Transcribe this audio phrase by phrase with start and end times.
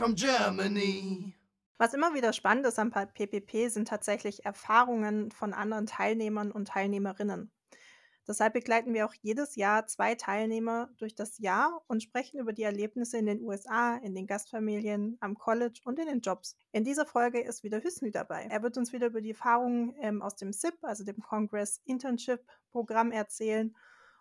[0.00, 1.34] from Germany.
[1.76, 7.50] Was immer wieder spannend ist am PPP sind tatsächlich Erfahrungen von anderen Teilnehmern und Teilnehmerinnen.
[8.26, 12.62] Deshalb begleiten wir auch jedes Jahr zwei Teilnehmer durch das Jahr und sprechen über die
[12.62, 16.56] Erlebnisse in den USA, in den Gastfamilien, am College und in den Jobs.
[16.72, 18.46] In dieser Folge ist wieder Hüsnü dabei.
[18.48, 22.40] Er wird uns wieder über die Erfahrungen ähm, aus dem SIP, also dem Congress Internship
[22.70, 23.74] Programm erzählen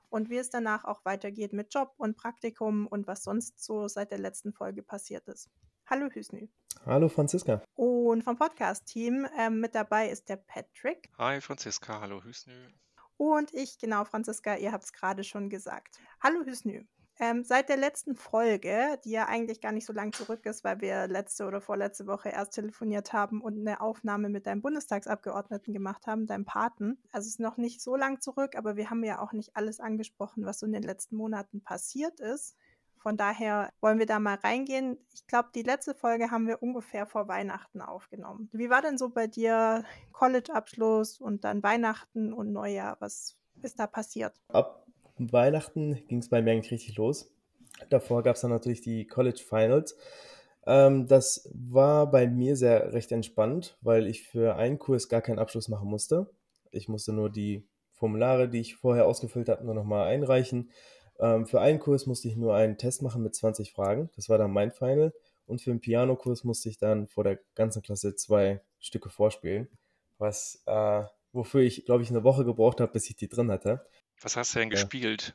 [0.10, 4.12] und wie es danach auch weitergeht mit Job und Praktikum und was sonst so seit
[4.12, 5.50] der letzten Folge passiert ist.
[5.86, 6.48] Hallo Hüsnü.
[6.86, 7.62] Hallo Franziska.
[7.76, 11.10] Und vom Podcast-Team ähm, mit dabei ist der Patrick.
[11.18, 12.70] Hi Franziska, hallo Hüsnü.
[13.18, 16.00] Und ich, genau, Franziska, ihr habt es gerade schon gesagt.
[16.22, 16.86] Hallo Hüsnü.
[17.22, 20.80] Ähm, seit der letzten Folge, die ja eigentlich gar nicht so lang zurück ist, weil
[20.80, 26.08] wir letzte oder vorletzte Woche erst telefoniert haben und eine Aufnahme mit deinem Bundestagsabgeordneten gemacht
[26.08, 26.98] haben, deinem Paten.
[27.12, 29.82] Also es ist noch nicht so lang zurück, aber wir haben ja auch nicht alles
[29.82, 32.56] angesprochen, was so in den letzten Monaten passiert ist.
[32.96, 34.98] Von daher wollen wir da mal reingehen.
[35.14, 38.50] Ich glaube, die letzte Folge haben wir ungefähr vor Weihnachten aufgenommen.
[38.54, 42.96] Wie war denn so bei dir College-Abschluss und dann Weihnachten und Neujahr?
[43.00, 44.40] Was ist da passiert?
[44.48, 44.89] Ab
[45.20, 47.32] Weihnachten ging es bei mir eigentlich richtig los.
[47.90, 49.96] Davor gab es dann natürlich die College Finals.
[50.66, 55.40] Ähm, das war bei mir sehr recht entspannt, weil ich für einen Kurs gar keinen
[55.40, 56.30] Abschluss machen musste.
[56.72, 60.72] Ich musste nur die Formulare, die ich vorher ausgefüllt habe, nur nochmal einreichen.
[61.20, 64.10] Ähm, für einen Kurs musste ich nur einen Test machen mit 20 Fragen.
[64.16, 65.14] Das war dann mein Final.
[65.46, 69.68] Und für einen Piano-Kurs musste ich dann vor der ganzen Klasse zwei Stücke vorspielen,
[70.20, 71.04] was äh,
[71.34, 73.86] wofür ich, glaube ich, eine Woche gebraucht habe, bis ich die drin hatte.
[74.22, 74.76] Was hast du denn ja.
[74.76, 75.34] gespielt?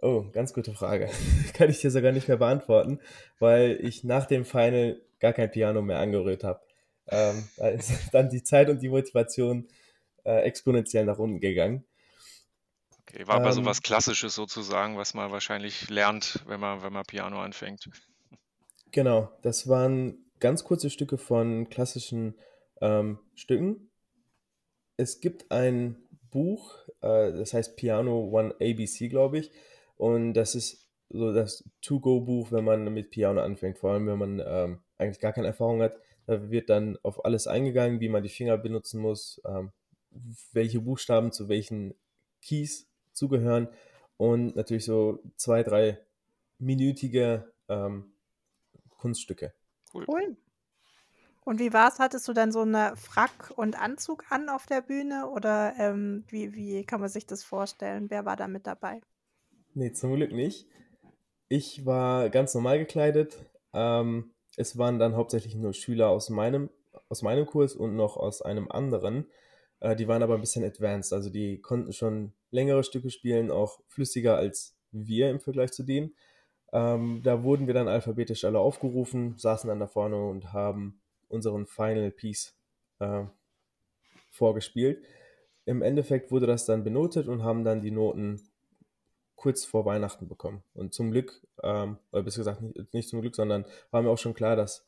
[0.00, 1.08] Oh, ganz gute Frage.
[1.54, 3.00] Kann ich dir sogar nicht mehr beantworten,
[3.38, 6.60] weil ich nach dem Final gar kein Piano mehr angerührt habe.
[7.08, 9.68] Ähm, da ist dann die Zeit und die Motivation
[10.24, 11.84] äh, exponentiell nach unten gegangen.
[13.00, 16.92] Okay, war aber ähm, so was Klassisches sozusagen, was man wahrscheinlich lernt, wenn man, wenn
[16.92, 17.88] man Piano anfängt.
[18.90, 22.34] Genau, das waren ganz kurze Stücke von klassischen
[22.80, 23.90] ähm, Stücken.
[24.96, 25.96] Es gibt ein
[26.30, 29.50] Buch, äh, das heißt Piano One ABC, glaube ich.
[29.96, 34.42] Und das ist so das To-Go-Buch, wenn man mit Piano anfängt, vor allem wenn man
[34.44, 35.98] ähm, eigentlich gar keine Erfahrung hat.
[36.26, 39.72] Da wird dann auf alles eingegangen, wie man die Finger benutzen muss, ähm,
[40.52, 41.94] welche Buchstaben zu welchen
[42.40, 43.68] Keys zugehören
[44.16, 45.98] und natürlich so zwei, drei
[46.58, 48.12] minütige ähm,
[48.90, 49.52] Kunststücke.
[49.92, 50.04] Cool.
[50.08, 50.36] cool.
[51.44, 51.98] Und wie war es?
[51.98, 56.54] Hattest du dann so eine Frack und Anzug an auf der Bühne oder ähm, wie,
[56.54, 58.10] wie kann man sich das vorstellen?
[58.10, 59.00] Wer war da mit dabei?
[59.74, 60.68] Nee, zum Glück nicht.
[61.48, 63.44] Ich war ganz normal gekleidet.
[63.72, 66.70] Ähm, es waren dann hauptsächlich nur Schüler aus meinem,
[67.08, 69.26] aus meinem Kurs und noch aus einem anderen.
[69.80, 73.80] Äh, die waren aber ein bisschen advanced, also die konnten schon längere Stücke spielen, auch
[73.88, 76.14] flüssiger als wir im Vergleich zu denen.
[76.72, 81.01] Ähm, da wurden wir dann alphabetisch alle aufgerufen, saßen dann da vorne und haben
[81.32, 82.54] unseren Final Piece
[82.98, 83.24] äh,
[84.30, 85.04] vorgespielt.
[85.64, 88.42] Im Endeffekt wurde das dann benotet und haben dann die Noten
[89.36, 90.62] kurz vor Weihnachten bekommen.
[90.74, 94.18] Und zum Glück, ähm, oder besser gesagt, nicht, nicht, zum Glück, sondern war mir auch
[94.18, 94.86] schon klar, dass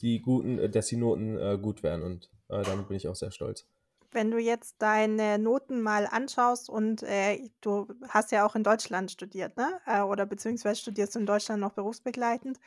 [0.00, 3.16] die guten, äh, dass die Noten äh, gut wären und äh, damit bin ich auch
[3.16, 3.66] sehr stolz.
[4.12, 9.10] Wenn du jetzt deine Noten mal anschaust und äh, du hast ja auch in Deutschland
[9.10, 9.80] studiert, ne?
[9.86, 12.58] Äh, oder beziehungsweise studierst du in Deutschland noch berufsbegleitend.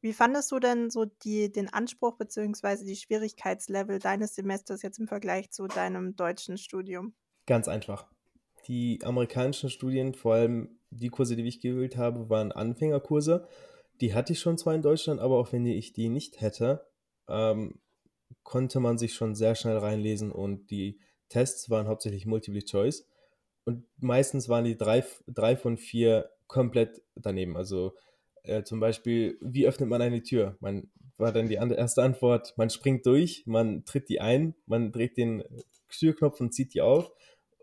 [0.00, 5.08] Wie fandest du denn so die, den Anspruch beziehungsweise die Schwierigkeitslevel deines Semesters jetzt im
[5.08, 7.14] Vergleich zu deinem deutschen Studium?
[7.46, 8.06] Ganz einfach.
[8.68, 13.46] Die amerikanischen Studien, vor allem die Kurse, die ich gewählt habe, waren Anfängerkurse.
[14.00, 16.86] Die hatte ich schon zwar in Deutschland, aber auch wenn ich die nicht hätte,
[17.28, 17.80] ähm,
[18.42, 23.06] konnte man sich schon sehr schnell reinlesen und die Tests waren hauptsächlich Multiple Choice.
[23.64, 27.56] Und meistens waren die drei, drei von vier komplett daneben.
[27.56, 27.94] Also
[28.46, 30.56] äh, zum Beispiel, wie öffnet man eine Tür?
[30.60, 35.16] Man war dann die erste Antwort, man springt durch, man tritt die ein, man dreht
[35.16, 35.42] den
[35.88, 37.10] Türknopf und zieht die auf.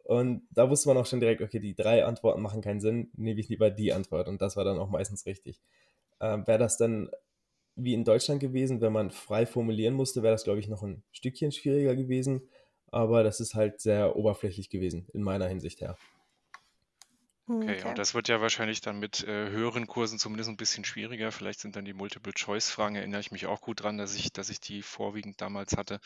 [0.03, 3.39] Und da wusste man auch schon direkt, okay, die drei Antworten machen keinen Sinn, nehme
[3.39, 4.27] ich lieber die Antwort.
[4.27, 5.61] Und das war dann auch meistens richtig.
[6.19, 7.09] Ähm, Wäre das dann
[7.75, 11.03] wie in Deutschland gewesen, wenn man frei formulieren musste, wäre das, glaube ich, noch ein
[11.11, 12.49] Stückchen schwieriger gewesen.
[12.87, 15.97] Aber das ist halt sehr oberflächlich gewesen, in meiner Hinsicht her.
[17.45, 17.89] Okay, okay.
[17.89, 21.31] und das wird ja wahrscheinlich dann mit äh, höheren Kursen zumindest ein bisschen schwieriger.
[21.31, 24.61] Vielleicht sind dann die Multiple-Choice-Fragen, erinnere ich mich auch gut dran, dass ich, dass ich
[24.61, 25.99] die vorwiegend damals hatte.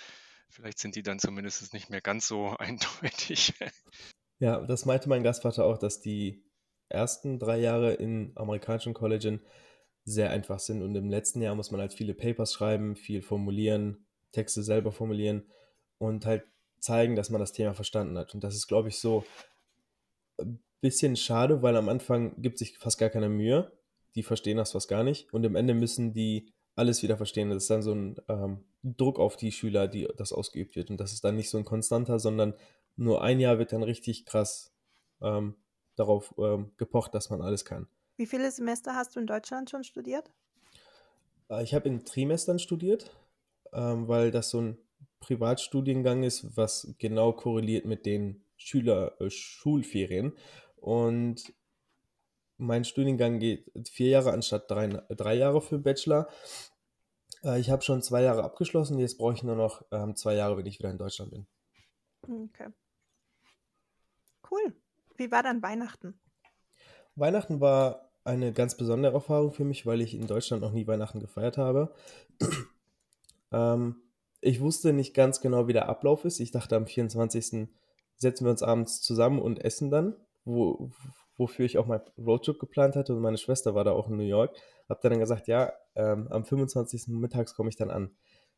[0.49, 3.53] Vielleicht sind die dann zumindest nicht mehr ganz so eindeutig.
[4.39, 6.43] Ja, das meinte mein Gastvater auch, dass die
[6.89, 9.39] ersten drei Jahre in amerikanischen Colleges
[10.05, 14.07] sehr einfach sind und im letzten Jahr muss man halt viele Papers schreiben, viel formulieren,
[14.31, 15.51] Texte selber formulieren
[15.97, 16.45] und halt
[16.79, 18.33] zeigen, dass man das Thema verstanden hat.
[18.33, 19.25] Und das ist, glaube ich, so
[20.81, 23.71] bisschen schade, weil am Anfang gibt sich fast gar keine Mühe.
[24.15, 25.33] Die verstehen das fast gar nicht.
[25.33, 27.49] Und am Ende müssen die alles wieder verstehen.
[27.49, 30.89] Das ist dann so ein ähm, Druck auf die Schüler, die das ausgeübt wird.
[30.89, 32.53] Und das ist dann nicht so ein konstanter, sondern
[32.95, 34.73] nur ein Jahr wird dann richtig krass
[35.21, 35.55] ähm,
[35.95, 37.87] darauf ähm, gepocht, dass man alles kann.
[38.15, 40.31] Wie viele Semester hast du in Deutschland schon studiert?
[41.49, 43.11] Äh, ich habe in Trimestern studiert,
[43.73, 44.77] ähm, weil das so ein
[45.19, 50.33] Privatstudiengang ist, was genau korreliert mit den Schüler äh, Schulferien.
[50.77, 51.53] Und
[52.57, 56.27] mein Studiengang geht vier Jahre anstatt drei, drei Jahre für Bachelor.
[57.43, 60.57] Äh, ich habe schon zwei Jahre abgeschlossen, jetzt brauche ich nur noch ähm, zwei Jahre,
[60.57, 61.47] wenn ich wieder in Deutschland bin.
[62.23, 62.69] Okay.
[64.49, 64.75] Cool.
[65.17, 66.19] Wie war dann Weihnachten?
[67.15, 71.19] Weihnachten war eine ganz besondere Erfahrung für mich, weil ich in Deutschland noch nie Weihnachten
[71.19, 71.93] gefeiert habe.
[73.51, 73.95] ähm,
[74.41, 76.39] ich wusste nicht ganz genau, wie der Ablauf ist.
[76.39, 77.67] Ich dachte, am 24.
[78.17, 80.15] setzen wir uns abends zusammen und essen dann,
[80.47, 80.89] wo,
[81.37, 84.23] wofür ich auch mein Roadtrip geplant hatte und meine Schwester war da auch in New
[84.23, 84.55] York.
[84.89, 87.07] Hab dann gesagt, ja, ähm, am 25.
[87.09, 88.11] mittags komme ich dann an.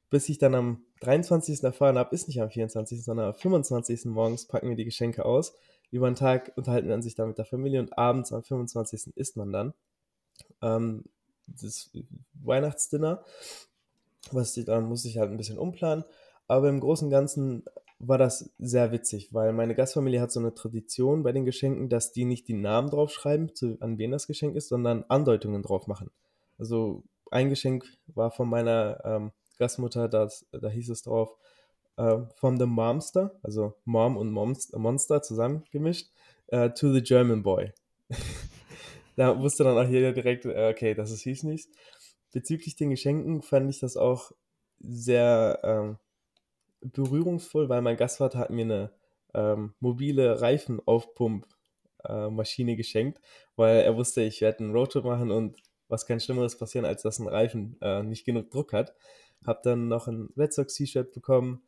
[0.09, 1.63] Bis ich dann am 23.
[1.63, 4.06] erfahren habe, ist nicht am 24., sondern am 25.
[4.06, 5.53] morgens packen wir die Geschenke aus.
[5.91, 9.15] Über den Tag unterhalten wir sich dann mit der Familie und abends am 25.
[9.15, 9.74] isst man dann
[10.62, 11.06] ähm,
[11.47, 11.92] das
[12.33, 13.24] Weihnachtsdinner.
[14.31, 16.03] Was dann muss ich halt ein bisschen umplanen.
[16.47, 17.63] Aber im Großen und Ganzen
[17.99, 22.13] war das sehr witzig, weil meine Gastfamilie hat so eine Tradition bei den Geschenken, dass
[22.13, 26.09] die nicht die Namen draufschreiben, zu, an wen das Geschenk ist, sondern Andeutungen drauf machen.
[26.57, 31.35] Also ein Geschenk war von meiner ähm, Gastmutter, das, da hieß es drauf,
[31.97, 36.09] äh, from the Momster, also Mom und Monster, Monster zusammengemischt,
[36.53, 37.73] uh, to the German Boy.
[39.17, 41.69] da wusste dann auch jeder direkt, äh, okay, das ist hieß nichts.
[42.31, 44.31] Bezüglich den Geschenken fand ich das auch
[44.79, 45.97] sehr ähm,
[46.81, 48.91] berührungsvoll, weil mein Gastvater hat mir eine
[49.33, 53.21] ähm, mobile Reifenaufpumpmaschine äh, geschenkt,
[53.55, 57.19] weil er wusste, ich werde einen Roadtrip machen und was kann Schlimmeres passieren, als dass
[57.19, 58.93] ein Reifen äh, nicht genug Druck hat.
[59.45, 61.63] Hab dann noch ein Red Sox T-Shirt bekommen.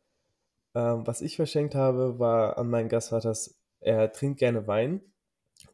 [0.74, 5.02] Ähm, was ich verschenkt habe, war an meinen Gastvaters, er trinkt gerne Wein.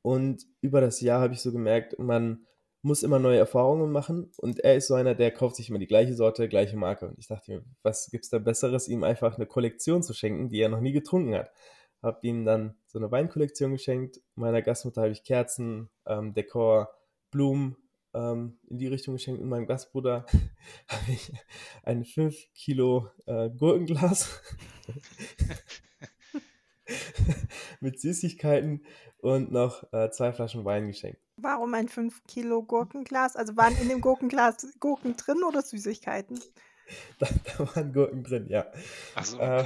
[0.02, 2.46] Und über das Jahr habe ich so gemerkt, man
[2.83, 5.87] muss immer neue Erfahrungen machen und er ist so einer, der kauft sich immer die
[5.87, 7.09] gleiche Sorte, gleiche Marke.
[7.09, 10.49] Und ich dachte mir, was gibt es da Besseres, ihm einfach eine Kollektion zu schenken,
[10.49, 11.51] die er noch nie getrunken hat.
[12.03, 14.21] Habe ihm dann so eine Weinkollektion geschenkt.
[14.37, 16.91] Meiner Gastmutter habe ich Kerzen, ähm, Dekor,
[17.31, 17.77] Blumen
[18.15, 19.41] ähm, in die Richtung geschenkt.
[19.41, 20.27] Und meinem Gastbruder
[20.89, 21.33] habe ich
[21.83, 24.41] ein 5 Kilo äh, Gurkenglas
[27.81, 28.85] mit Süßigkeiten
[29.19, 31.20] und noch äh, zwei Flaschen Wein geschenkt.
[31.37, 33.37] Warum ein 5 Kilo Gurkenglas?
[33.37, 36.40] Also waren in dem Gurkenglas Gurken drin oder Süßigkeiten?
[37.19, 38.67] Da, da waren Gurken drin, ja.
[39.14, 39.38] Ach so.
[39.38, 39.64] Äh,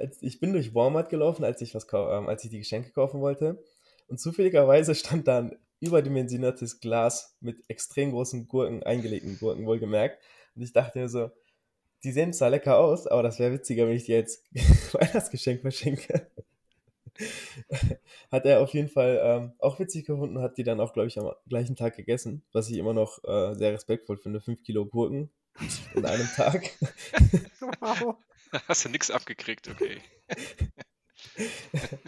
[0.20, 3.62] ich bin durch Walmart gelaufen, als ich, was, äh, als ich die Geschenke kaufen wollte.
[4.06, 10.18] Und zufälligerweise stand da ein überdimensioniertes Glas mit extrem großen Gurken, eingelegten Gurken, wohlgemerkt.
[10.54, 11.30] Und ich dachte mir so,
[12.04, 14.44] die sehen zwar lecker aus, aber das wäre witziger, wenn ich die jetzt
[14.94, 16.30] Weihnachtsgeschenk verschenke.
[18.30, 21.18] hat er auf jeden Fall ähm, auch witzig gefunden, hat die dann auch, glaube ich,
[21.18, 24.40] am gleichen Tag gegessen, was ich immer noch äh, sehr respektvoll finde.
[24.40, 25.30] Fünf Kilo Gurken
[25.94, 26.70] in einem Tag.
[27.80, 28.14] wow.
[28.66, 29.98] Hast du nichts abgekriegt, okay.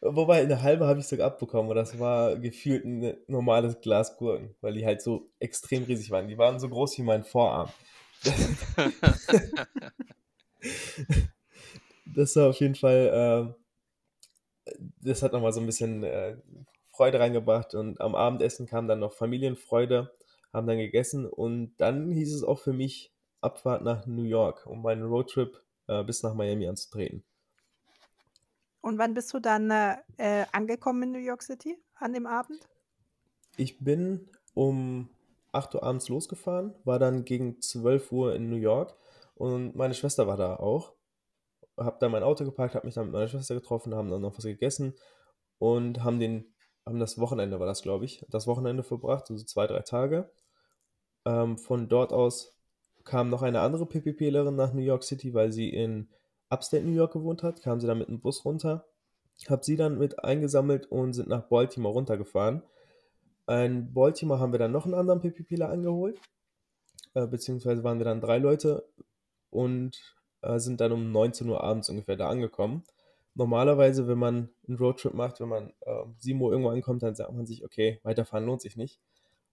[0.00, 4.54] Wobei, eine halbe habe ich sogar abbekommen und das war gefühlt ein normales Glas Gurken,
[4.60, 6.28] weil die halt so extrem riesig waren.
[6.28, 7.70] Die waren so groß wie mein Vorarm.
[12.14, 13.64] das war auf jeden Fall äh,
[15.00, 16.36] das hat nochmal so ein bisschen äh,
[16.90, 20.14] Freude reingebracht und am Abendessen kam dann noch Familienfreude,
[20.52, 24.82] haben dann gegessen und dann hieß es auch für mich Abfahrt nach New York, um
[24.82, 27.24] meinen Roadtrip äh, bis nach Miami anzutreten.
[28.80, 32.68] Und wann bist du dann äh, angekommen in New York City an dem Abend?
[33.56, 35.08] Ich bin um
[35.54, 38.96] 8 Uhr abends losgefahren, war dann gegen 12 Uhr in New York
[39.34, 40.94] und meine Schwester war da auch
[41.76, 44.36] habe dann mein Auto geparkt, habe mich dann mit meiner Schwester getroffen, haben dann noch
[44.36, 44.94] was gegessen
[45.58, 46.54] und haben den,
[46.86, 50.30] haben das Wochenende war das, glaube ich, das Wochenende verbracht, also zwei, drei Tage.
[51.24, 52.56] Ähm, von dort aus
[53.04, 56.08] kam noch eine andere PPPlerin nach New York City, weil sie in
[56.48, 58.86] Upstate New York gewohnt hat, kam sie dann mit dem Bus runter,
[59.48, 62.62] habe sie dann mit eingesammelt und sind nach Baltimore runtergefahren.
[63.46, 66.20] In Baltimore haben wir dann noch einen anderen PPPler angeholt,
[67.14, 68.88] äh, beziehungsweise waren wir dann drei Leute
[69.50, 70.00] und
[70.42, 72.84] äh, sind dann um 19 Uhr abends ungefähr da angekommen.
[73.34, 77.32] Normalerweise, wenn man einen Roadtrip macht, wenn man äh, 7 Uhr irgendwo ankommt, dann sagt
[77.32, 79.00] man sich, okay, weiterfahren lohnt sich nicht.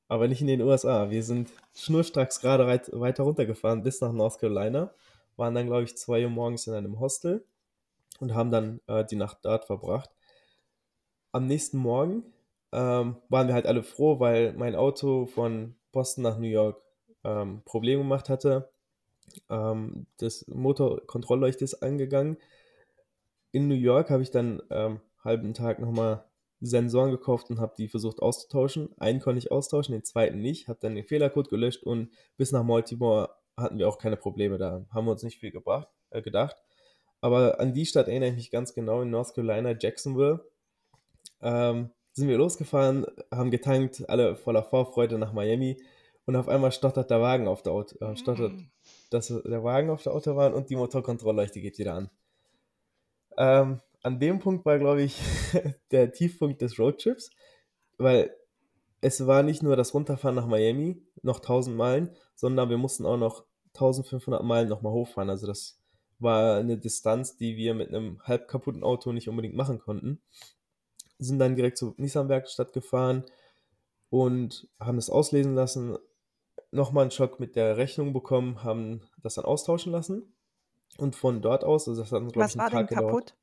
[0.08, 1.10] Aber nicht in den USA.
[1.10, 4.94] Wir sind schnurstracks gerade weiter runtergefahren bis nach North Carolina,
[5.38, 7.46] waren dann, glaube ich, 2 Uhr morgens in einem Hostel
[8.20, 10.10] und haben dann äh, die Nacht dort verbracht.
[11.32, 12.24] Am nächsten Morgen
[12.72, 16.82] ähm, waren wir halt alle froh, weil mein Auto von Boston nach New York
[17.24, 18.70] ähm, Probleme gemacht hatte.
[19.50, 22.38] Ähm, das Motorkontrollleuchte ist angegangen.
[23.52, 26.26] In New York habe ich dann ähm, halben Tag nochmal
[26.62, 28.90] Sensoren gekauft und habe die versucht auszutauschen.
[28.98, 30.68] Einen konnte ich austauschen, den zweiten nicht.
[30.68, 34.58] Habe dann den Fehlercode gelöscht und bis nach Baltimore hatten wir auch keine Probleme.
[34.58, 36.56] Da haben wir uns nicht viel gebracht, äh, gedacht.
[37.20, 40.46] Aber an die Stadt erinnere ich mich ganz genau, in North Carolina, Jacksonville.
[41.42, 45.82] Ähm, sind wir losgefahren, haben getankt, alle voller Vorfreude nach Miami
[46.26, 48.72] und auf einmal stottert der Wagen auf der Auto, äh, stottert mm.
[49.10, 52.10] das, der Wagen auf der Autobahn und die Motorkontrollleuchte geht wieder an.
[53.38, 55.20] Ähm, an dem Punkt war, glaube ich,
[55.92, 57.32] der Tiefpunkt des Roadtrips,
[57.98, 58.36] weil
[59.02, 63.18] es war nicht nur das Runterfahren nach Miami, noch 1000 Meilen, sondern wir mussten auch
[63.18, 65.30] noch 1500 Meilen nochmal hochfahren.
[65.30, 65.80] Also das
[66.20, 70.22] war eine Distanz, die wir mit einem halb kaputten Auto nicht unbedingt machen konnten.
[71.24, 73.24] Sind dann direkt zur Nissan-Werkstatt gefahren
[74.10, 75.98] und haben das auslesen lassen.
[76.72, 80.34] Nochmal einen Schock mit der Rechnung bekommen, haben das dann austauschen lassen.
[80.98, 83.12] Und von dort aus, also das hat uns, glaube ich, einen Tag gedauert.
[83.12, 83.36] kaputt?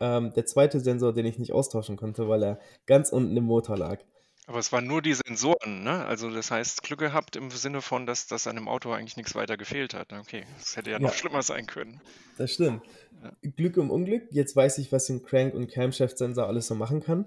[0.00, 3.76] Ähm, der zweite Sensor, den ich nicht austauschen konnte, weil er ganz unten im Motor
[3.76, 4.04] lag.
[4.48, 6.06] Aber es waren nur die Sensoren, ne?
[6.06, 9.34] Also das heißt, Glück gehabt im Sinne von, dass, dass an dem Auto eigentlich nichts
[9.34, 10.14] weiter gefehlt hat.
[10.14, 12.00] Okay, das hätte ja noch ja, schlimmer sein können.
[12.38, 12.82] Das stimmt.
[13.22, 13.30] Ja.
[13.42, 14.26] Glück im Unglück.
[14.30, 17.26] Jetzt weiß ich, was ein Crank- und Camshaft-Sensor alles so machen kann,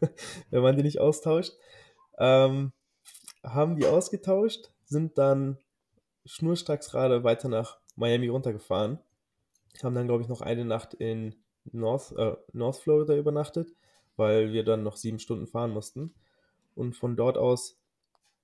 [0.50, 1.54] wenn man die nicht austauscht.
[2.18, 2.70] Ähm,
[3.42, 5.58] haben die ausgetauscht, sind dann
[6.24, 9.00] schnurstracks gerade weiter nach Miami runtergefahren.
[9.82, 11.34] Haben dann, glaube ich, noch eine Nacht in
[11.72, 13.74] North, äh, North Florida übernachtet,
[14.14, 16.14] weil wir dann noch sieben Stunden fahren mussten
[16.74, 17.78] und von dort aus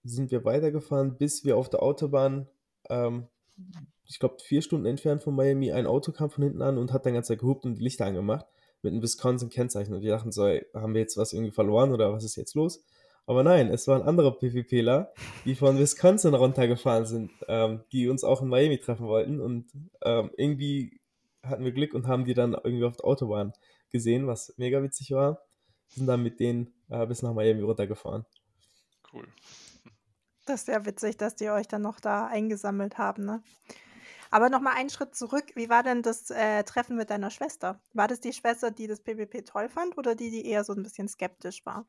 [0.02, 2.48] sind wir weitergefahren, bis wir auf der Autobahn,
[2.88, 3.28] ähm,
[4.06, 7.06] ich glaube vier Stunden entfernt von Miami, ein Auto kam von hinten an und hat
[7.06, 8.46] dann ganz gehupt und die Lichter angemacht
[8.82, 9.94] mit einem Wisconsin-Kennzeichen.
[9.94, 12.54] Und wir dachten so, ey, haben wir jetzt was irgendwie verloren oder was ist jetzt
[12.54, 12.82] los?
[13.26, 15.12] Aber nein, es waren andere PvPler,
[15.44, 19.40] die von Wisconsin runtergefahren sind, ähm, die uns auch in Miami treffen wollten.
[19.40, 19.70] Und
[20.02, 21.00] ähm, irgendwie
[21.42, 23.52] hatten wir Glück und haben die dann irgendwie auf der Autobahn
[23.90, 25.42] gesehen, was mega witzig war
[25.90, 28.24] sind dann mit denen äh, bis nach Miami runtergefahren.
[29.12, 29.26] Cool.
[30.46, 33.42] Das ist ja witzig, dass die euch dann noch da eingesammelt haben, ne?
[34.32, 35.44] Aber nochmal einen Schritt zurück.
[35.56, 37.80] Wie war denn das äh, Treffen mit deiner Schwester?
[37.94, 40.84] War das die Schwester, die das PvP toll fand oder die, die eher so ein
[40.84, 41.84] bisschen skeptisch war?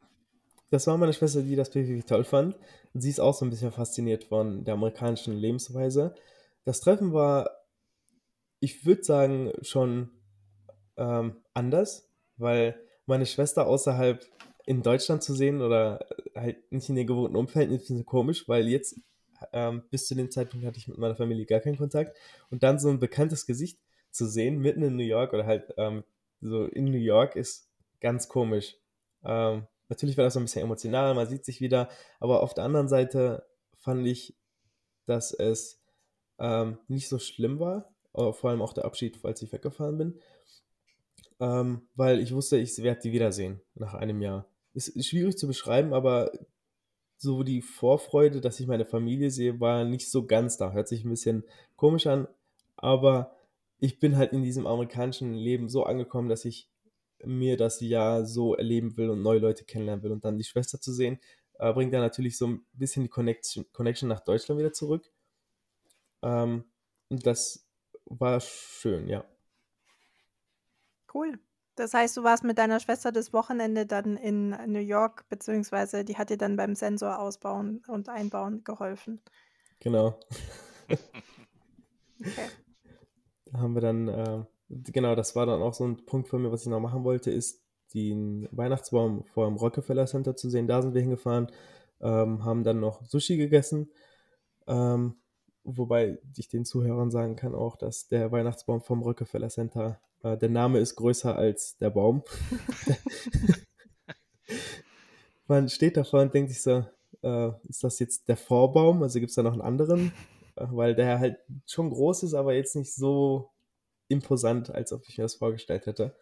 [0.72, 2.56] Das war meine Schwester, die das PvP toll fand.
[2.94, 6.16] Und sie ist auch so ein bisschen fasziniert von der amerikanischen Lebensweise.
[6.64, 7.50] Das Treffen war,
[8.60, 10.10] ich würde sagen, schon
[10.98, 12.80] ähm, anders, weil
[13.12, 14.26] meine Schwester außerhalb
[14.66, 18.48] in Deutschland zu sehen oder halt nicht in den gewohnten Umfeld, ist ein bisschen komisch,
[18.48, 19.00] weil jetzt
[19.52, 22.18] ähm, bis zu dem Zeitpunkt hatte ich mit meiner Familie gar keinen Kontakt
[22.50, 23.80] und dann so ein bekanntes Gesicht
[24.12, 26.04] zu sehen, mitten in New York oder halt ähm,
[26.40, 28.78] so in New York ist ganz komisch.
[29.24, 31.90] Ähm, natürlich war das so ein bisschen emotional, man sieht sich wieder,
[32.20, 34.38] aber auf der anderen Seite fand ich,
[35.06, 35.82] dass es
[36.40, 40.20] ähm, nicht so schlimm war, vor allem auch der Abschied, als ich weggefahren bin
[41.42, 44.48] ähm, weil ich wusste, ich werde die wiedersehen nach einem Jahr.
[44.74, 46.32] Ist schwierig zu beschreiben, aber
[47.18, 50.72] so die Vorfreude, dass ich meine Familie sehe, war nicht so ganz da.
[50.72, 51.44] Hört sich ein bisschen
[51.76, 52.28] komisch an,
[52.78, 53.36] aber
[53.80, 56.70] ich bin halt in diesem amerikanischen Leben so angekommen, dass ich
[57.24, 60.12] mir das Jahr so erleben will und neue Leute kennenlernen will.
[60.12, 61.20] Und dann die Schwester zu sehen,
[61.60, 65.12] äh, bringt dann natürlich so ein bisschen die Connection, Connection nach Deutschland wieder zurück.
[66.22, 66.66] Ähm,
[67.10, 67.68] und das
[68.06, 69.26] war schön, ja.
[71.14, 71.40] Cool.
[71.76, 76.18] Das heißt, du warst mit deiner Schwester das Wochenende dann in New York, beziehungsweise die
[76.18, 79.22] hat dir dann beim Sensor ausbauen und einbauen geholfen.
[79.80, 80.20] Genau.
[82.20, 82.50] okay.
[83.46, 86.52] Da haben wir dann, äh, genau, das war dann auch so ein Punkt von mir,
[86.52, 87.64] was ich noch machen wollte, ist
[87.94, 90.68] den Weihnachtsbaum vor dem Rockefeller Center zu sehen.
[90.68, 91.48] Da sind wir hingefahren,
[92.00, 93.92] ähm, haben dann noch Sushi gegessen.
[94.68, 95.16] Ähm,
[95.64, 100.50] wobei ich den Zuhörern sagen kann auch, dass der Weihnachtsbaum vom Rockefeller Center äh, der
[100.50, 102.24] Name ist größer als der Baum.
[105.48, 106.86] Man steht davor und denkt sich so,
[107.24, 109.04] äh, ist das jetzt der Vorbaum?
[109.04, 110.14] Also gibt es da noch einen anderen?
[110.56, 111.38] Äh, weil der halt
[111.68, 113.52] schon groß ist, aber jetzt nicht so
[114.08, 116.16] imposant, als ob ich mir das vorgestellt hätte.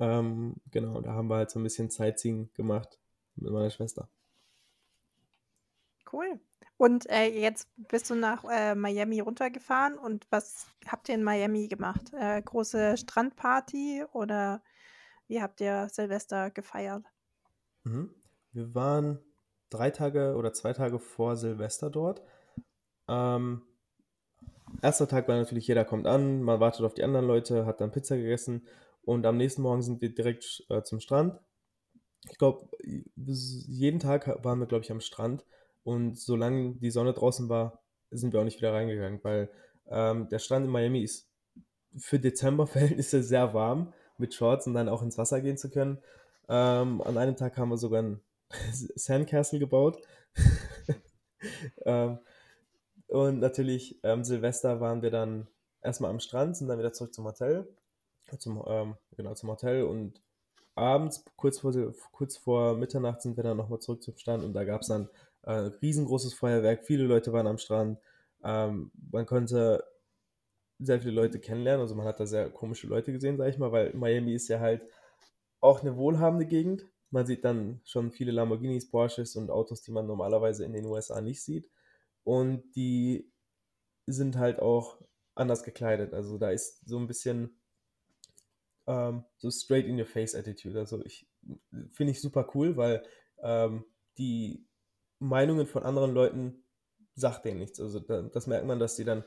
[0.00, 2.98] Ähm, genau, da haben wir halt so ein bisschen Sightseeing gemacht
[3.36, 4.08] mit meiner Schwester.
[6.12, 6.40] Cool.
[6.78, 11.66] Und äh, jetzt bist du nach äh, Miami runtergefahren und was habt ihr in Miami
[11.66, 12.12] gemacht?
[12.14, 14.62] Äh, große Strandparty oder
[15.26, 17.04] wie habt ihr Silvester gefeiert?
[17.82, 18.14] Mhm.
[18.52, 19.18] Wir waren
[19.70, 22.22] drei Tage oder zwei Tage vor Silvester dort.
[23.08, 23.62] Ähm,
[24.80, 27.90] erster Tag war natürlich, jeder kommt an, man wartet auf die anderen Leute, hat dann
[27.90, 28.68] Pizza gegessen
[29.02, 31.40] und am nächsten Morgen sind wir direkt äh, zum Strand,
[32.30, 32.68] ich glaube,
[33.16, 35.44] jeden Tag waren wir, glaube ich, am Strand
[35.88, 39.50] und solange die Sonne draußen war, sind wir auch nicht wieder reingegangen, weil
[39.86, 41.30] ähm, der Strand in Miami ist
[41.96, 45.96] für Dezemberverhältnisse sehr warm mit Shorts und dann auch ins Wasser gehen zu können.
[46.46, 48.20] Ähm, an einem Tag haben wir sogar ein
[48.70, 49.98] Sandcastle gebaut.
[51.86, 52.18] ähm,
[53.06, 55.48] und natürlich ähm, Silvester waren wir dann
[55.80, 57.66] erstmal am Strand, sind dann wieder zurück zum Hotel.
[58.38, 60.20] Zum, ähm, genau, zum Hotel und
[60.74, 61.72] abends, kurz vor,
[62.12, 65.08] kurz vor Mitternacht, sind wir dann nochmal zurück zum Strand und da gab es dann
[65.48, 66.84] äh, riesengroßes Feuerwerk.
[66.84, 67.98] Viele Leute waren am Strand.
[68.44, 69.82] Ähm, man konnte
[70.78, 71.80] sehr viele Leute kennenlernen.
[71.80, 74.60] Also man hat da sehr komische Leute gesehen, sag ich mal, weil Miami ist ja
[74.60, 74.82] halt
[75.60, 76.86] auch eine wohlhabende Gegend.
[77.10, 81.22] Man sieht dann schon viele Lamborghinis, Porsches und Autos, die man normalerweise in den USA
[81.22, 81.70] nicht sieht.
[82.24, 83.32] Und die
[84.06, 85.00] sind halt auch
[85.34, 86.12] anders gekleidet.
[86.12, 87.58] Also da ist so ein bisschen
[88.86, 90.78] ähm, so straight in your face Attitude.
[90.78, 91.26] Also ich
[91.92, 93.02] finde ich super cool, weil
[93.42, 93.86] ähm,
[94.18, 94.67] die
[95.18, 96.62] Meinungen von anderen Leuten
[97.14, 97.80] sagt denen nichts.
[97.80, 99.24] Also da, das merkt man, dass die dann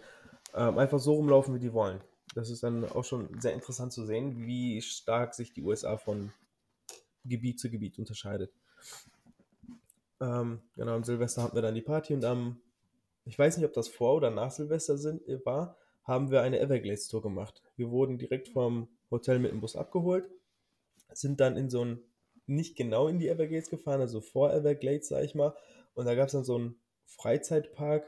[0.54, 2.02] ähm, einfach so rumlaufen, wie die wollen.
[2.34, 6.32] Das ist dann auch schon sehr interessant zu sehen, wie stark sich die USA von
[7.26, 8.54] Gebiet zu Gebiet unterscheidet.
[10.22, 12.62] Ähm, genau, am Silvester hatten wir dann die Party und am,
[13.26, 16.60] ich weiß nicht, ob das vor oder nach Silvester sind, äh, war, haben wir eine
[16.60, 17.62] Everglades Tour gemacht.
[17.76, 20.30] Wir wurden direkt vom Hotel mit dem Bus abgeholt,
[21.12, 22.00] sind dann in so ein,
[22.46, 25.56] nicht genau in die Everglades gefahren, also vor Everglades, sag ich mal.
[25.94, 28.06] Und da gab es dann so einen Freizeitpark,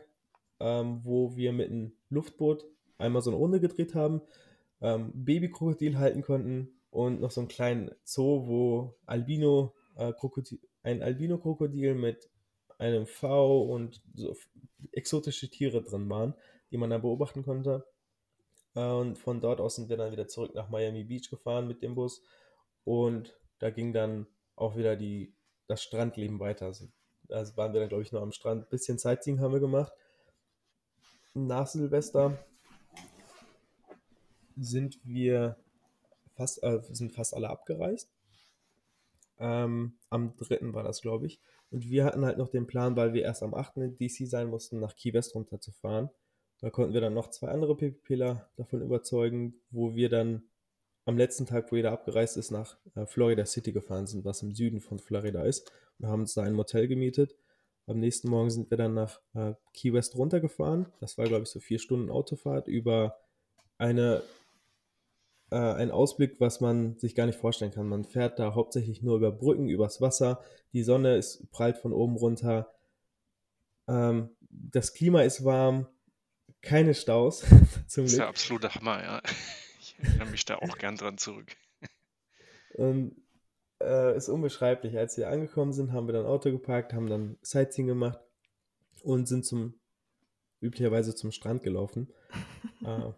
[0.60, 2.66] ähm, wo wir mit einem Luftboot
[2.98, 4.22] einmal so eine Runde gedreht haben,
[4.82, 11.02] ähm, Babykrokodil halten konnten und noch so einen kleinen Zoo, wo Albino, äh, Krokodil, ein
[11.02, 12.30] Albino-Krokodil mit
[12.78, 14.36] einem V und so
[14.92, 16.34] exotische Tiere drin waren,
[16.72, 17.86] die man dann beobachten konnte.
[18.76, 21.82] Äh, und von dort aus sind wir dann wieder zurück nach Miami Beach gefahren mit
[21.82, 22.22] dem Bus.
[22.84, 25.34] Und da ging dann auch wieder die,
[25.68, 26.68] das Strandleben weiter.
[26.68, 26.88] Also,
[27.28, 28.64] da waren wir dann, glaube ich, noch am Strand.
[28.64, 29.94] Ein bisschen Sightseeing haben wir gemacht
[31.34, 32.38] nach Silvester
[34.56, 35.58] sind wir
[36.36, 38.12] fast, äh, sind fast alle abgereist.
[39.40, 40.74] Ähm, am 3.
[40.74, 41.40] war das, glaube ich.
[41.72, 43.78] Und wir hatten halt noch den Plan, weil wir erst am 8.
[43.78, 46.10] in DC sein mussten, nach Key West runterzufahren.
[46.60, 50.44] Da konnten wir dann noch zwei andere PPPler davon überzeugen, wo wir dann
[51.06, 54.54] am letzten Tag, wo jeder abgereist ist, nach äh, Florida City gefahren sind, was im
[54.54, 55.72] Süden von Florida ist.
[56.00, 57.36] Und haben uns da ein Motel gemietet
[57.88, 60.88] am nächsten Morgen sind wir dann nach äh, Key West runtergefahren.
[61.00, 63.18] Das war, glaube ich, so vier Stunden Autofahrt über
[63.78, 64.24] eine,
[65.52, 67.88] äh, ein Ausblick, was man sich gar nicht vorstellen kann.
[67.88, 70.42] Man fährt da hauptsächlich nur über Brücken, übers Wasser.
[70.72, 72.74] Die Sonne ist prallt von oben runter.
[73.88, 75.88] Ähm, das Klima ist warm.
[76.62, 77.40] Keine Staus.
[77.88, 79.22] zum das ist der absolute Hammer, ja.
[80.00, 81.56] Ich erinnere mich da auch gern dran zurück.
[82.76, 83.16] Und
[83.82, 84.98] äh, ist unbeschreiblich.
[84.98, 88.20] Als wir angekommen sind, haben wir dann Auto geparkt, haben dann Sightseeing gemacht
[89.04, 89.76] und sind zum
[90.62, 92.08] üblicherweise zum Strand gelaufen.
[92.86, 93.12] äh,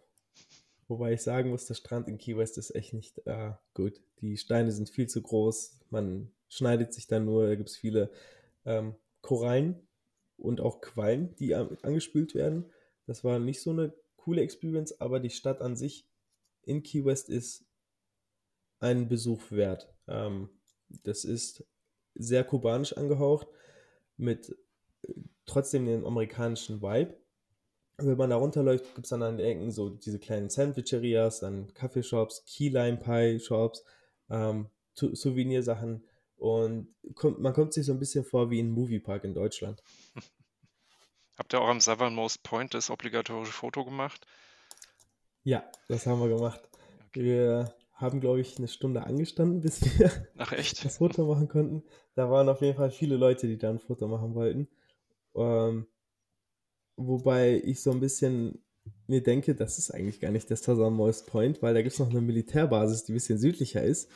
[0.88, 4.01] wobei ich sagen muss, der Strand in Key West ist echt nicht äh, gut.
[4.21, 8.09] Die Steine sind viel zu groß, man schneidet sich dann nur, da gibt es viele
[8.65, 9.88] ähm, Korallen
[10.38, 12.65] und auch Quallen, die an, angespült werden.
[13.05, 16.07] Das war nicht so eine coole Experience, aber die Stadt an sich
[16.65, 17.65] in Key West ist
[18.80, 19.93] einen Besuch wert.
[20.08, 20.49] Ähm,
[21.04, 21.65] das ist
[22.13, 23.47] sehr kubanisch angehaucht,
[24.17, 24.56] mit
[25.04, 25.13] äh,
[25.45, 27.17] trotzdem dem amerikanischen Vibe.
[27.97, 31.73] wenn man da runterläuft, gibt es dann an den Ecken so diese kleinen Sandwicherias, dann
[31.73, 33.84] Kaffeeshops, Key Lime Pie Shops,
[34.30, 36.04] ähm, Souvenirsachen
[36.38, 39.82] und kommt, man kommt sich so ein bisschen vor wie ein Moviepark in Deutschland.
[41.38, 44.25] Habt ihr auch am Southernmost Point das obligatorische Foto gemacht?
[45.45, 46.60] Ja, das haben wir gemacht.
[47.10, 47.23] Okay.
[47.23, 50.84] Wir haben, glaube ich, eine Stunde angestanden, bis wir Ach, echt?
[50.84, 51.84] das Foto machen konnten.
[52.15, 54.67] Da waren auf jeden Fall viele Leute, die da ein Foto machen wollten.
[55.36, 55.86] Ähm,
[56.97, 58.63] wobei ich so ein bisschen
[59.08, 62.10] mir denke, das ist eigentlich gar nicht der Southernmost Point, weil da gibt es noch
[62.10, 64.10] eine Militärbasis, die ein bisschen südlicher ist,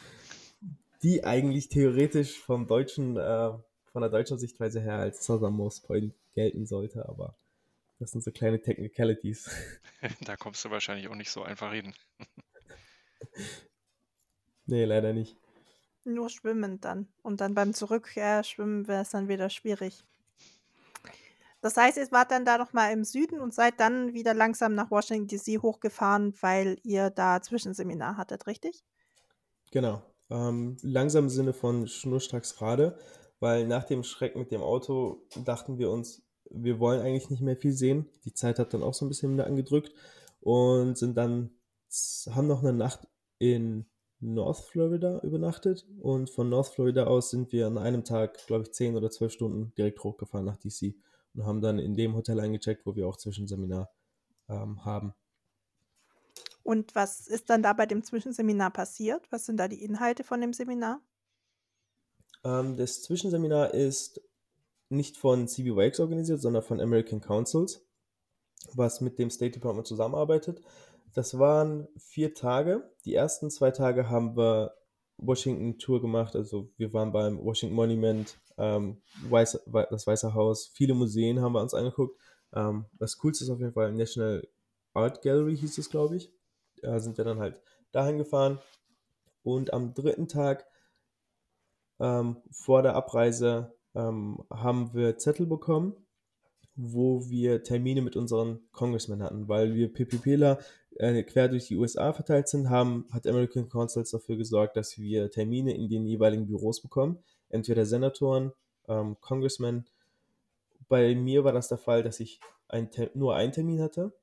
[1.04, 3.52] die eigentlich theoretisch vom deutschen, äh,
[3.92, 7.36] von der deutschen Sichtweise her als Southernmost Point gelten sollte, aber
[8.00, 9.50] das sind so kleine Technicalities.
[10.22, 11.94] da kommst du wahrscheinlich auch nicht so einfach hin.
[14.66, 15.36] Nee, leider nicht.
[16.04, 17.08] Nur schwimmen dann.
[17.24, 20.04] Und dann beim Zurückschwimmen wäre es dann wieder schwierig.
[21.62, 24.76] Das heißt, ihr wart dann da noch mal im Süden und seid dann wieder langsam
[24.76, 28.84] nach Washington DC hochgefahren, weil ihr da Zwischenseminar hattet, richtig?
[29.72, 30.04] Genau.
[30.30, 32.98] Ähm, langsam im Sinne von schnurstracks gerade,
[33.40, 37.58] weil nach dem Schreck mit dem Auto dachten wir uns, wir wollen eigentlich nicht mehr
[37.58, 38.10] viel sehen.
[38.26, 39.94] Die Zeit hat dann auch so ein bisschen angedrückt
[40.42, 41.52] und sind dann,
[42.32, 43.08] haben noch eine Nacht
[43.38, 43.86] in
[44.20, 48.74] North Florida übernachtet und von North Florida aus sind wir an einem Tag, glaube ich,
[48.74, 50.96] 10 oder 12 Stunden direkt hochgefahren nach DC
[51.34, 53.90] und haben dann in dem Hotel eingecheckt, wo wir auch Zwischenseminar
[54.50, 55.14] ähm, haben.
[56.64, 59.26] Und was ist dann da bei dem Zwischenseminar passiert?
[59.32, 61.02] Was sind da die Inhalte von dem Seminar?
[62.44, 64.22] Ähm, das Zwischenseminar ist
[64.90, 67.86] nicht von CBYX organisiert, sondern von American Councils,
[68.74, 70.62] was mit dem State Department zusammenarbeitet.
[71.14, 72.92] Das waren vier Tage.
[73.06, 74.76] Die ersten zwei Tage haben wir
[75.18, 76.36] Washington Tour gemacht.
[76.36, 81.62] Also wir waren beim Washington Monument, ähm, Weiß, das Weiße Haus, viele Museen haben wir
[81.62, 82.20] uns angeguckt.
[82.54, 84.48] Ähm, das Coolste ist auf jeden Fall National
[84.94, 86.32] Art Gallery, hieß es, glaube ich.
[86.82, 88.60] Da sind wir dann halt dahin gefahren.
[89.44, 90.66] Und am dritten Tag
[92.00, 95.96] ähm, vor der Abreise ähm, haben wir Zettel bekommen,
[96.76, 100.60] wo wir Termine mit unseren Congressmen hatten, weil wir PPPler
[100.96, 105.30] äh, quer durch die USA verteilt sind, haben, hat American Councils dafür gesorgt, dass wir
[105.30, 108.54] Termine in den jeweiligen Büros bekommen, entweder Senatoren,
[108.88, 109.86] ähm, Congressmen.
[110.88, 114.14] Bei mir war das der Fall, dass ich ein, nur einen Termin hatte,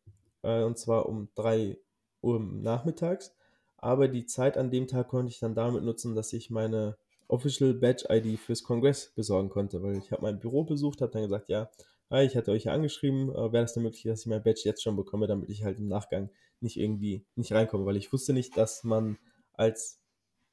[0.42, 1.78] äh, und zwar um drei
[2.22, 3.34] Uhr nachmittags.
[3.76, 6.96] Aber die Zeit an dem Tag konnte ich dann damit nutzen, dass ich meine
[7.28, 11.22] Official Badge ID fürs Kongress besorgen konnte, weil ich habe mein Büro besucht, habe dann
[11.22, 11.70] gesagt, ja,
[12.10, 14.82] ich hatte euch ja angeschrieben, äh, wäre das denn möglich, dass ich mein Badge jetzt
[14.82, 18.56] schon bekomme, damit ich halt im Nachgang nicht irgendwie nicht reinkomme, weil ich wusste nicht,
[18.56, 19.18] dass man
[19.54, 20.00] als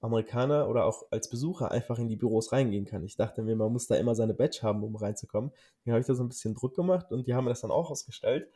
[0.02, 3.04] Amerikaner oder auch als Besucher einfach in die Büros reingehen kann.
[3.04, 5.52] Ich dachte mir, man muss da immer seine Badge haben, um reinzukommen.
[5.86, 7.72] Dann habe ich da so ein bisschen Druck gemacht und die haben mir das dann
[7.72, 8.50] auch ausgestellt.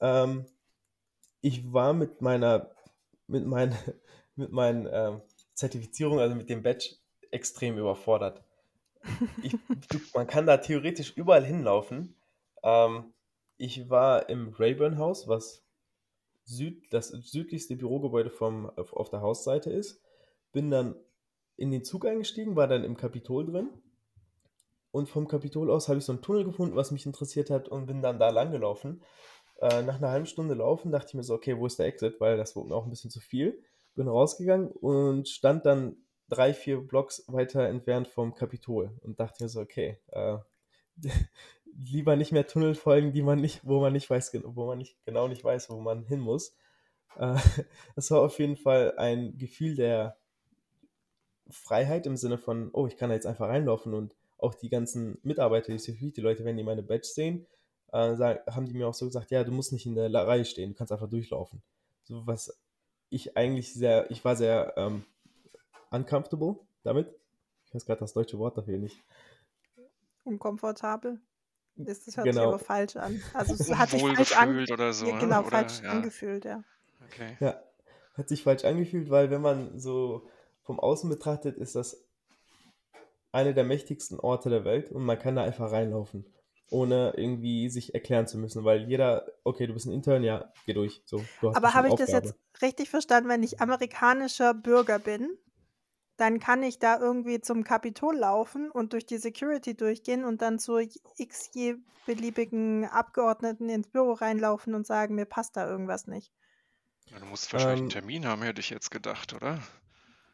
[0.00, 0.46] Ähm,
[1.42, 2.70] ich war mit meiner,
[3.26, 3.74] mit meinen,
[4.36, 5.20] mit meinen ähm,
[5.54, 6.96] Zertifizierungen, also mit dem Badge,
[7.30, 8.42] extrem überfordert.
[9.42, 9.54] Ich,
[10.14, 12.14] man kann da theoretisch überall hinlaufen.
[12.62, 13.12] Ähm,
[13.56, 15.62] ich war im Rayburn Haus, was
[16.44, 20.00] Süd, das südlichste Bürogebäude vom, auf, auf der Hausseite ist.
[20.52, 20.94] Bin dann
[21.56, 23.68] in den Zug eingestiegen, war dann im Kapitol drin.
[24.92, 27.86] Und vom Kapitol aus habe ich so einen Tunnel gefunden, was mich interessiert hat, und
[27.86, 29.02] bin dann da lang gelaufen.
[29.60, 32.20] Äh, nach einer halben Stunde Laufen dachte ich mir so, okay, wo ist der Exit?
[32.20, 33.62] Weil das wurde mir auch ein bisschen zu viel.
[33.94, 35.96] Bin rausgegangen und stand dann
[36.28, 40.38] drei, vier Blocks weiter entfernt vom Kapitol und dachte mir so, okay, äh,
[41.64, 44.96] lieber nicht mehr Tunnel folgen, die man nicht, wo man nicht weiß, wo man nicht
[45.04, 46.56] genau nicht weiß, wo man hin muss.
[47.16, 47.36] Äh,
[47.94, 50.16] das war auf jeden Fall ein Gefühl der
[51.50, 55.18] Freiheit im Sinne von, oh, ich kann da jetzt einfach reinlaufen und auch die ganzen
[55.22, 57.46] Mitarbeiter, die Security-Leute, wenn die meine Badge sehen,
[57.92, 60.44] äh, sagen, haben die mir auch so gesagt, ja, du musst nicht in der Reihe
[60.44, 61.62] stehen, du kannst einfach durchlaufen.
[62.02, 62.58] So was
[63.08, 65.04] ich eigentlich sehr, ich war sehr ähm,
[65.90, 67.14] uncomfortable damit.
[67.66, 69.02] Ich weiß gerade das deutsche Wort dafür nicht.
[70.24, 71.20] Unkomfortabel.
[71.76, 72.40] Das, das hört genau.
[72.40, 73.22] sich aber falsch an.
[73.34, 75.06] Also es hat sich falsch angefühlt oder so.
[75.06, 75.90] Ja, genau, oder, falsch ja.
[75.90, 76.64] angefühlt, ja.
[77.04, 77.36] Okay.
[77.40, 77.60] Ja,
[78.14, 80.26] hat sich falsch angefühlt, weil wenn man so
[80.62, 82.02] vom Außen betrachtet, ist das
[83.30, 86.24] eine der mächtigsten Orte der Welt und man kann da einfach reinlaufen,
[86.70, 90.72] ohne irgendwie sich erklären zu müssen, weil jeder, okay, du bist ein Intern, ja, geh
[90.72, 91.02] durch.
[91.04, 92.10] So, Aber habe ich Aufgabe.
[92.10, 95.36] das jetzt richtig verstanden, wenn ich amerikanischer Bürger bin
[96.16, 100.58] dann kann ich da irgendwie zum Kapitol laufen und durch die Security durchgehen und dann
[100.58, 101.76] zu x je
[102.06, 106.32] beliebigen Abgeordneten ins Büro reinlaufen und sagen, mir passt da irgendwas nicht.
[107.10, 109.60] Ja, du musst wahrscheinlich ähm, einen Termin haben, hätte ich jetzt gedacht, oder?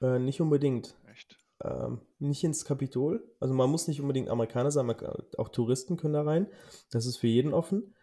[0.00, 0.94] Äh, nicht unbedingt.
[1.10, 1.36] Echt?
[1.62, 3.24] Ähm, nicht ins Kapitol.
[3.40, 4.96] Also man muss nicht unbedingt Amerikaner sein, man,
[5.38, 6.46] auch Touristen können da rein.
[6.90, 7.94] Das ist für jeden offen.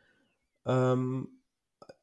[0.65, 1.41] Ähm,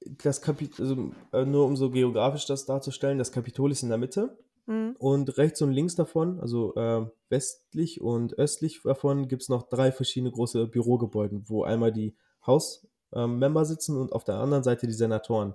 [0.00, 3.98] das Kapitol, also, äh, nur um so geografisch das darzustellen, das Kapitol ist in der
[3.98, 4.96] Mitte Mhm.
[4.98, 9.92] Und rechts und links davon, also äh, westlich und östlich davon, gibt es noch drei
[9.92, 14.92] verschiedene große Bürogebäude, wo einmal die Hausmember ähm, sitzen und auf der anderen Seite die
[14.92, 15.55] Senatoren.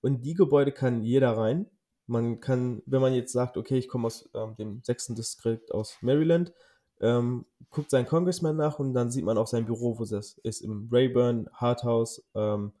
[0.00, 1.66] Und die Gebäude kann jeder rein.
[2.06, 5.96] Man kann, wenn man jetzt sagt, okay, ich komme aus ähm, dem sechsten Distrikt aus
[6.00, 6.52] Maryland,
[7.00, 10.60] ähm, guckt seinen Congressman nach und dann sieht man auch sein Büro, wo das ist,
[10.60, 12.72] im Rayburn, Harthouse ähm,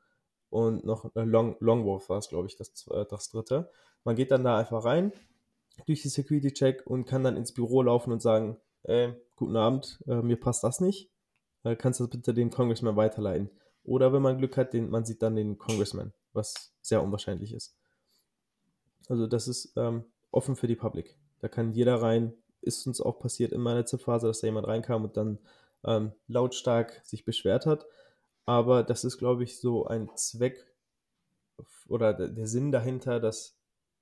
[0.48, 3.70] und noch äh, Long, Longworth war es, glaube ich, das, äh, das dritte.
[4.04, 5.12] Man geht dann da einfach rein,
[5.84, 10.22] durch die Security-Check und kann dann ins Büro laufen und sagen, äh, guten Abend, äh,
[10.22, 11.10] mir passt das nicht.
[11.64, 13.50] Äh, kannst du das bitte dem Congressman weiterleiten?
[13.84, 17.76] Oder wenn man Glück hat, den, man sieht dann den Congressman, was sehr unwahrscheinlich ist.
[19.08, 21.16] Also das ist ähm, offen für die Public.
[21.40, 22.32] Da kann jeder rein.
[22.62, 25.38] Ist uns auch passiert in meiner ZIP-Phase, dass da jemand reinkam und dann
[25.84, 27.86] ähm, lautstark sich beschwert hat.
[28.44, 30.66] Aber das ist, glaube ich, so ein Zweck
[31.88, 33.58] oder der, der Sinn dahinter, dass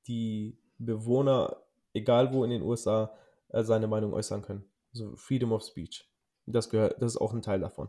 [0.07, 3.15] die Bewohner egal wo in den USA,
[3.49, 4.65] äh, seine Meinung äußern können.
[4.93, 6.11] Also Freedom of Speech.
[6.47, 7.89] Das gehört, das ist auch ein Teil davon.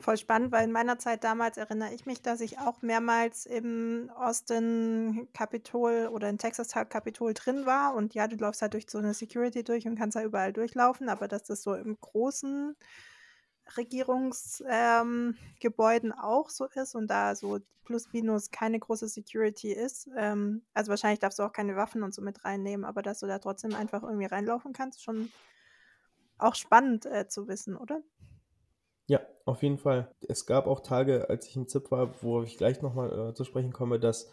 [0.00, 4.10] Voll spannend, weil in meiner Zeit damals erinnere ich mich, dass ich auch mehrmals im
[4.16, 7.94] Austin Capitol oder in Texas Capitol drin war.
[7.94, 11.08] Und ja, du läufst halt durch so eine Security durch und kannst da überall durchlaufen,
[11.08, 12.74] aber dass das so im großen
[13.76, 20.08] Regierungsgebäuden ähm, auch so ist und da so plus minus keine große Security ist.
[20.16, 23.26] Ähm, also wahrscheinlich darfst du auch keine Waffen und so mit reinnehmen, aber dass du
[23.26, 25.30] da trotzdem einfach irgendwie reinlaufen kannst, schon
[26.38, 28.02] auch spannend äh, zu wissen, oder?
[29.06, 30.14] Ja, auf jeden Fall.
[30.28, 33.42] Es gab auch Tage, als ich im ZIP war, wo ich gleich nochmal äh, zu
[33.42, 34.30] sprechen komme, dass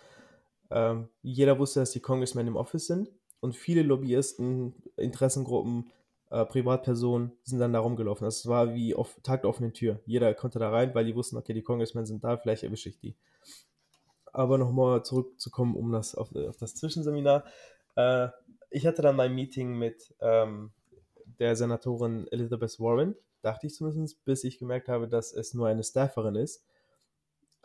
[0.70, 5.92] ähm, jeder wusste, dass die Congressmen im Office sind und viele Lobbyisten, Interessengruppen
[6.30, 8.26] äh, Privatpersonen sind dann da rumgelaufen.
[8.26, 10.00] Das war wie auf Tag der offenen Tür.
[10.06, 13.00] Jeder konnte da rein, weil die wussten, okay, die Congressmen sind da, vielleicht erwische ich
[13.00, 13.16] die.
[14.34, 17.46] Aber nochmal zurückzukommen, um das auf, auf das Zwischenseminar.
[17.96, 18.28] Äh,
[18.70, 20.72] ich hatte dann mein Meeting mit ähm,
[21.40, 25.84] der Senatorin Elizabeth Warren, dachte ich zumindest, bis ich gemerkt habe, dass es nur eine
[25.84, 26.64] Stafferin ist.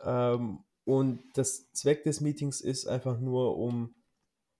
[0.01, 3.93] Ähm, und das Zweck des Meetings ist einfach nur, um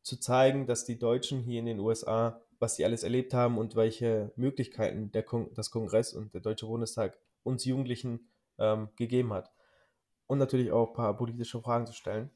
[0.02, 3.76] zu zeigen, dass die Deutschen hier in den USA was sie alles erlebt haben und
[3.76, 9.52] welche Möglichkeiten der Kon das Kongress und der Deutsche Bundestag uns Jugendlichen ähm, gegeben hat.
[10.28, 12.32] Und natürlich auch ein paar politische Fragen zu stellen.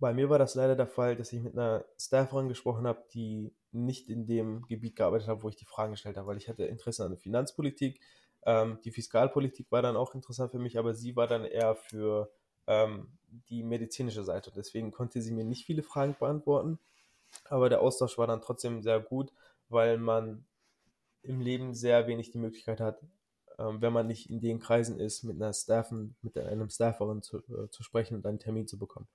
[0.00, 3.54] Bei mir war das leider der Fall, dass ich mit einer Stafferin gesprochen habe, die
[3.72, 6.64] nicht in dem Gebiet gearbeitet hat, wo ich die Fragen gestellt habe, weil ich hatte
[6.64, 8.00] Interesse an der Finanzpolitik.
[8.46, 12.30] Ähm, die Fiskalpolitik war dann auch interessant für mich, aber sie war dann eher für
[12.66, 13.08] ähm,
[13.48, 14.52] die medizinische Seite.
[14.54, 16.78] Deswegen konnte sie mir nicht viele Fragen beantworten.
[17.48, 19.32] Aber der Austausch war dann trotzdem sehr gut,
[19.68, 20.44] weil man
[21.22, 23.00] im Leben sehr wenig die Möglichkeit hat,
[23.58, 27.38] ähm, wenn man nicht in den Kreisen ist, mit einer Staffen, mit einem Stafferin zu,
[27.38, 29.08] äh, zu sprechen und einen Termin zu bekommen.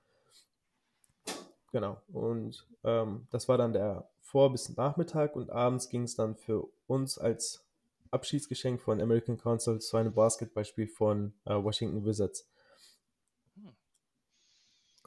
[1.72, 2.02] Genau.
[2.12, 6.68] Und ähm, das war dann der Vor- bis Nachmittag und abends ging es dann für
[6.88, 7.64] uns als
[8.12, 12.48] Abschiedsgeschenk von American Council zu einem Basketballspiel von äh, Washington Wizards.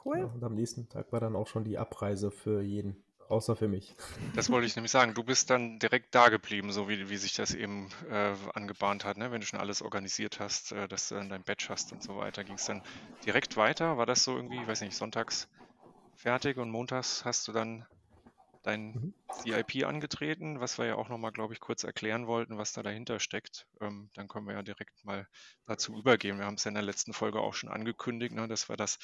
[0.04, 0.18] Cool.
[0.18, 3.68] Ja, und am nächsten Tag war dann auch schon die Abreise für jeden, außer für
[3.68, 3.94] mich.
[4.34, 5.14] Das wollte ich nämlich sagen.
[5.14, 9.16] Du bist dann direkt da geblieben, so wie, wie sich das eben äh, angebahnt hat,
[9.16, 9.30] ne?
[9.30, 12.16] wenn du schon alles organisiert hast, äh, dass du dann dein Badge hast und so
[12.16, 12.44] weiter.
[12.44, 12.82] Ging es dann
[13.24, 13.96] direkt weiter?
[13.96, 15.48] War das so irgendwie, ich weiß nicht, sonntags
[16.16, 17.86] fertig und montags hast du dann
[18.62, 19.14] dein mhm.
[19.32, 23.18] CIP angetreten, was wir ja auch nochmal, glaube ich, kurz erklären wollten, was da dahinter
[23.18, 23.66] steckt.
[23.80, 25.26] Ähm, dann können wir ja direkt mal
[25.66, 26.38] dazu übergehen.
[26.38, 28.98] Wir haben es ja in der letzten Folge auch schon angekündigt, ne, dass wir das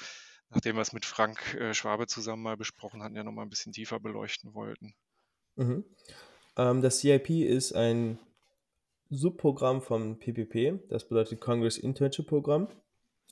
[0.50, 3.72] nachdem wir es mit Frank äh, Schwabe zusammen mal besprochen hatten, ja nochmal ein bisschen
[3.72, 4.94] tiefer beleuchten wollten.
[5.56, 5.84] Mhm.
[6.56, 8.18] Ähm, das CIP ist ein
[9.10, 12.68] Subprogramm vom PPP, das bedeutet Congress Internship Programm.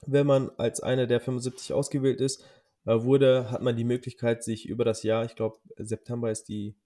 [0.07, 2.45] Wenn man als einer der 75 ausgewählt ist,
[2.85, 6.77] äh, wurde, hat man die Möglichkeit, sich über das Jahr, ich glaube September ist die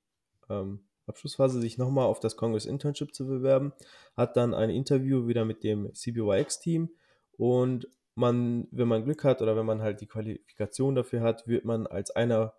[0.49, 3.73] ähm, Abschlussphase, sich nochmal auf das Congress Internship zu bewerben,
[4.16, 6.90] hat dann ein Interview wieder mit dem CBYX-Team
[7.37, 11.64] und man, wenn man Glück hat oder wenn man halt die Qualifikation dafür hat, wird
[11.64, 12.55] man als einer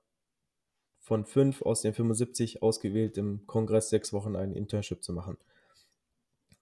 [0.99, 5.37] von fünf aus den 75 ausgewählt, im Kongress sechs Wochen ein Internship zu machen.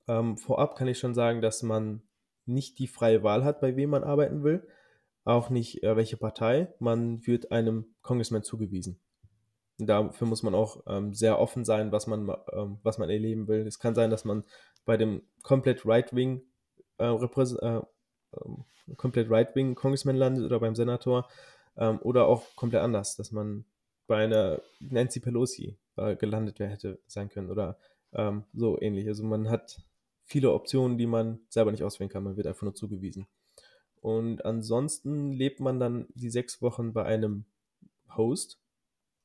[0.07, 2.01] Ähm, vorab kann ich schon sagen, dass man
[2.45, 4.67] nicht die freie Wahl hat, bei wem man arbeiten will,
[5.23, 6.73] auch nicht äh, welche Partei.
[6.79, 8.99] Man wird einem Congressman zugewiesen.
[9.77, 13.65] Dafür muss man auch ähm, sehr offen sein, was man, ähm, was man erleben will.
[13.67, 14.43] Es kann sein, dass man
[14.85, 16.41] bei dem komplett Right-Wing
[16.97, 17.81] äh, äh,
[18.97, 21.27] komplett Right-Wing Congressman landet oder beim Senator
[21.77, 23.65] ähm, oder auch komplett anders, dass man
[24.07, 27.77] bei einer Nancy Pelosi äh, gelandet wäre, hätte sein können oder
[28.13, 29.07] ähm, so ähnlich.
[29.07, 29.81] Also man hat
[30.25, 33.27] viele Optionen, die man selber nicht auswählen kann, man wird einfach nur zugewiesen.
[34.01, 37.45] Und ansonsten lebt man dann die sechs Wochen bei einem
[38.15, 38.59] Host,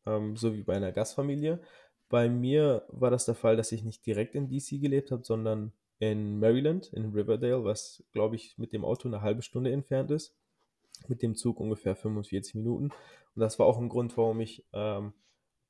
[0.07, 1.61] ähm, so wie bei einer Gastfamilie.
[2.09, 5.73] Bei mir war das der Fall, dass ich nicht direkt in DC gelebt habe, sondern
[5.99, 10.35] in Maryland, in Riverdale, was, glaube ich, mit dem Auto eine halbe Stunde entfernt ist.
[11.09, 12.85] Mit dem Zug ungefähr 45 Minuten.
[12.87, 15.13] Und das war auch ein Grund, warum ich ähm,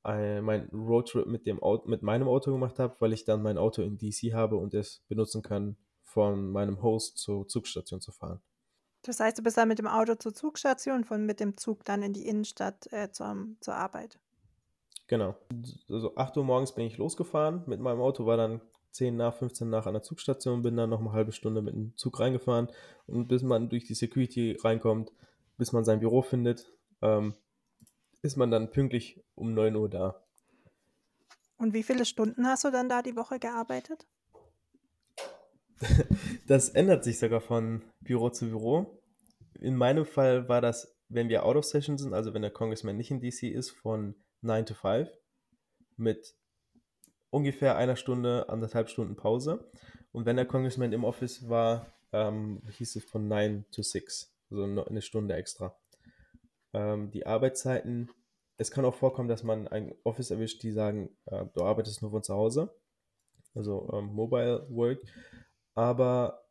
[0.03, 3.81] mein Roadtrip mit, dem Auto, mit meinem Auto gemacht habe, weil ich dann mein Auto
[3.81, 8.39] in DC habe und es benutzen kann, von meinem Host zur Zugstation zu fahren.
[9.01, 11.83] Das heißt, du bist dann mit dem Auto zur Zugstation und von mit dem Zug
[11.85, 14.19] dann in die Innenstadt äh, zum, zur Arbeit.
[15.07, 15.35] Genau.
[15.89, 18.61] Also 8 Uhr morgens bin ich losgefahren mit meinem Auto, war dann
[18.95, 21.95] 10 nach, 15 nach an der Zugstation, bin dann noch eine halbe Stunde mit dem
[21.97, 22.69] Zug reingefahren
[23.07, 25.11] und bis man durch die Security reinkommt,
[25.57, 27.35] bis man sein Büro findet, ähm,
[28.21, 30.23] ist man dann pünktlich um 9 Uhr da.
[31.57, 34.07] Und wie viele Stunden hast du dann da die Woche gearbeitet?
[36.47, 39.01] das ändert sich sogar von Büro zu Büro.
[39.59, 42.97] In meinem Fall war das, wenn wir out of session sind, also wenn der Congressman
[42.97, 45.09] nicht in DC ist, von 9 to 5
[45.97, 46.35] mit
[47.35, 49.69] ungefähr einer Stunde, anderthalb Stunden Pause.
[50.13, 54.63] Und wenn der Congressman im Office war, ähm, hieß es von 9 to 6, also
[54.63, 55.77] eine Stunde extra.
[56.71, 58.09] Ähm, die Arbeitszeiten,
[58.55, 62.11] es kann auch vorkommen, dass man ein Office erwischt, die sagen, äh, du arbeitest nur
[62.11, 62.73] von zu Hause,
[63.53, 65.01] also ähm, Mobile Work,
[65.73, 66.45] aber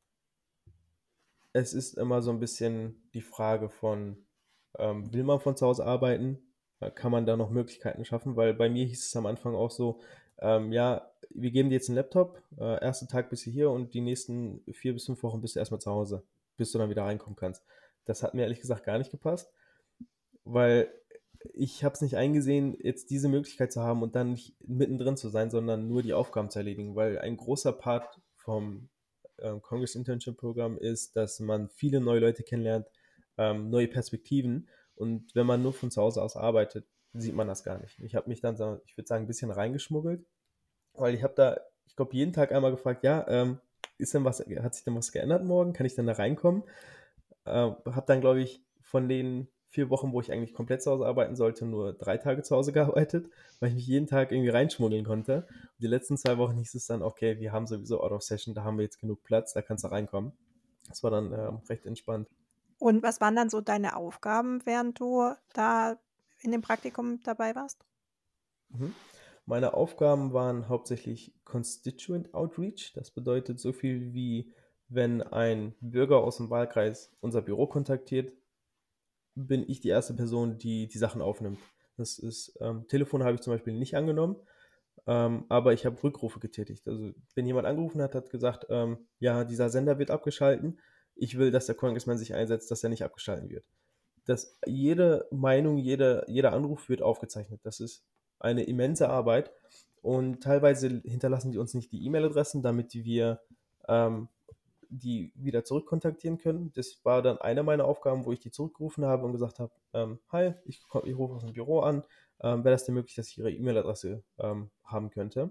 [1.55, 4.27] es ist immer so ein bisschen die Frage von,
[4.79, 6.43] ähm, will man von zu Hause arbeiten?
[6.97, 8.37] Kann man da noch Möglichkeiten schaffen?
[8.37, 10.03] Weil bei mir hieß es am Anfang auch so,
[10.45, 13.95] ähm, ja, wir geben dir jetzt einen Laptop, äh, ersten Tag bist du hier und
[13.95, 16.23] die nächsten vier bis fünf Wochen bist du erstmal zu Hause,
[16.59, 17.63] bis du dann wieder reinkommen kannst.
[18.05, 19.51] Das hat mir ehrlich gesagt gar nicht gepasst,
[20.45, 20.93] weil
[21.55, 25.31] ich habe es nicht eingesehen, jetzt diese Möglichkeit zu haben und dann nicht mittendrin zu
[25.31, 28.91] sein, sondern nur die Aufgaben zu erledigen, weil ein großer Part vom
[29.39, 32.87] ähm, Congress Internship Programm ist, dass man viele neue Leute kennenlernt,
[33.39, 37.65] ähm, neue Perspektiven und wenn man nur von zu Hause aus arbeitet, sieht man das
[37.65, 37.99] gar nicht.
[38.01, 38.55] Ich habe mich dann,
[38.87, 40.25] ich würde sagen, ein bisschen reingeschmuggelt,
[40.95, 43.59] weil ich habe da, ich glaube, jeden Tag einmal gefragt, ja, ähm,
[43.99, 45.73] ist denn was, hat sich denn was geändert morgen?
[45.73, 46.65] Kann ich denn da reinkommen?
[47.45, 51.07] Äh, habe dann, glaube ich, von den vier Wochen, wo ich eigentlich komplett zu Hause
[51.07, 53.29] arbeiten sollte, nur drei Tage zu Hause gearbeitet,
[53.61, 55.47] weil ich mich jeden Tag irgendwie reinschmuggeln konnte.
[55.49, 58.55] Und die letzten zwei Wochen hieß es dann, okay, wir haben sowieso Out of Session,
[58.55, 60.33] da haben wir jetzt genug Platz, da kannst du reinkommen.
[60.89, 62.29] Das war dann äh, recht entspannt.
[62.79, 65.97] Und was waren dann so deine Aufgaben, während du da
[66.41, 67.85] in dem Praktikum dabei warst?
[68.69, 68.95] Mhm.
[69.47, 72.93] Meine Aufgaben waren hauptsächlich Constituent Outreach.
[72.95, 74.53] Das bedeutet so viel wie,
[74.89, 78.33] wenn ein Bürger aus dem Wahlkreis unser Büro kontaktiert,
[79.35, 81.59] bin ich die erste Person, die die Sachen aufnimmt.
[81.97, 84.37] Das ist, ähm, Telefon habe ich zum Beispiel nicht angenommen,
[85.07, 86.87] ähm, aber ich habe Rückrufe getätigt.
[86.89, 90.81] Also wenn jemand angerufen hat, hat gesagt, ähm, ja, dieser Sender wird abgeschalten,
[91.17, 93.65] ich will, dass der Congressman sich einsetzt, dass er nicht abgeschalten wird.
[94.25, 97.61] Dass jede Meinung, jede, jeder Anruf wird aufgezeichnet.
[97.63, 98.05] Das ist
[98.45, 99.53] eine immense Arbeit
[100.03, 103.41] und teilweise hinterlassen die uns nicht die E-Mail-Adressen, damit wir
[103.89, 104.29] ähm,
[104.91, 106.73] die wieder zurückkontaktieren können.
[106.75, 110.19] Das war dann eine meiner Aufgaben, wo ich die zurückgerufen habe und gesagt habe, ähm,
[110.31, 112.05] hi, ich, ich, rufe aus dem Büro an,
[112.41, 115.51] ähm, wäre das denn möglich, dass ich Ihre E-Mail-Adresse ähm, haben könnte?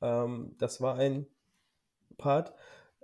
[0.00, 1.26] Ähm, das war ein
[2.18, 2.54] Part.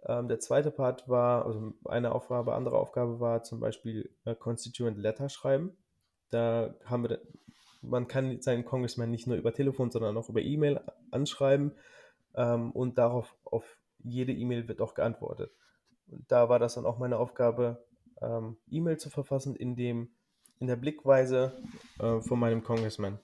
[0.04, 4.98] Ähm, der zweite Part war, also eine Aufgabe, andere Aufgabe war zum Beispiel äh, Constituent
[4.98, 5.76] Letter schreiben.
[6.30, 7.20] Da haben wir,
[7.82, 11.72] man kann seinen Congressman nicht nur über Telefon, sondern auch über E-Mail anschreiben
[12.34, 15.52] ähm, und darauf auf jede E-Mail wird auch geantwortet.
[16.08, 17.84] Und da war das dann auch meine Aufgabe,
[18.20, 20.10] ähm, E-Mail zu verfassen in dem
[20.58, 21.60] in der Blickweise
[21.98, 23.18] äh, von meinem Congressman.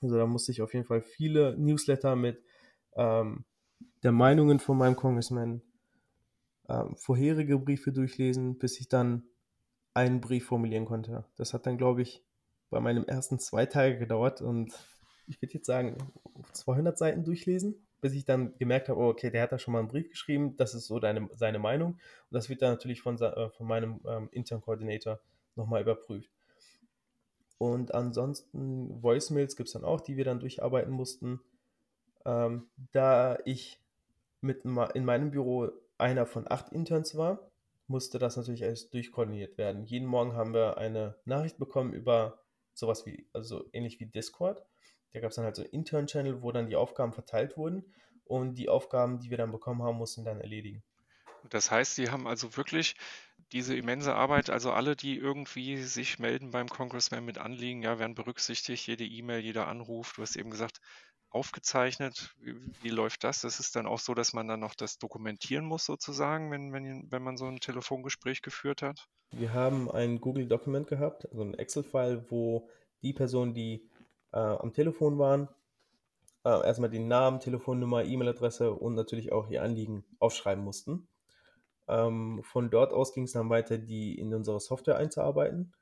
[0.00, 2.42] Also da musste ich auf jeden Fall viele Newsletter mit
[2.96, 3.44] ähm,
[4.02, 5.60] der Meinungen von meinem Congressman,
[6.68, 9.24] ähm, vorherige Briefe durchlesen, bis ich dann
[9.92, 11.26] einen Brief formulieren konnte.
[11.36, 12.24] Das hat dann, glaube ich,
[12.70, 14.72] bei meinem ersten zwei Tage gedauert und
[15.26, 15.96] ich würde jetzt sagen,
[16.52, 19.78] 200 Seiten durchlesen bis ich dann gemerkt habe, oh, okay, der hat da schon mal
[19.78, 21.92] einen Brief geschrieben, das ist so deine, seine Meinung.
[21.92, 22.00] Und
[22.32, 25.20] das wird dann natürlich von, äh, von meinem ähm, Intern Coordinator
[25.56, 26.28] nochmal überprüft.
[27.56, 31.40] Und ansonsten Voicemails gibt es dann auch, die wir dann durcharbeiten mussten.
[32.26, 33.80] Ähm, da ich
[34.42, 37.50] mit in meinem Büro einer von acht Interns war,
[37.86, 39.86] musste das natürlich alles durchkoordiniert werden.
[39.86, 42.43] Jeden Morgen haben wir eine Nachricht bekommen über
[42.74, 44.64] sowas wie, also ähnlich wie Discord.
[45.12, 47.84] Da gab es dann halt so einen Intern-Channel, wo dann die Aufgaben verteilt wurden
[48.24, 50.82] und die Aufgaben, die wir dann bekommen haben, mussten dann erledigen.
[51.50, 52.96] Das heißt, Sie haben also wirklich
[53.52, 58.14] diese immense Arbeit, also alle, die irgendwie sich melden beim Congressman mit Anliegen, ja, werden
[58.14, 60.14] berücksichtigt, jede E-Mail, jeder Anruf.
[60.14, 60.80] Du hast eben gesagt,
[61.34, 62.34] aufgezeichnet.
[62.40, 63.40] Wie, wie, läuft das?
[63.40, 67.10] Das ist dann auch so, dass man dann noch das dokumentieren muss, sozusagen, wenn, wenn,
[67.10, 69.08] wenn man so ein Telefongespräch geführt hat?
[69.30, 72.68] Wir haben ein Google-Dokument gehabt, also ein Excel-File, wo
[73.02, 73.90] die Personen, die
[74.32, 75.48] äh, am Telefon waren,
[76.44, 81.08] äh, erstmal den Namen, Telefonnummer, E-Mail-Adresse und natürlich auch ihr Anliegen aufschreiben mussten.
[81.88, 85.74] Ähm, von dort aus ging es dann weiter, die in unsere Software einzuarbeiten.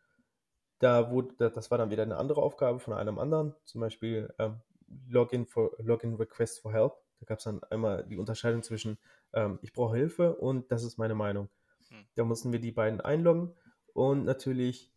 [0.79, 4.61] Da wurde, das war dann wieder eine andere Aufgabe von einem anderen, zum Beispiel ähm,
[5.09, 6.95] Login, for, Login Request for Help.
[7.21, 8.99] Da gab es dann einmal die Unterscheidung zwischen
[9.33, 11.49] ähm, ich brauche Hilfe und das ist meine Meinung.
[11.89, 12.05] Hm.
[12.15, 13.55] Da mussten wir die beiden einloggen
[13.93, 14.93] und natürlich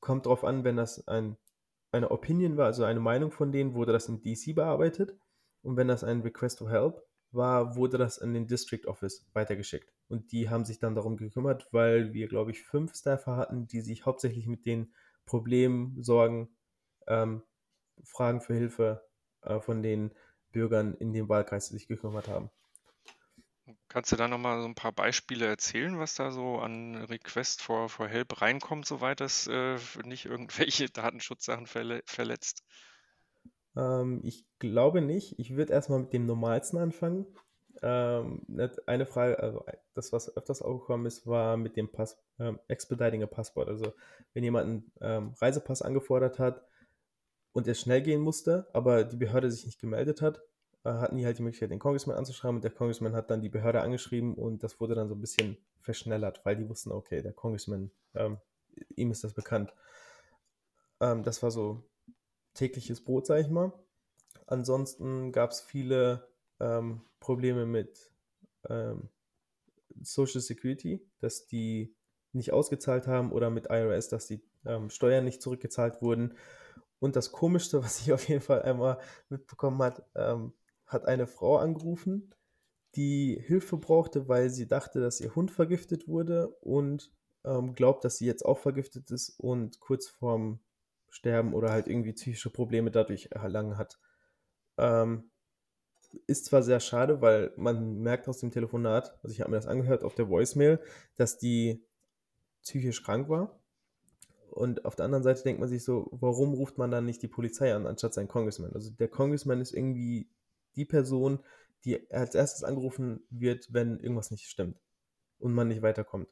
[0.00, 1.36] kommt darauf an, wenn das ein
[1.92, 5.16] eine Opinion war, also eine Meinung von denen, wurde das in DC bearbeitet.
[5.62, 9.92] Und wenn das ein Request for Help war, wurde das in den District Office weitergeschickt.
[10.08, 13.80] Und die haben sich dann darum gekümmert, weil wir, glaube ich, fünf Staffer hatten, die
[13.80, 14.92] sich hauptsächlich mit den
[15.26, 16.56] Problemen, Sorgen,
[17.06, 17.42] ähm,
[18.02, 19.02] Fragen für Hilfe
[19.42, 20.10] äh, von den
[20.52, 22.50] Bürgern in dem Wahlkreis sich gekümmert haben.
[23.88, 27.88] Kannst du da nochmal so ein paar Beispiele erzählen, was da so an Request for,
[27.88, 32.64] for Help reinkommt, soweit das äh, nicht irgendwelche Datenschutzsachen verle verletzt?
[33.76, 35.38] Ähm, ich glaube nicht.
[35.38, 37.26] Ich würde erstmal mit dem Normalsten anfangen.
[37.82, 38.42] ähm,
[38.86, 39.64] eine Frage, also
[39.94, 43.68] das, was öfters aufgekommen ist, war mit dem Pass, ähm, Expediting a Passport.
[43.68, 43.92] Also
[44.34, 46.64] wenn jemand einen ähm, Reisepass angefordert hat
[47.52, 50.42] und er schnell gehen musste, aber die Behörde sich nicht gemeldet hat,
[50.84, 53.48] äh, hatten die halt die Möglichkeit, den Congressman anzuschreiben und der Congressman hat dann die
[53.48, 57.32] Behörde angeschrieben und das wurde dann so ein bisschen verschnellert, weil die wussten, okay, der
[57.32, 58.38] Congressman, ähm,
[58.96, 59.74] ihm ist das bekannt.
[61.00, 61.82] Ähm, das war so
[62.54, 63.72] tägliches Brot, sag ich mal.
[64.46, 66.28] Ansonsten gab es viele
[66.60, 68.12] ähm, Probleme mit
[68.68, 69.08] ähm,
[70.02, 71.94] Social Security, dass die
[72.32, 76.34] nicht ausgezahlt haben oder mit IRS, dass die ähm, Steuern nicht zurückgezahlt wurden.
[77.00, 78.98] Und das Komischste, was ich auf jeden Fall einmal
[79.28, 80.52] mitbekommen hat, ähm,
[80.86, 82.34] hat eine Frau angerufen,
[82.96, 87.12] die Hilfe brauchte, weil sie dachte, dass ihr Hund vergiftet wurde und
[87.44, 90.60] ähm, glaubt, dass sie jetzt auch vergiftet ist und kurz vorm
[91.08, 93.98] Sterben oder halt irgendwie psychische Probleme dadurch erlangen hat.
[94.78, 95.30] Ähm,
[96.26, 99.66] ist zwar sehr schade, weil man merkt aus dem Telefonat, also ich habe mir das
[99.66, 100.80] angehört auf der Voicemail,
[101.16, 101.84] dass die
[102.62, 103.59] psychisch krank war.
[104.50, 107.28] Und auf der anderen Seite denkt man sich so, warum ruft man dann nicht die
[107.28, 108.72] Polizei an, anstatt seinen Congressman?
[108.74, 110.28] Also der Congressman ist irgendwie
[110.76, 111.40] die Person,
[111.84, 114.78] die als erstes angerufen wird, wenn irgendwas nicht stimmt
[115.38, 116.28] und man nicht weiterkommt.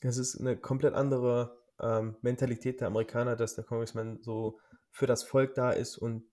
[0.00, 4.58] Das ist eine komplett andere ähm, Mentalität der Amerikaner, dass der Congressman so
[4.90, 6.24] für das Volk da ist und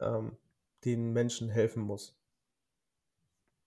[0.00, 0.36] ähm,
[0.84, 2.16] den Menschen helfen muss.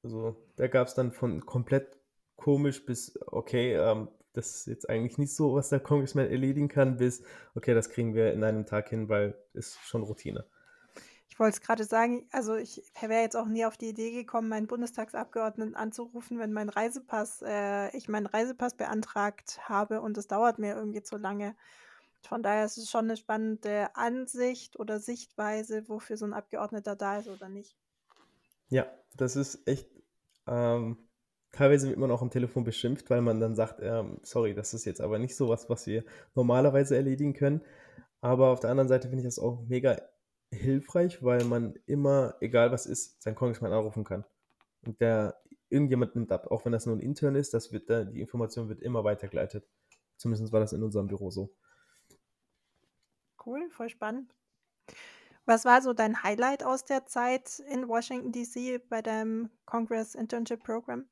[0.03, 1.97] Also da gab es dann von komplett
[2.35, 6.97] komisch bis, okay, ähm, das ist jetzt eigentlich nicht so, was der Congressman erledigen kann,
[6.97, 7.23] bis,
[7.55, 10.45] okay, das kriegen wir in einem Tag hin, weil ist schon Routine.
[11.27, 14.49] Ich wollte es gerade sagen, also ich wäre jetzt auch nie auf die Idee gekommen,
[14.49, 20.59] meinen Bundestagsabgeordneten anzurufen, wenn mein Reisepass, äh, ich meinen Reisepass beantragt habe und es dauert
[20.59, 21.55] mir irgendwie zu lange.
[22.21, 27.17] Von daher ist es schon eine spannende Ansicht oder Sichtweise, wofür so ein Abgeordneter da
[27.19, 27.75] ist oder nicht.
[28.69, 29.89] Ja, das ist echt.
[30.47, 31.06] Ähm,
[31.51, 34.85] teilweise wird man auch am Telefon beschimpft, weil man dann sagt, ähm, sorry, das ist
[34.85, 36.03] jetzt aber nicht so was, was wir
[36.35, 37.61] normalerweise erledigen können.
[38.21, 39.97] Aber auf der anderen Seite finde ich das auch mega
[40.51, 44.25] hilfreich, weil man immer, egal was ist, seinen Congressman anrufen kann.
[44.85, 45.35] Und der
[45.69, 48.81] irgendjemand nimmt ab, auch wenn das nur ein Intern ist, das wird, die Information wird
[48.81, 49.67] immer weitergeleitet.
[50.17, 51.53] Zumindest war das in unserem Büro so
[53.47, 54.33] cool, voll spannend.
[55.45, 58.79] Was war so dein Highlight aus der Zeit in Washington, D.C.
[58.89, 61.05] bei deinem Congress Internship Program?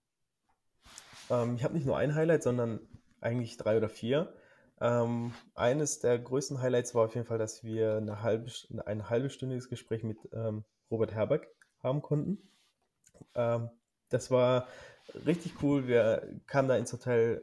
[1.29, 2.79] Ähm, ich habe nicht nur ein Highlight, sondern
[3.21, 4.33] eigentlich drei oder vier.
[4.81, 8.51] Ähm, eines der größten Highlights war auf jeden Fall, dass wir eine halbe,
[8.85, 11.47] ein halbstündiges Gespräch mit ähm, Robert Herberg
[11.81, 12.37] haben konnten.
[13.35, 13.69] Ähm,
[14.09, 14.67] das war
[15.25, 15.87] richtig cool.
[15.87, 17.41] Wir kamen da ins Hotel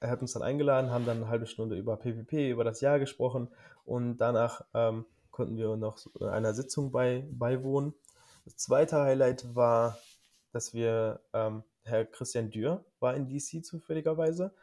[0.00, 2.98] er hat uns dann eingeladen, haben dann eine halbe Stunde über PPP, über das Jahr
[2.98, 3.48] gesprochen
[3.84, 7.94] und danach ähm, konnten wir noch einer Sitzung bei, beiwohnen.
[8.44, 9.98] Das zweite Highlight war,
[10.52, 14.54] dass wir, ähm, Herr Christian Dürr war in DC zufälligerweise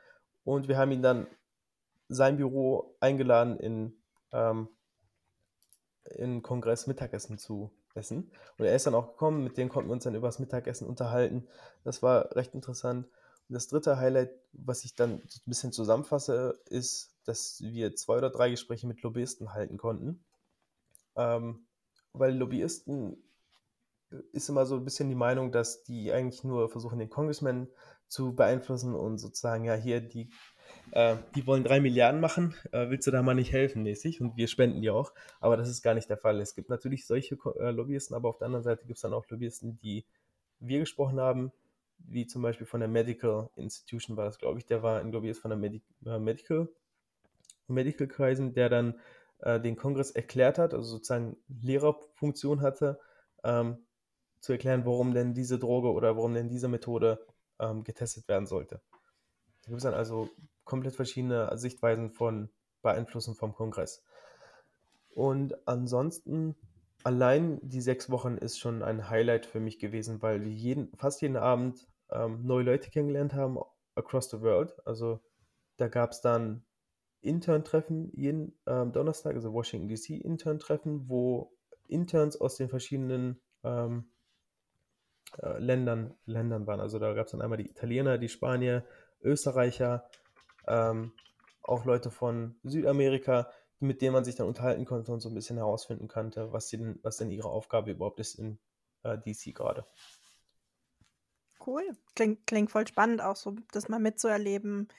[0.43, 1.27] und wir haben ihn dann
[2.09, 3.97] sein Büro eingeladen, in,
[4.31, 4.67] ähm,
[6.05, 8.31] in Kongress Mittagessen zu essen.
[8.57, 10.87] Und er ist dann auch gekommen, mit dem konnten wir uns dann über das Mittagessen
[10.87, 11.47] unterhalten.
[11.83, 13.07] Das war recht interessant.
[13.49, 18.29] Und das dritte Highlight, was ich dann ein bisschen zusammenfasse, ist, dass wir zwei oder
[18.29, 20.23] drei Gespräche mit Lobbyisten halten konnten.
[21.15, 21.67] Ähm,
[22.13, 23.23] weil Lobbyisten
[24.31, 27.67] ist immer so ein bisschen die Meinung, dass die eigentlich nur versuchen, den Congressman
[28.07, 30.29] zu beeinflussen und sozusagen, ja, hier, die,
[30.91, 34.21] äh, die wollen drei Milliarden machen, äh, willst du da mal nicht helfen, mäßig?
[34.21, 35.13] Und wir spenden die auch.
[35.39, 36.39] Aber das ist gar nicht der Fall.
[36.39, 39.27] Es gibt natürlich solche äh, Lobbyisten, aber auf der anderen Seite gibt es dann auch
[39.29, 40.05] Lobbyisten, die
[40.59, 41.51] wir gesprochen haben,
[41.97, 45.41] wie zum Beispiel von der Medical Institution war das, glaube ich, der war ein Lobbyist
[45.41, 46.69] von der Medi äh, Medical,
[47.67, 48.99] Medical Kreisen, der dann
[49.39, 52.99] äh, den Kongress erklärt hat, also sozusagen Lehrerfunktion hatte,
[53.43, 53.77] ähm,
[54.43, 57.25] zu erklären, warum denn diese Droge oder warum denn diese Methode
[57.59, 58.81] ähm, getestet werden sollte.
[59.61, 60.29] Da gibt es dann also
[60.65, 62.49] komplett verschiedene Sichtweisen von
[62.81, 64.03] Beeinflussen vom Kongress.
[65.15, 66.57] Und ansonsten
[67.05, 71.21] allein die sechs Wochen ist schon ein Highlight für mich gewesen, weil wir jeden, fast
[71.21, 73.57] jeden Abend ähm, neue Leute kennengelernt haben,
[73.95, 74.75] across the world.
[74.85, 75.21] Also
[75.77, 76.65] da gab es dann
[77.21, 81.55] Intern-Treffen jeden ähm, Donnerstag, also Washington DC Intern-Treffen, wo
[81.87, 84.09] Interns aus den verschiedenen ähm,
[85.41, 86.79] äh, Ländern, Ländern waren.
[86.79, 88.85] Also da gab es dann einmal die Italiener, die Spanier,
[89.21, 90.09] Österreicher,
[90.67, 91.13] ähm,
[91.61, 95.57] auch Leute von Südamerika, mit denen man sich dann unterhalten konnte und so ein bisschen
[95.57, 98.59] herausfinden konnte, was, denn, was denn ihre Aufgabe überhaupt ist in
[99.03, 99.85] äh, DC gerade.
[101.65, 101.83] Cool.
[102.15, 104.89] Klingt, klingt voll spannend, auch so das mal mitzuerleben,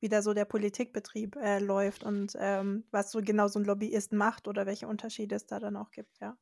[0.00, 4.12] wie da so der Politikbetrieb äh, läuft und ähm, was so genau so ein Lobbyist
[4.12, 6.36] macht oder welche Unterschiede es da dann auch gibt, ja.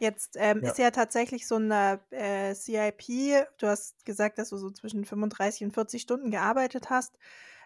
[0.00, 0.70] Jetzt ähm, ja.
[0.70, 5.64] ist ja tatsächlich so eine äh, CIP, du hast gesagt, dass du so zwischen 35
[5.64, 7.18] und 40 Stunden gearbeitet hast,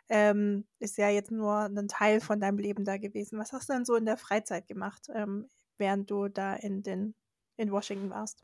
[0.09, 3.39] ähm, ist ja jetzt nur ein Teil von deinem Leben da gewesen.
[3.39, 7.14] Was hast du denn so in der Freizeit gemacht, ähm, während du da in, den,
[7.57, 8.43] in Washington warst?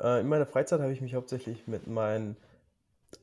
[0.00, 2.36] Äh, in meiner Freizeit habe ich mich hauptsächlich mit meinen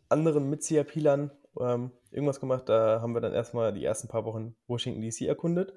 [0.09, 1.29] anderen Mit-CIP-Lern
[1.59, 2.67] ähm, irgendwas gemacht.
[2.69, 5.73] Da haben wir dann erstmal die ersten paar Wochen Washington DC erkundet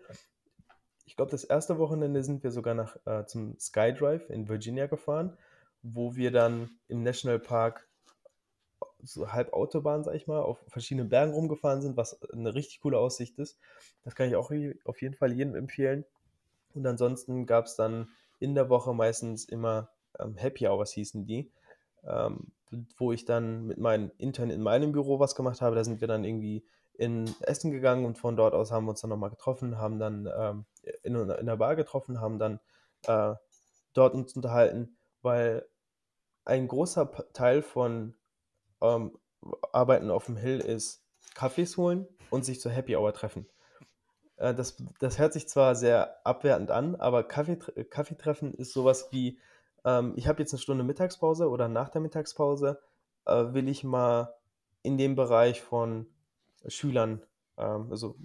[1.06, 5.36] ich glaube, das erste Wochenende sind wir sogar nach, äh, zum Skydrive in Virginia gefahren,
[5.82, 7.86] wo wir dann im Nationalpark
[9.02, 12.98] so halb Autobahn, sag ich mal, auf verschiedenen Bergen rumgefahren sind, was eine richtig coole
[12.98, 13.58] Aussicht ist.
[14.02, 14.50] Das kann ich auch
[14.84, 16.04] auf jeden Fall jedem empfehlen.
[16.74, 18.08] Und ansonsten gab es dann
[18.40, 21.50] in der Woche meistens immer ähm, Happy Hours hießen die,
[22.04, 22.50] ähm,
[22.96, 25.76] wo ich dann mit meinen Internen in meinem Büro was gemacht habe.
[25.76, 29.00] Da sind wir dann irgendwie in Essen gegangen und von dort aus haben wir uns
[29.00, 30.64] dann nochmal getroffen, haben dann ähm,
[31.02, 32.60] in, in der Bar getroffen, haben dann
[33.06, 33.34] äh,
[33.92, 35.66] dort uns unterhalten, weil
[36.44, 38.14] ein großer Teil von
[38.80, 39.18] ähm,
[39.72, 41.02] Arbeiten auf dem Hill ist
[41.34, 43.46] Kaffees holen und sich zur Happy Hour treffen.
[44.36, 49.38] Äh, das, das hört sich zwar sehr abwertend an, aber Kaffee, Kaffeetreffen ist sowas wie,
[49.84, 52.80] ähm, ich habe jetzt eine Stunde Mittagspause oder nach der Mittagspause
[53.26, 54.34] äh, will ich mal
[54.82, 56.06] in dem Bereich von
[56.66, 57.22] Schülern,
[57.56, 58.16] ähm, also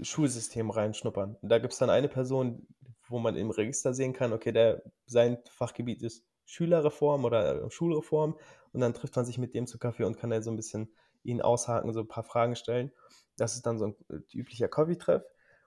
[0.00, 1.36] Schulsystem reinschnuppern.
[1.42, 2.66] da gibt es dann eine Person,
[3.08, 8.36] wo man im Register sehen kann, okay, der, sein Fachgebiet ist Schülerreform oder äh, Schulreform
[8.72, 10.90] und dann trifft man sich mit dem zu Kaffee und kann dann so ein bisschen
[11.22, 12.92] ihn aushaken, so ein paar Fragen stellen.
[13.36, 15.22] Das ist dann so ein äh, üblicher Coffee-Treff.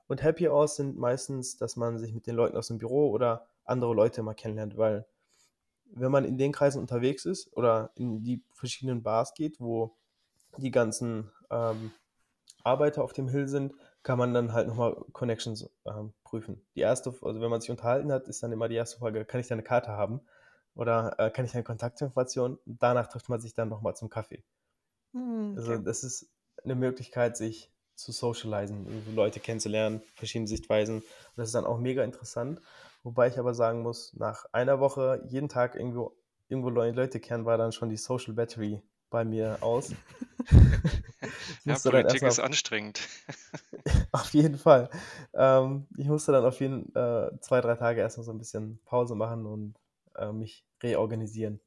[0.07, 3.47] Und Happy Hours sind meistens, dass man sich mit den Leuten aus dem Büro oder
[3.65, 5.05] andere Leute mal kennenlernt, weil
[5.91, 9.95] wenn man in den Kreisen unterwegs ist oder in die verschiedenen Bars geht, wo
[10.57, 11.91] die ganzen ähm,
[12.63, 13.73] Arbeiter auf dem Hill sind,
[14.07, 16.65] kann man dann halt nochmal Connections ähm, prüfen.
[16.75, 19.41] Die erste, also wenn man sich unterhalten hat, ist dann immer die erste Frage, kann
[19.41, 20.21] ich deine Karte haben?
[20.75, 22.57] Oder äh, kann ich deine Kontaktinformation?
[22.65, 24.45] Danach trifft man sich dann nochmal zum Kaffee.
[25.11, 25.57] Mhm, okay.
[25.57, 26.31] Also das ist
[26.63, 30.99] eine Möglichkeit, sich zu socialisen, Leute kennenzulernen, verschiedene Sichtweisen.
[30.99, 32.61] Und das ist dann auch mega interessant.
[33.03, 36.15] Wobei ich aber sagen muss, nach einer Woche jeden Tag irgendwo,
[36.47, 39.91] irgendwo Leute kennen, war dann schon die Social Battery bei mir aus.
[41.65, 43.01] ja, Politik ist anstrengend.
[44.11, 44.89] auf jeden Fall.
[45.33, 49.15] Ähm, ich musste dann auf jeden äh, zwei, drei Tage erstmal so ein bisschen Pause
[49.15, 49.75] machen und
[50.15, 51.59] äh, mich reorganisieren.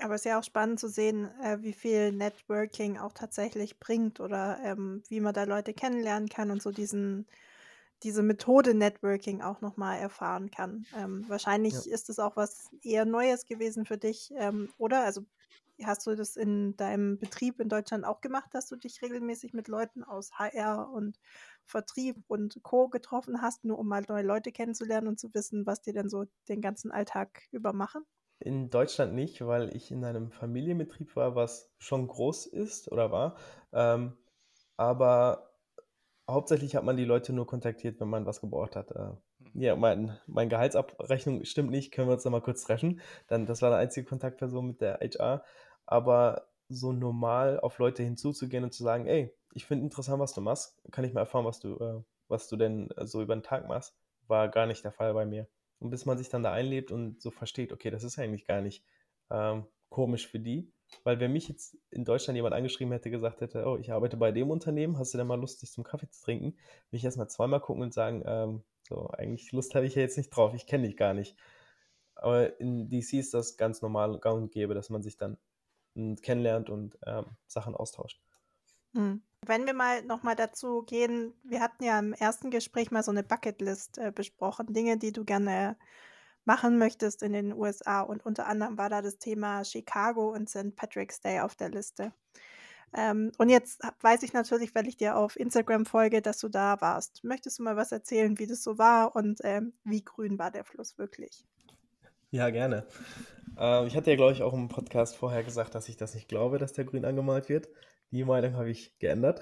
[0.00, 4.20] Aber es ist ja auch spannend zu sehen, äh, wie viel Networking auch tatsächlich bringt
[4.20, 7.26] oder ähm, wie man da Leute kennenlernen kann und so diesen,
[8.04, 10.86] diese Methode Networking auch nochmal erfahren kann.
[10.96, 11.92] Ähm, wahrscheinlich ja.
[11.92, 15.04] ist es auch was eher Neues gewesen für dich, ähm, oder?
[15.04, 15.22] Also
[15.84, 19.68] Hast du das in deinem Betrieb in Deutschland auch gemacht, dass du dich regelmäßig mit
[19.68, 21.18] Leuten aus HR und
[21.64, 22.88] Vertrieb und Co.
[22.88, 26.24] getroffen hast, nur um mal neue Leute kennenzulernen und zu wissen, was die denn so
[26.48, 28.04] den ganzen Alltag über machen?
[28.40, 33.36] In Deutschland nicht, weil ich in einem Familienbetrieb war, was schon groß ist oder war.
[33.72, 34.16] Ähm,
[34.76, 35.50] aber
[36.30, 38.90] hauptsächlich hat man die Leute nur kontaktiert, wenn man was gebraucht hat.
[38.92, 39.18] Äh, hm.
[39.54, 43.00] ja, mein, meine Gehaltsabrechnung stimmt nicht, können wir uns nochmal kurz treffen.
[43.26, 45.44] Dann, das war die einzige Kontaktperson mit der HR
[45.88, 50.42] aber so normal auf Leute hinzuzugehen und zu sagen, ey, ich finde interessant, was du
[50.42, 53.42] machst, kann ich mal erfahren, was du, äh, was du denn äh, so über den
[53.42, 55.48] Tag machst, war gar nicht der Fall bei mir.
[55.78, 58.60] Und bis man sich dann da einlebt und so versteht, okay, das ist eigentlich gar
[58.60, 58.84] nicht
[59.30, 60.70] ähm, komisch für die,
[61.04, 64.30] weil wenn mich jetzt in Deutschland jemand angeschrieben hätte, gesagt hätte, oh, ich arbeite bei
[64.30, 67.30] dem Unternehmen, hast du denn mal Lust, dich zum Kaffee zu trinken, würde ich erstmal
[67.30, 70.66] zweimal gucken und sagen, ähm, so, eigentlich Lust habe ich ja jetzt nicht drauf, ich
[70.66, 71.34] kenne dich gar nicht.
[72.14, 75.38] Aber in DC ist das ganz normal gang und gäbe, dass man sich dann
[76.22, 78.20] kennenlernt und ähm, Sachen austauscht.
[78.94, 79.22] Hm.
[79.46, 83.22] Wenn wir mal nochmal dazu gehen, wir hatten ja im ersten Gespräch mal so eine
[83.22, 85.76] Bucketlist äh, besprochen, Dinge, die du gerne
[86.44, 90.74] machen möchtest in den USA und unter anderem war da das Thema Chicago und St.
[90.74, 92.12] Patrick's Day auf der Liste.
[92.94, 96.80] Ähm, und jetzt weiß ich natürlich, weil ich dir auf Instagram folge, dass du da
[96.80, 97.22] warst.
[97.22, 100.64] Möchtest du mal was erzählen, wie das so war und ähm, wie grün war der
[100.64, 101.44] Fluss wirklich?
[102.30, 102.86] Ja, gerne.
[103.58, 106.28] Ähm, ich hatte ja, glaube ich, auch im Podcast vorher gesagt, dass ich das nicht
[106.28, 107.68] glaube, dass der grün angemalt wird.
[108.10, 109.40] Die Meinung habe ich geändert.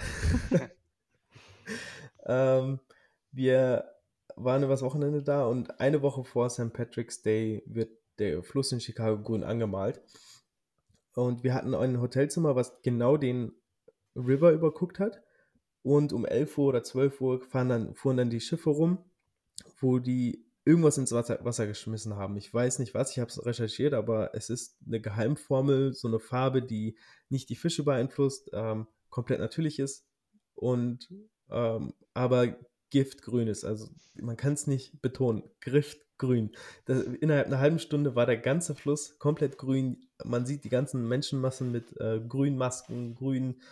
[2.26, 2.80] ähm,
[3.30, 3.84] wir
[4.34, 6.72] waren übers Wochenende da und eine Woche vor St.
[6.72, 10.00] Patrick's Day wird der Fluss in Chicago grün angemalt.
[11.14, 13.52] Und wir hatten ein Hotelzimmer, was genau den
[14.14, 15.22] River überguckt hat.
[15.82, 18.98] Und um 11 Uhr oder 12 Uhr fahren dann, fuhren dann die Schiffe rum,
[19.78, 22.36] wo die irgendwas ins Wasser, Wasser geschmissen haben.
[22.36, 26.18] Ich weiß nicht was, ich habe es recherchiert, aber es ist eine Geheimformel, so eine
[26.18, 26.98] Farbe, die
[27.28, 30.06] nicht die Fische beeinflusst, ähm, komplett natürlich ist
[30.54, 31.08] und
[31.50, 32.56] ähm, aber
[32.90, 33.64] giftgrün ist.
[33.64, 33.88] Also
[34.20, 35.44] man kann es nicht betonen.
[35.60, 36.50] Giftgrün.
[36.84, 40.08] Das, innerhalb einer halben Stunde war der ganze Fluss komplett grün.
[40.24, 43.62] Man sieht die ganzen Menschenmassen mit äh, grünen Masken, grün,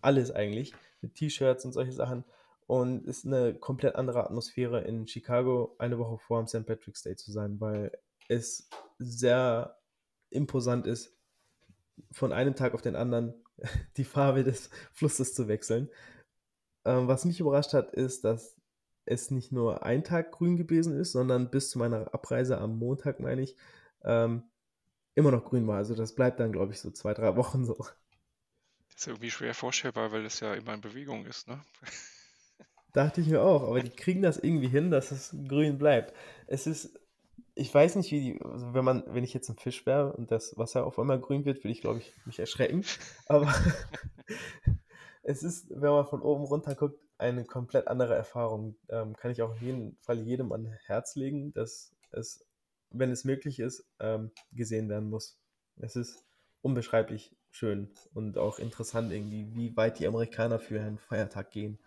[0.00, 0.72] alles eigentlich,
[1.02, 2.24] mit T-Shirts und solche Sachen.
[2.70, 6.64] Und ist eine komplett andere Atmosphäre in Chicago eine Woche vor dem St.
[6.64, 7.90] Patrick's Day zu sein, weil
[8.28, 8.68] es
[9.00, 9.76] sehr
[10.30, 11.18] imposant ist,
[12.12, 13.34] von einem Tag auf den anderen
[13.96, 15.90] die Farbe des Flusses zu wechseln.
[16.84, 18.56] Ähm, was mich überrascht hat, ist, dass
[19.04, 23.18] es nicht nur ein Tag grün gewesen ist, sondern bis zu meiner Abreise am Montag,
[23.18, 23.56] meine ich,
[24.04, 24.44] ähm,
[25.16, 25.78] immer noch grün war.
[25.78, 27.74] Also das bleibt dann, glaube ich, so zwei, drei Wochen so.
[27.74, 31.60] Das ist irgendwie schwer vorstellbar, weil es ja immer in Bewegung ist, ne?
[32.92, 36.12] Dachte ich mir auch, aber die kriegen das irgendwie hin, dass es grün bleibt.
[36.46, 36.98] Es ist,
[37.54, 40.30] ich weiß nicht, wie die, also wenn man, wenn ich jetzt ein Fisch wäre und
[40.30, 42.84] das Wasser auf einmal grün wird, würde ich, glaube ich, mich erschrecken.
[43.26, 43.52] Aber
[45.22, 48.76] es ist, wenn man von oben runter guckt, eine komplett andere Erfahrung.
[48.88, 52.44] Ähm, kann ich auch auf jeden Fall jedem an Herz legen, dass es,
[52.90, 55.38] wenn es möglich ist, ähm, gesehen werden muss.
[55.76, 56.24] Es ist
[56.62, 61.78] unbeschreiblich schön und auch interessant irgendwie, wie weit die Amerikaner für einen Feiertag gehen.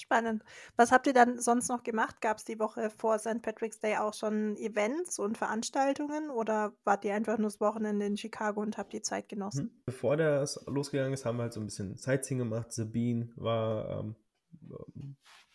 [0.00, 0.42] Spannend.
[0.76, 2.20] Was habt ihr dann sonst noch gemacht?
[2.20, 3.42] Gab es die Woche vor St.
[3.42, 8.16] Patrick's Day auch schon Events und Veranstaltungen oder wart ihr einfach nur das Wochenende in
[8.16, 9.64] Chicago und habt die Zeit genossen?
[9.64, 9.82] Mhm.
[9.84, 12.72] Bevor das losgegangen ist, haben wir halt so ein bisschen Sightseeing gemacht.
[12.72, 14.16] Sabine war ähm,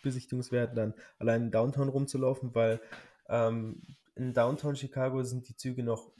[0.03, 2.79] besichtigungswert, dann allein in Downtown rumzulaufen, weil
[3.27, 3.81] ähm,
[4.15, 6.13] in Downtown Chicago sind die Züge noch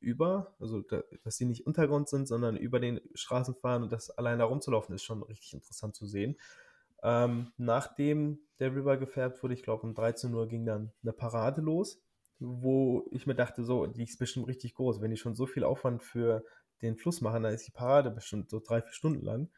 [0.00, 4.10] über, also da, dass sie nicht Untergrund sind, sondern über den Straßen fahren und das
[4.10, 6.36] allein da rumzulaufen ist schon richtig interessant zu sehen.
[7.02, 11.60] Ähm, nachdem der River gefärbt wurde, ich glaube um 13 Uhr ging dann eine Parade
[11.60, 12.02] los,
[12.40, 15.00] wo ich mir dachte, so, die ist bestimmt richtig groß.
[15.00, 16.44] Wenn die schon so viel Aufwand für
[16.82, 19.50] den Fluss machen, dann ist die Parade bestimmt so drei, vier Stunden lang.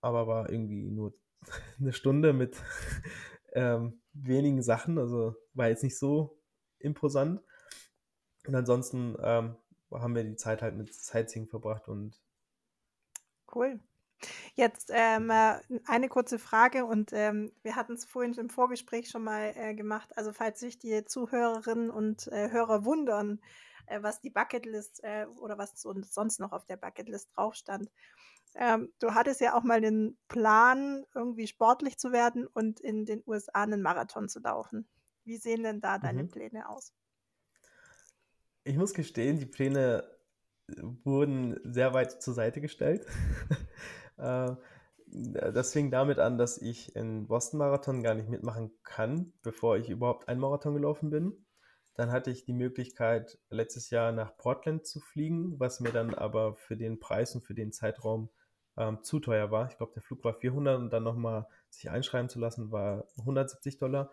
[0.00, 1.14] Aber war irgendwie nur
[1.80, 2.56] eine Stunde mit
[3.52, 6.38] ähm, wenigen Sachen, also war jetzt nicht so
[6.78, 7.40] imposant.
[8.46, 9.56] Und ansonsten ähm,
[9.90, 12.20] haben wir die Zeit halt mit Sightseeing verbracht und
[13.54, 13.80] Cool.
[14.54, 19.24] Jetzt ähm, äh, eine kurze Frage und ähm, wir hatten es vorhin im Vorgespräch schon
[19.24, 20.16] mal äh, gemacht.
[20.16, 23.40] Also falls sich die Zuhörerinnen und äh, Hörer wundern,
[23.86, 27.90] äh, was die Bucketlist äh, oder was sonst noch auf der Bucketlist drauf stand.
[28.54, 33.22] Ähm, du hattest ja auch mal den Plan, irgendwie sportlich zu werden und in den
[33.26, 34.88] USA einen Marathon zu laufen.
[35.24, 36.28] Wie sehen denn da deine mhm.
[36.30, 36.92] Pläne aus?
[38.64, 40.04] Ich muss gestehen, die Pläne
[41.04, 43.06] wurden sehr weit zur Seite gestellt.
[44.18, 44.56] Äh,
[45.10, 49.88] das fing damit an, dass ich in Boston Marathon gar nicht mitmachen kann, bevor ich
[49.88, 51.46] überhaupt einen Marathon gelaufen bin.
[51.94, 56.54] Dann hatte ich die Möglichkeit, letztes Jahr nach Portland zu fliegen, was mir dann aber
[56.54, 58.30] für den Preis und für den Zeitraum
[58.76, 59.68] ähm, zu teuer war.
[59.68, 63.78] Ich glaube, der Flug war 400 und dann nochmal sich einschreiben zu lassen, war 170
[63.78, 64.10] Dollar.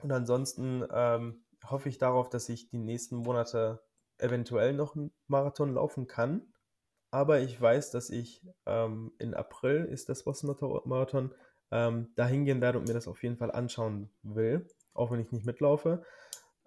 [0.00, 3.82] Und ansonsten ähm, hoffe ich darauf, dass ich die nächsten Monate
[4.18, 6.52] eventuell noch einen Marathon laufen kann
[7.10, 10.54] aber ich weiß, dass ich ähm, in April ist das Boston
[10.84, 11.32] Marathon
[11.70, 15.32] ähm, da hingehen werde und mir das auf jeden Fall anschauen will, auch wenn ich
[15.32, 16.02] nicht mitlaufe.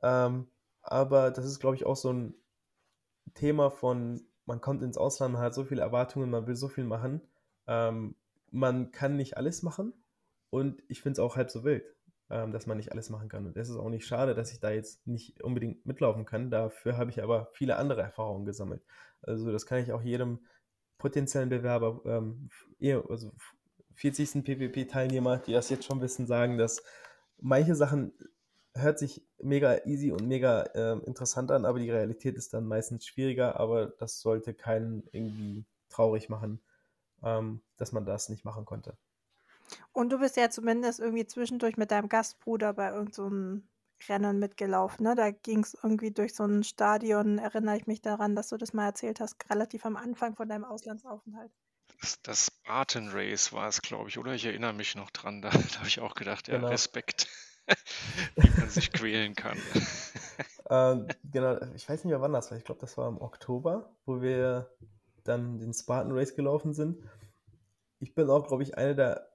[0.02, 0.48] Ähm,
[0.82, 2.36] aber das ist, glaube ich, auch so ein
[3.34, 6.86] Thema von, man kommt ins Ausland, man hat so viele Erwartungen, man will so viel
[6.86, 7.22] machen.
[7.68, 8.16] Ähm,
[8.52, 9.94] man kann nicht alles machen
[10.50, 11.84] und ich finde es auch halb so wild,
[12.30, 13.46] dass man nicht alles machen kann.
[13.46, 16.52] Und es ist auch nicht schade, dass ich da jetzt nicht unbedingt mitlaufen kann.
[16.52, 18.84] Dafür habe ich aber viele andere Erfahrungen gesammelt.
[19.22, 20.40] Also das kann ich auch jedem
[20.98, 22.50] potenziellen Bewerber, ähm,
[23.10, 23.32] also
[23.96, 24.44] 40.
[24.44, 26.84] PPP-Teilnehmer, die das jetzt schon wissen, sagen, dass
[27.40, 28.14] manche Sachen
[28.76, 33.06] hört sich mega easy und mega äh, interessant an, aber die Realität ist dann meistens
[33.06, 36.62] schwieriger, aber das sollte keinen irgendwie traurig machen,
[37.24, 38.96] ähm, dass man das nicht machen konnte.
[39.92, 43.70] Und du bist ja zumindest irgendwie zwischendurch mit deinem Gastbruder bei irgendeinem so
[44.08, 45.06] Rennen mitgelaufen.
[45.06, 45.16] Ne?
[45.16, 48.74] Da ging es irgendwie durch so ein Stadion, erinnere ich mich daran, dass du das
[48.74, 51.52] mal erzählt hast, relativ am Anfang von deinem Auslandsaufenthalt.
[52.02, 54.34] Das, das Spartan Race war es, glaube ich, oder?
[54.34, 55.42] Ich erinnere mich noch dran.
[55.42, 56.70] Da, da habe ich auch gedacht, ja, genau.
[56.70, 57.28] Respekt,
[58.36, 59.58] wie man sich quälen kann.
[60.70, 62.58] ähm, genau, ich weiß nicht mehr, wann das war.
[62.58, 64.72] Ich glaube, das war im Oktober, wo wir
[65.24, 67.04] dann den Spartan Race gelaufen sind.
[68.00, 69.29] Ich bin auch, glaube ich, einer der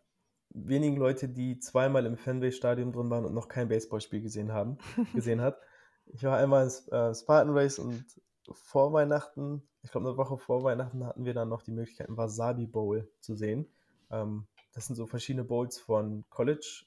[0.55, 4.79] wenigen Leute, die zweimal im Fenway-Stadion drin waren und noch kein Baseballspiel gesehen haben,
[5.13, 5.59] gesehen hat.
[6.07, 8.05] Ich war einmal in äh, Spartan Race und
[8.53, 12.17] vor Weihnachten, ich glaube eine Woche vor Weihnachten, hatten wir dann noch die Möglichkeit, einen
[12.17, 13.67] Wasabi Bowl zu sehen.
[14.11, 16.85] Ähm, das sind so verschiedene Bowls von College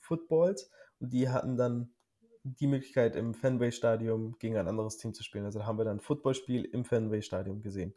[0.00, 1.90] Footballs und die hatten dann
[2.42, 5.44] die Möglichkeit, im Fenway Stadion gegen ein anderes Team zu spielen.
[5.44, 7.92] Also da haben wir dann ein Footballspiel im Fenway Stadion gesehen.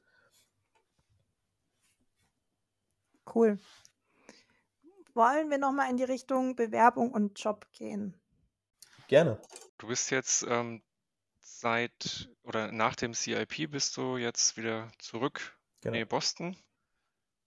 [3.34, 3.60] Cool
[5.20, 8.18] wollen wir nochmal in die Richtung Bewerbung und Job gehen?
[9.10, 9.40] Gerne.
[9.78, 10.82] Du bist jetzt ähm,
[11.40, 15.98] seit oder nach dem CIP bist du jetzt wieder zurück genau.
[15.98, 16.58] in Boston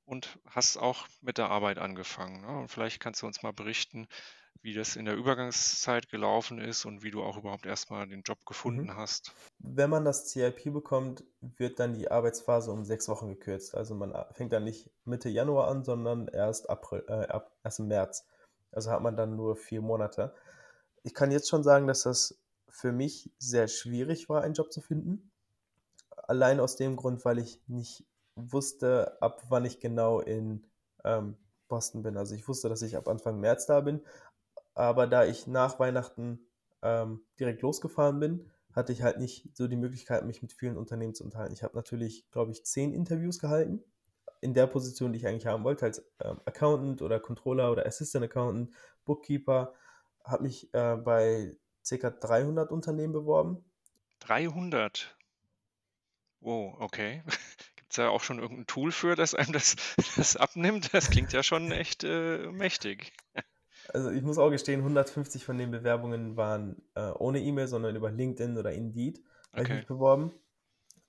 [0.05, 2.43] und hast auch mit der Arbeit angefangen.
[2.43, 2.59] Ne?
[2.61, 4.07] Und vielleicht kannst du uns mal berichten,
[4.61, 8.45] wie das in der Übergangszeit gelaufen ist und wie du auch überhaupt erstmal den Job
[8.47, 8.97] gefunden mhm.
[8.97, 9.35] hast.
[9.59, 13.75] Wenn man das CIP bekommt, wird dann die Arbeitsphase um sechs Wochen gekürzt.
[13.75, 17.89] Also man fängt dann nicht Mitte Januar an, sondern erst, April, äh, ab, erst im
[17.89, 18.27] März.
[18.71, 20.35] Also hat man dann nur vier Monate.
[21.03, 22.39] Ich kann jetzt schon sagen, dass das
[22.69, 25.31] für mich sehr schwierig war, einen Job zu finden.
[26.17, 28.05] Allein aus dem Grund, weil ich nicht
[28.37, 30.65] wusste, ab wann ich genau in
[31.05, 31.37] ähm,
[31.69, 32.17] Boston bin.
[32.17, 34.03] Also ich wusste, dass ich ab Anfang März da bin,
[34.75, 36.47] aber da ich nach Weihnachten
[36.83, 41.15] ähm, direkt losgefahren bin, hatte ich halt nicht so die Möglichkeit, mich mit vielen Unternehmen
[41.15, 41.53] zu unterhalten.
[41.53, 43.85] Ich habe natürlich, glaube ich, zehn Interviews gehalten,
[44.41, 48.25] in der Position, die ich eigentlich haben wollte, als ähm, Accountant oder Controller oder Assistant
[48.25, 49.75] Accountant, Bookkeeper,
[50.25, 51.57] habe mich äh, bei
[51.89, 52.11] ca.
[52.11, 53.65] 300 Unternehmen beworben.
[54.21, 55.17] 300?
[56.41, 57.23] Wow, okay.
[57.77, 59.77] Gibt es da auch schon irgendein Tool für, das einem das,
[60.17, 60.93] das abnimmt?
[60.93, 63.13] Das klingt ja schon echt äh, mächtig.
[63.93, 68.11] Also ich muss auch gestehen, 150 von den Bewerbungen waren äh, ohne E-Mail, sondern über
[68.11, 69.23] LinkedIn oder Indeed
[69.53, 69.73] habe okay.
[69.73, 70.33] ich mich beworben.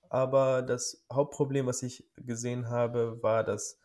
[0.08, 3.80] Aber das Hauptproblem, was ich gesehen habe, war, dass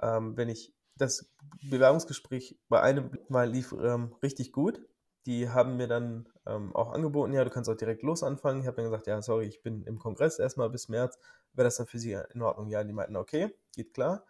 [0.00, 1.30] ähm, wenn ich das
[1.70, 4.80] Bewerbungsgespräch bei einem Mal lief ähm, richtig gut.
[5.26, 8.60] Die haben mir dann ähm, auch angeboten, ja, du kannst auch direkt los anfangen.
[8.60, 11.18] Ich habe dann gesagt, ja, sorry, ich bin im Kongress erstmal bis März.
[11.52, 12.68] Wäre das dann für sie in Ordnung?
[12.68, 14.24] Ja, die meinten, okay, geht klar.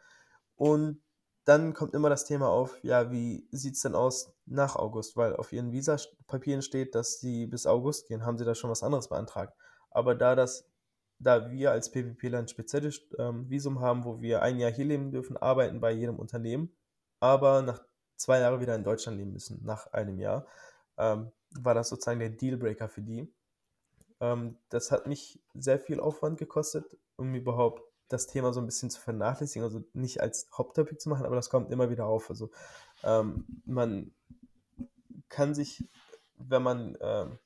[0.57, 1.02] Und
[1.45, 5.17] dann kommt immer das Thema auf, ja, wie sieht es denn aus nach August?
[5.17, 8.25] Weil auf ihren Visa-Papieren steht, dass sie bis August gehen.
[8.25, 9.57] Haben sie da schon was anderes beantragt?
[9.91, 10.69] Aber da das,
[11.19, 15.11] da wir als PPP ein spezielles ähm, Visum haben, wo wir ein Jahr hier leben
[15.11, 16.73] dürfen, arbeiten bei jedem Unternehmen,
[17.19, 17.83] aber nach
[18.17, 20.47] zwei Jahren wieder in Deutschland leben müssen, nach einem Jahr,
[20.97, 23.33] ähm, war das sozusagen der Dealbreaker für die.
[24.21, 27.83] Ähm, das hat mich sehr viel Aufwand gekostet, um überhaupt
[28.13, 31.51] das Thema so ein bisschen zu vernachlässigen, also nicht als Haupttopic zu machen, aber das
[31.51, 32.31] kommt immer wieder auf.
[32.31, 32.51] Also
[33.03, 34.13] ähm, man
[35.29, 35.89] kann sich,
[36.37, 37.39] wenn man ähm,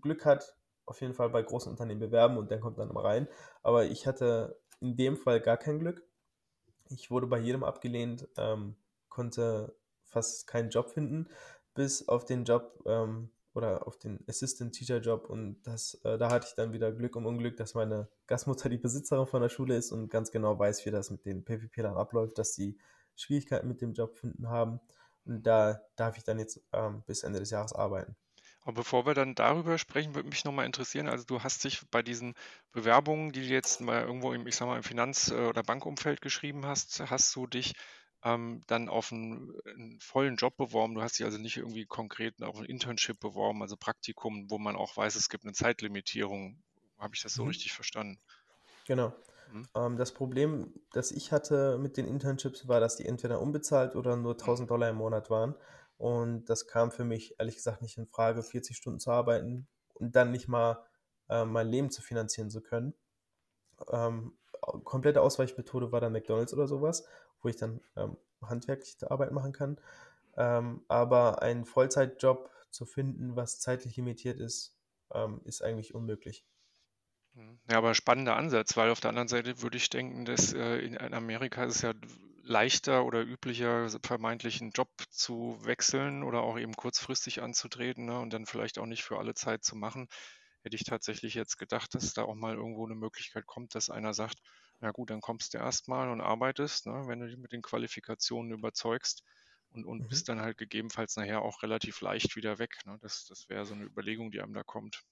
[0.00, 0.56] Glück hat,
[0.86, 3.28] auf jeden Fall bei großen Unternehmen bewerben und dann kommt dann rein.
[3.62, 6.02] Aber ich hatte in dem Fall gar kein Glück.
[6.90, 8.76] Ich wurde bei jedem abgelehnt, ähm,
[9.08, 11.28] konnte fast keinen Job finden,
[11.74, 16.30] bis auf den Job, ähm, oder auf den Assistant Teacher Job und das, äh, da
[16.30, 19.76] hatte ich dann wieder Glück um Unglück, dass meine Gastmutter die Besitzerin von der Schule
[19.76, 22.78] ist und ganz genau weiß, wie das mit den dann abläuft, dass sie
[23.16, 24.80] Schwierigkeiten mit dem Job finden haben
[25.26, 28.16] und da darf ich dann jetzt ähm, bis Ende des Jahres arbeiten.
[28.62, 32.02] Aber bevor wir dann darüber sprechen, würde mich nochmal interessieren, also du hast dich bei
[32.02, 32.34] diesen
[32.72, 36.20] Bewerbungen, die du jetzt mal irgendwo im, ich sag mal, im Finanz- äh, oder Bankumfeld
[36.20, 37.74] geschrieben hast, hast du dich
[38.24, 40.94] ähm, dann auf einen, einen, vollen Job beworben.
[40.94, 44.76] Du hast dich also nicht irgendwie konkret auf ein Internship beworben, also Praktikum, wo man
[44.76, 46.62] auch weiß, es gibt eine Zeitlimitierung.
[46.98, 47.48] Habe ich das so mhm.
[47.48, 48.18] richtig verstanden?
[48.86, 49.12] Genau.
[49.52, 49.68] Mhm.
[49.74, 54.16] Ähm, das Problem, das ich hatte mit den Internships, war, dass die entweder unbezahlt oder
[54.16, 54.68] nur 1000 mhm.
[54.68, 55.54] Dollar im Monat waren.
[55.96, 60.16] Und das kam für mich ehrlich gesagt nicht in Frage, 40 Stunden zu arbeiten und
[60.16, 60.84] dann nicht mal
[61.28, 62.94] äh, mein Leben zu finanzieren zu können.
[63.90, 67.04] Ähm, komplette Ausweichmethode war dann McDonalds oder sowas
[67.42, 69.78] wo ich dann ähm, handwerkliche Arbeit machen kann.
[70.36, 74.76] Ähm, aber einen Vollzeitjob zu finden, was zeitlich limitiert ist,
[75.12, 76.44] ähm, ist eigentlich unmöglich.
[77.34, 77.58] Hm.
[77.70, 80.96] Ja, aber spannender Ansatz, weil auf der anderen Seite würde ich denken, dass äh, in
[80.98, 81.94] Amerika ist es ja
[82.42, 88.32] leichter oder üblicher, vermeintlich einen Job zu wechseln oder auch eben kurzfristig anzutreten ne, und
[88.32, 90.08] dann vielleicht auch nicht für alle Zeit zu machen.
[90.62, 94.14] Hätte ich tatsächlich jetzt gedacht, dass da auch mal irgendwo eine Möglichkeit kommt, dass einer
[94.14, 94.38] sagt,
[94.80, 98.52] ja gut, dann kommst du erstmal und arbeitest, ne, wenn du dich mit den Qualifikationen
[98.52, 99.22] überzeugst
[99.70, 100.08] und, und mhm.
[100.08, 102.78] bist dann halt gegebenenfalls nachher auch relativ leicht wieder weg.
[102.86, 102.98] Ne?
[103.00, 105.02] Das, das wäre so eine Überlegung, die einem da kommt.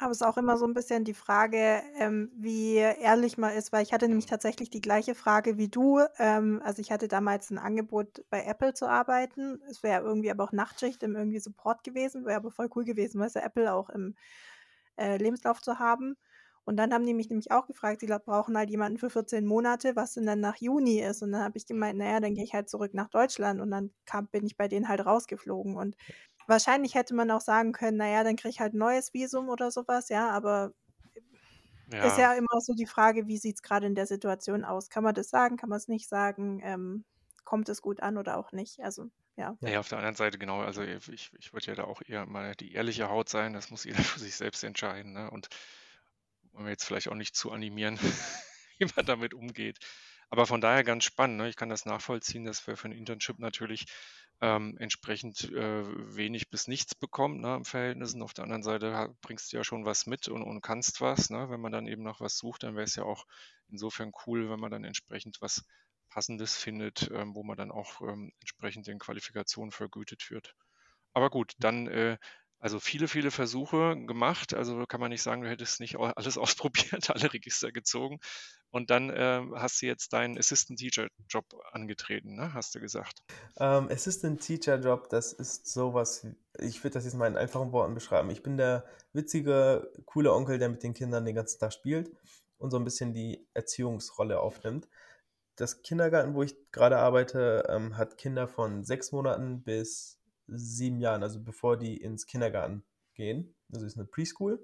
[0.00, 3.72] Aber es ist auch immer so ein bisschen die Frage, ähm, wie ehrlich man ist,
[3.72, 4.30] weil ich hatte nämlich mhm.
[4.30, 6.00] tatsächlich die gleiche Frage wie du.
[6.18, 9.60] Ähm, also ich hatte damals ein Angebot bei Apple zu arbeiten.
[9.68, 13.20] Es wäre irgendwie aber auch Nachtschicht im irgendwie Support gewesen, wäre aber voll cool gewesen,
[13.20, 14.14] weißt du, Apple auch im
[14.96, 16.16] äh, Lebenslauf zu haben.
[16.68, 19.96] Und dann haben die mich nämlich auch gefragt, die brauchen halt jemanden für 14 Monate,
[19.96, 21.22] was denn dann nach Juni ist.
[21.22, 23.90] Und dann habe ich gemeint, naja, dann gehe ich halt zurück nach Deutschland und dann
[24.04, 25.76] kam, bin ich bei denen halt rausgeflogen.
[25.76, 25.96] Und
[26.46, 29.70] wahrscheinlich hätte man auch sagen können, naja, dann kriege ich halt ein neues Visum oder
[29.70, 30.74] sowas, ja, aber
[31.90, 32.04] ja.
[32.04, 34.90] ist ja immer so die Frage, wie sieht es gerade in der Situation aus?
[34.90, 36.60] Kann man das sagen, kann man es nicht sagen?
[36.62, 37.06] Ähm,
[37.44, 38.80] kommt es gut an oder auch nicht?
[38.80, 39.56] Also ja.
[39.62, 40.60] Ja, auf der anderen Seite genau.
[40.60, 43.54] Also ich, ich würde ja da auch eher mal die ehrliche Haut sein.
[43.54, 45.14] Das muss jeder für sich selbst entscheiden.
[45.14, 45.30] Ne?
[45.30, 45.48] Und
[46.58, 47.98] wollen wir jetzt vielleicht auch nicht zu animieren,
[48.78, 49.78] wie man damit umgeht.
[50.28, 51.38] Aber von daher ganz spannend.
[51.38, 51.48] Ne?
[51.48, 53.86] Ich kann das nachvollziehen, dass wir für ein Internship natürlich
[54.40, 58.14] ähm, entsprechend äh, wenig bis nichts bekommt ne, im Verhältnis.
[58.14, 61.30] Und auf der anderen Seite bringst du ja schon was mit und, und kannst was.
[61.30, 61.48] Ne?
[61.48, 63.24] Wenn man dann eben noch was sucht, dann wäre es ja auch
[63.68, 65.64] insofern cool, wenn man dann entsprechend was
[66.08, 70.56] Passendes findet, ähm, wo man dann auch ähm, entsprechend den Qualifikationen vergütet wird.
[71.12, 72.18] Aber gut, dann äh,
[72.60, 74.54] also viele, viele Versuche gemacht.
[74.54, 78.18] Also kann man nicht sagen, du hättest nicht alles ausprobiert, alle Register gezogen.
[78.70, 82.52] Und dann äh, hast du jetzt deinen Assistant Teacher Job angetreten, ne?
[82.52, 83.22] hast du gesagt.
[83.58, 86.26] Ähm, Assistant Teacher Job, das ist sowas,
[86.58, 88.30] ich würde das jetzt mal in einfachen Worten beschreiben.
[88.30, 92.10] Ich bin der witzige, coole Onkel, der mit den Kindern den ganzen Tag spielt
[92.58, 94.88] und so ein bisschen die Erziehungsrolle aufnimmt.
[95.56, 100.17] Das Kindergarten, wo ich gerade arbeite, ähm, hat Kinder von sechs Monaten bis
[100.48, 102.82] sieben Jahren, also bevor die ins Kindergarten
[103.14, 103.54] gehen.
[103.72, 104.60] Also ist eine Preschool.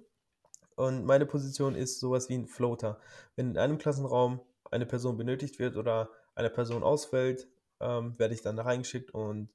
[0.77, 2.99] Und meine Position ist sowas wie ein Floater.
[3.37, 7.49] Wenn in einem Klassenraum eine Person benötigt wird oder eine Person ausfällt,
[7.81, 9.51] ähm, werde ich dann da reingeschickt und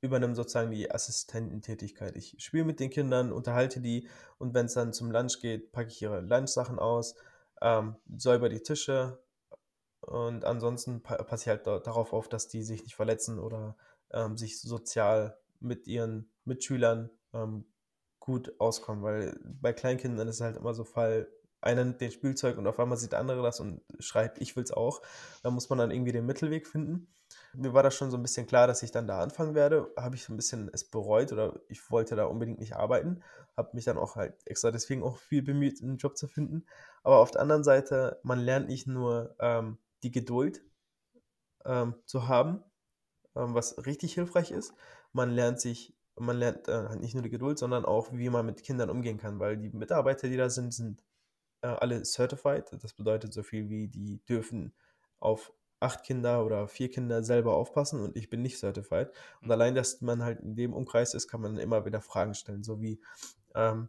[0.00, 2.16] übernehme sozusagen die Assistententätigkeit.
[2.16, 4.08] Ich spiele mit den Kindern, unterhalte die
[4.38, 7.14] und wenn es dann zum Lunch geht, packe ich ihre Lunchsachen aus,
[7.60, 9.18] ähm, säuber die Tische
[10.00, 13.76] und ansonsten pa passe ich halt da, darauf auf, dass die sich nicht verletzen oder
[14.12, 17.64] ähm, sich sozial mit ihren Mitschülern ähm,
[18.20, 21.28] gut auskommen, weil bei Kleinkindern ist es halt immer so Fall,
[21.60, 24.72] einer nimmt den Spielzeug und auf einmal sieht der andere das und schreibt, ich will's
[24.72, 25.00] auch.
[25.42, 27.08] Da muss man dann irgendwie den Mittelweg finden.
[27.54, 29.90] Mir war das schon so ein bisschen klar, dass ich dann da anfangen werde.
[29.96, 33.22] Habe ich so ein bisschen es bereut oder ich wollte da unbedingt nicht arbeiten.
[33.56, 36.66] Habe mich dann auch halt extra deswegen auch viel bemüht, einen Job zu finden.
[37.04, 40.62] Aber auf der anderen Seite, man lernt nicht nur ähm, die Geduld
[41.64, 42.62] ähm, zu haben,
[43.34, 44.74] was richtig hilfreich ist.
[45.12, 48.62] Man lernt sich, man lernt äh, nicht nur die Geduld, sondern auch, wie man mit
[48.62, 51.02] Kindern umgehen kann, weil die Mitarbeiter, die da sind, sind
[51.62, 52.64] äh, alle certified.
[52.82, 54.74] Das bedeutet so viel wie, die dürfen
[55.20, 59.08] auf acht Kinder oder vier Kinder selber aufpassen und ich bin nicht certified.
[59.40, 59.52] Und mhm.
[59.52, 62.80] allein, dass man halt in dem Umkreis ist, kann man immer wieder Fragen stellen, so
[62.80, 63.00] wie,
[63.54, 63.88] ähm,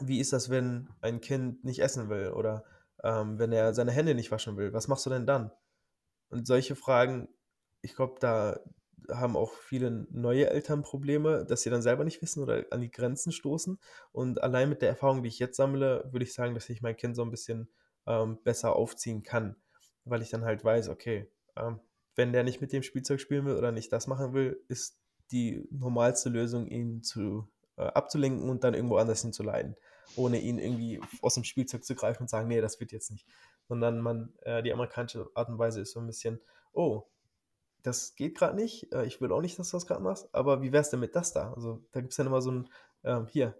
[0.00, 2.64] wie ist das, wenn ein Kind nicht essen will oder
[3.02, 4.72] ähm, wenn er seine Hände nicht waschen will?
[4.72, 5.50] Was machst du denn dann?
[6.30, 7.28] Und solche Fragen
[7.82, 8.60] ich glaube, da
[9.10, 12.90] haben auch viele neue Eltern Probleme, dass sie dann selber nicht wissen oder an die
[12.90, 13.78] Grenzen stoßen.
[14.12, 16.96] Und allein mit der Erfahrung, die ich jetzt sammle, würde ich sagen, dass ich mein
[16.96, 17.68] Kind so ein bisschen
[18.06, 19.56] ähm, besser aufziehen kann,
[20.04, 21.80] weil ich dann halt weiß, okay, ähm,
[22.14, 24.98] wenn der nicht mit dem Spielzeug spielen will oder nicht das machen will, ist
[25.30, 29.76] die normalste Lösung, ihn zu, äh, abzulenken und dann irgendwo anders hinzuleiten,
[30.16, 33.26] ohne ihn irgendwie aus dem Spielzeug zu greifen und sagen, nee, das wird jetzt nicht.
[33.68, 36.40] Sondern man, äh, die amerikanische Art und Weise ist so ein bisschen,
[36.72, 37.04] oh,
[37.82, 40.62] das geht gerade nicht, äh, ich will auch nicht, dass du das gerade machst, aber
[40.62, 41.52] wie wär's denn mit das da?
[41.52, 42.68] Also da gibt es dann immer so ein,
[43.04, 43.54] ähm, hier,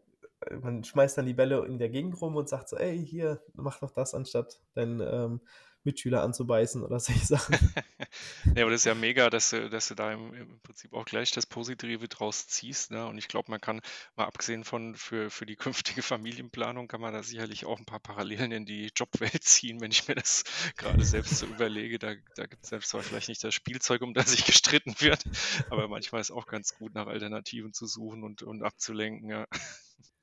[0.47, 3.43] äh, man schmeißt dann die Bälle in der Gegend rum und sagt so, ey, hier,
[3.55, 5.41] mach doch das, anstatt dein ähm,
[5.85, 7.55] Mitschüler anzubeißen oder solche Sachen.
[8.55, 11.05] ja, aber das ist ja mega, dass du, dass du da im, im Prinzip auch
[11.05, 12.91] gleich das Positive draus ziehst.
[12.91, 13.07] Ne?
[13.07, 13.80] Und ich glaube, man kann,
[14.16, 18.01] mal abgesehen von für, für die künftige Familienplanung, kann man da sicherlich auch ein paar
[18.01, 20.45] Parallelen in die Jobwelt ziehen, wenn ich mir das
[20.76, 21.99] gerade selbst so überlege.
[21.99, 25.24] Da, da gibt es selbst zwar vielleicht nicht das Spielzeug, um das sich gestritten wird,
[25.70, 29.30] aber manchmal ist auch ganz gut, nach Alternativen zu suchen und, und abzulenken.
[29.30, 29.47] Ja.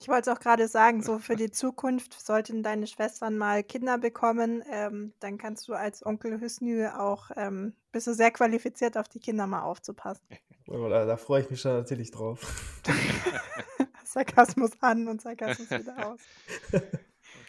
[0.01, 3.97] Ich wollte es auch gerade sagen, so für die Zukunft sollten deine Schwestern mal Kinder
[3.97, 9.09] bekommen, ähm, dann kannst du als Onkel Hüsnü auch, ähm, bist du sehr qualifiziert, auf
[9.09, 10.25] die Kinder mal aufzupassen.
[10.67, 12.39] Da, da freue ich mich schon natürlich drauf.
[14.05, 16.19] Sarkasmus an und Sarkasmus wieder aus.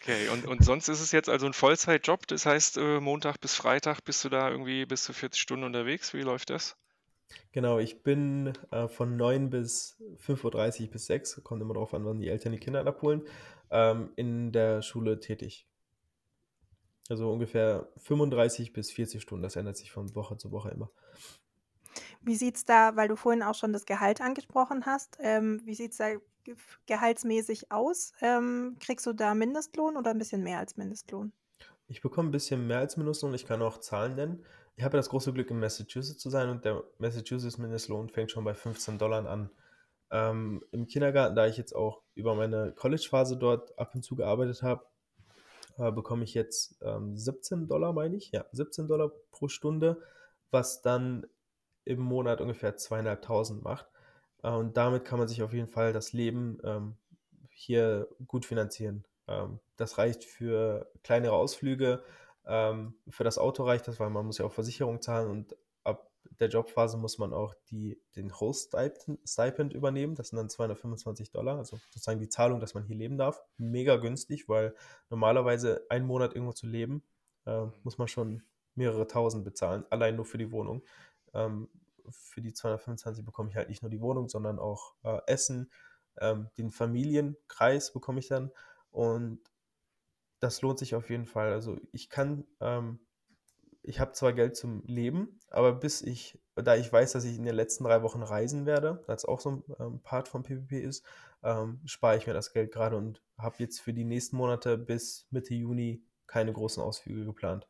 [0.01, 3.55] Okay, und, und sonst ist es jetzt also ein Vollzeitjob, das heißt äh, Montag bis
[3.55, 6.75] Freitag bist du da irgendwie bis zu 40 Stunden unterwegs, wie läuft das?
[7.51, 12.05] Genau, ich bin äh, von 9 bis 5.30 Uhr bis 6, kommt immer darauf an,
[12.05, 13.23] wann die Eltern die Kinder abholen,
[13.69, 15.67] ähm, in der Schule tätig.
[17.09, 20.91] Also ungefähr 35 bis 40 Stunden, das ändert sich von Woche zu Woche immer.
[22.21, 25.75] Wie sieht es da, weil du vorhin auch schon das Gehalt angesprochen hast, ähm, wie
[25.75, 26.11] sieht es da
[26.85, 28.13] gehaltsmäßig aus?
[28.21, 31.33] Ähm, kriegst du da Mindestlohn oder ein bisschen mehr als Mindestlohn?
[31.87, 34.45] Ich bekomme ein bisschen mehr als Mindestlohn, ich kann auch Zahlen nennen
[34.75, 38.43] ich habe das große Glück, in Massachusetts zu sein und der Massachusetts Mindestlohn fängt schon
[38.43, 39.49] bei 15 Dollar an.
[40.11, 44.61] Ähm, Im Kindergarten, da ich jetzt auch über meine College-Phase dort ab und zu gearbeitet
[44.63, 44.85] habe,
[45.77, 48.31] äh, bekomme ich jetzt ähm, 17 Dollar, meine ich.
[48.31, 50.01] Ja, 17 Dollar pro Stunde,
[50.51, 51.25] was dann
[51.85, 53.87] im Monat ungefähr zweieinhalbtausend macht.
[54.43, 56.95] Äh, und damit kann man sich auf jeden Fall das Leben ähm,
[57.49, 59.05] hier gut finanzieren.
[59.27, 62.03] Ähm, das reicht für kleinere Ausflüge,
[62.45, 66.11] ähm, für das Auto reicht das, weil man muss ja auch Versicherung zahlen und ab
[66.39, 70.15] der Jobphase muss man auch die, den Host-Stipend übernehmen.
[70.15, 73.41] Das sind dann 225 Dollar, also sozusagen die Zahlung, dass man hier leben darf.
[73.57, 74.75] Mega günstig, weil
[75.09, 77.03] normalerweise einen Monat irgendwo zu leben,
[77.45, 78.43] äh, muss man schon
[78.75, 80.83] mehrere tausend bezahlen, allein nur für die Wohnung.
[81.33, 81.69] Ähm,
[82.09, 85.71] für die 225 bekomme ich halt nicht nur die Wohnung, sondern auch äh, Essen,
[86.19, 88.51] ähm, den Familienkreis bekomme ich dann
[88.91, 89.39] und
[90.41, 91.53] das lohnt sich auf jeden Fall.
[91.53, 92.99] Also ich kann, ähm,
[93.83, 97.45] ich habe zwar Geld zum Leben, aber bis ich, da ich weiß, dass ich in
[97.45, 101.05] den letzten drei Wochen reisen werde, das auch so ein ähm, Part von PPP ist,
[101.43, 105.27] ähm, spare ich mir das Geld gerade und habe jetzt für die nächsten Monate bis
[105.29, 107.67] Mitte Juni keine großen Ausflüge geplant.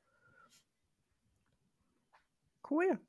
[2.70, 3.00] Cool.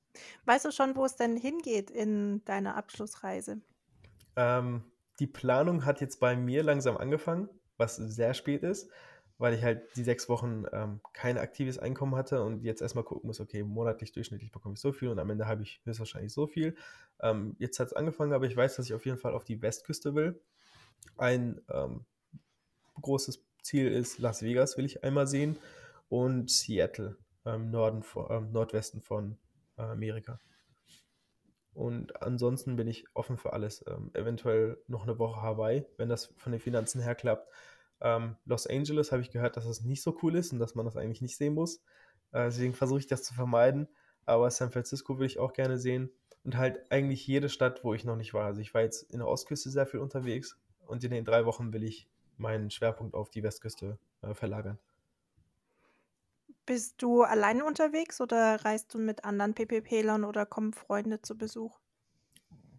[0.45, 3.61] Weißt du schon, wo es denn hingeht in deiner Abschlussreise?
[4.35, 4.83] Ähm,
[5.21, 8.91] die Planung hat jetzt bei mir langsam angefangen, was sehr spät ist,
[9.39, 13.27] weil ich halt die sechs Wochen ähm, kein aktives Einkommen hatte und jetzt erstmal gucken
[13.27, 16.47] muss, okay, monatlich durchschnittlich bekomme ich so viel und am Ende habe ich höchstwahrscheinlich so
[16.47, 16.77] viel.
[17.21, 19.61] Ähm, jetzt hat es angefangen, aber ich weiß, dass ich auf jeden Fall auf die
[19.63, 20.41] Westküste will.
[21.17, 22.05] Ein ähm,
[23.01, 25.57] großes Ziel ist Las Vegas, will ich einmal sehen
[26.09, 29.39] und Seattle, ähm, Norden, ähm, Nordwesten von
[29.77, 30.39] äh, Amerika.
[31.75, 33.85] Und ansonsten bin ich offen für alles.
[33.89, 37.49] Ähm, eventuell noch eine Woche Hawaii, wenn das von den Finanzen her klappt.
[38.03, 40.85] Ähm, Los Angeles habe ich gehört, dass das nicht so cool ist und dass man
[40.85, 41.77] das eigentlich nicht sehen muss.
[42.33, 43.89] Äh, deswegen versuche ich das zu vermeiden.
[44.27, 46.11] Aber San Francisco will ich auch gerne sehen.
[46.45, 48.47] Und halt eigentlich jede Stadt, wo ich noch nicht war.
[48.47, 51.73] Also ich war jetzt in der Ostküste sehr viel unterwegs und in den drei Wochen
[51.73, 54.79] will ich meinen Schwerpunkt auf die Westküste äh, verlagern.
[56.67, 61.79] Bist du alleine unterwegs oder reist du mit anderen PPPlern oder kommen Freunde zu Besuch?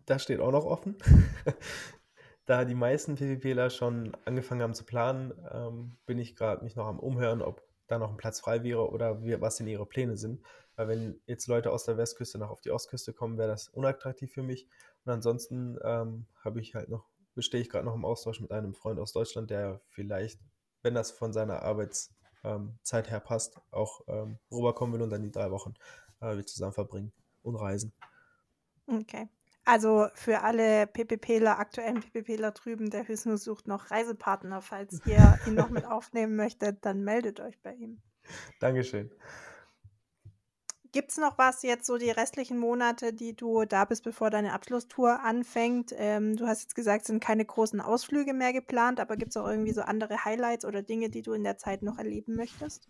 [0.05, 0.97] Das steht auch noch offen.
[2.45, 6.87] da die meisten PPPler schon angefangen haben zu planen, ähm, bin ich gerade mich noch
[6.87, 10.17] am Umhören, ob da noch ein Platz frei wäre oder wie, was denn ihre Pläne
[10.17, 10.41] sind.
[10.75, 14.31] Weil wenn jetzt Leute aus der Westküste noch auf die Ostküste kommen, wäre das unattraktiv
[14.31, 14.67] für mich.
[15.05, 18.73] Und ansonsten ähm, habe ich halt noch, bestehe ich gerade noch im Austausch mit einem
[18.73, 20.39] Freund aus Deutschland, der vielleicht,
[20.81, 22.13] wenn das von seiner Arbeits
[22.43, 25.75] ähm, her passt, auch ähm, rüberkommen will und dann die drei Wochen
[26.19, 27.93] äh, wir zusammen verbringen und reisen.
[28.87, 29.29] Okay.
[29.65, 34.61] Also für alle PPPler, aktuellen PPPler drüben, der Hüsnu sucht noch Reisepartner.
[34.61, 38.01] Falls ihr ihn noch mit aufnehmen möchtet, dann meldet euch bei ihm.
[38.59, 39.09] Dankeschön.
[40.91, 44.53] Gibt es noch was jetzt so die restlichen Monate, die du da bist, bevor deine
[44.53, 45.91] Abschlusstour anfängt?
[45.97, 49.37] Ähm, du hast jetzt gesagt, es sind keine großen Ausflüge mehr geplant, aber gibt es
[49.37, 52.89] auch irgendwie so andere Highlights oder Dinge, die du in der Zeit noch erleben möchtest?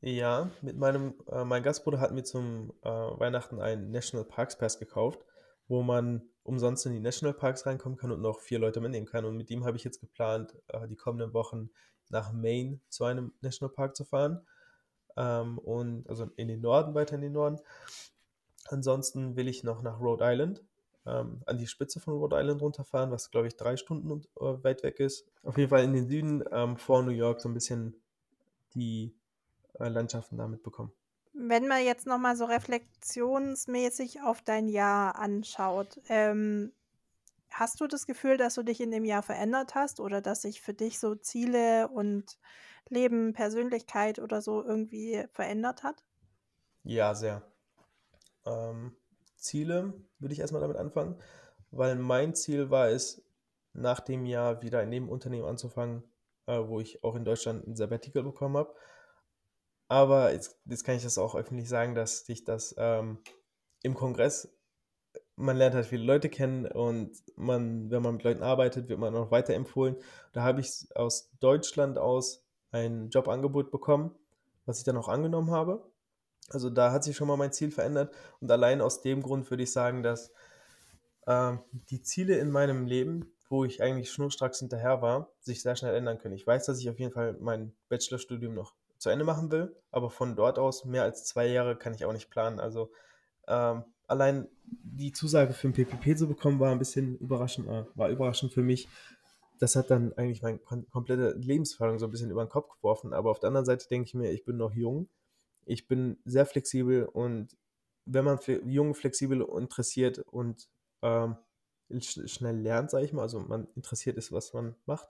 [0.00, 4.78] Ja, mit meinem, äh, mein Gastbruder hat mir zum äh, Weihnachten einen National Parks Pass
[4.78, 5.24] gekauft,
[5.72, 9.24] wo man umsonst in die National Parks reinkommen kann und noch vier Leute mitnehmen kann.
[9.24, 11.70] Und mit ihm habe ich jetzt geplant, äh, die kommenden Wochen
[12.10, 14.46] nach Maine zu einem National Park zu fahren
[15.16, 17.58] ähm, und also in den Norden, weiter in den Norden.
[18.66, 20.62] Ansonsten will ich noch nach Rhode Island,
[21.06, 24.82] ähm, an die Spitze von Rhode Island runterfahren, was glaube ich drei Stunden äh, weit
[24.82, 25.26] weg ist.
[25.42, 27.96] Auf jeden Fall in den Süden ähm, vor New York so ein bisschen
[28.74, 29.14] die
[29.78, 30.92] äh, Landschaften damit bekommen.
[31.34, 36.72] Wenn man jetzt nochmal so reflexionsmäßig auf dein Jahr anschaut, ähm,
[37.50, 40.60] hast du das Gefühl, dass du dich in dem Jahr verändert hast oder dass sich
[40.60, 42.38] für dich so Ziele und
[42.88, 46.04] Leben, Persönlichkeit oder so irgendwie verändert hat?
[46.84, 47.42] Ja, sehr.
[48.44, 48.96] Ähm,
[49.36, 51.20] Ziele würde ich erstmal damit anfangen,
[51.70, 53.24] weil mein Ziel war es,
[53.74, 56.02] nach dem Jahr wieder in dem Unternehmen anzufangen,
[56.46, 58.74] äh, wo ich auch in Deutschland ein Sabbatical bekommen habe.
[59.92, 63.18] Aber jetzt, jetzt, kann ich das auch öffentlich sagen, dass ich das ähm,
[63.82, 64.48] im Kongress,
[65.36, 69.14] man lernt halt viele Leute kennen und man, wenn man mit Leuten arbeitet, wird man
[69.14, 69.96] auch weiterempfohlen.
[70.32, 74.14] Da habe ich aus Deutschland aus ein Jobangebot bekommen,
[74.64, 75.86] was ich dann auch angenommen habe.
[76.48, 79.64] Also da hat sich schon mal mein Ziel verändert und allein aus dem Grund würde
[79.64, 80.32] ich sagen, dass
[81.26, 81.52] äh,
[81.90, 86.16] die Ziele in meinem Leben, wo ich eigentlich schnurstracks hinterher war, sich sehr schnell ändern
[86.16, 86.34] können.
[86.34, 90.10] Ich weiß, dass ich auf jeden Fall mein Bachelorstudium noch zu Ende machen will, aber
[90.10, 92.60] von dort aus mehr als zwei Jahre kann ich auch nicht planen.
[92.60, 92.92] Also
[93.48, 98.10] ähm, allein die Zusage für ein PPP zu bekommen, war ein bisschen überraschend, äh, war
[98.10, 98.88] überraschend für mich,
[99.58, 103.12] das hat dann eigentlich meine komplette Lebensförderung so ein bisschen über den Kopf geworfen.
[103.12, 105.08] Aber auf der anderen Seite denke ich mir, ich bin noch jung,
[105.66, 107.56] ich bin sehr flexibel und
[108.04, 110.68] wenn man jung, flexibel interessiert und
[111.02, 111.36] ähm,
[112.00, 115.08] schnell lernt, sage ich mal, also man interessiert ist, was man macht,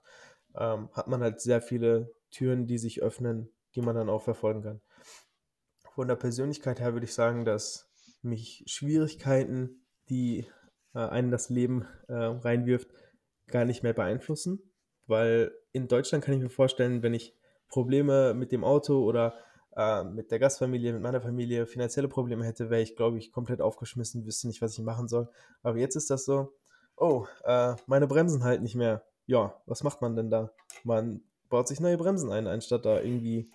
[0.55, 4.61] ähm, hat man halt sehr viele Türen, die sich öffnen, die man dann auch verfolgen
[4.61, 4.81] kann.
[5.93, 7.89] Von der Persönlichkeit her würde ich sagen, dass
[8.21, 10.47] mich Schwierigkeiten, die
[10.93, 12.89] äh, einen das Leben äh, reinwirft,
[13.47, 14.59] gar nicht mehr beeinflussen,
[15.05, 17.35] weil in Deutschland kann ich mir vorstellen, wenn ich
[17.67, 19.35] Probleme mit dem Auto oder
[19.75, 23.61] äh, mit der Gastfamilie, mit meiner Familie finanzielle Probleme hätte, wäre ich, glaube ich, komplett
[23.61, 25.29] aufgeschmissen, wüsste nicht, was ich machen soll.
[25.61, 26.53] Aber jetzt ist das so,
[26.95, 29.03] oh, äh, meine Bremsen halt nicht mehr.
[29.25, 30.51] Ja, was macht man denn da?
[30.83, 33.49] Man baut sich neue Bremsen ein, anstatt da irgendwie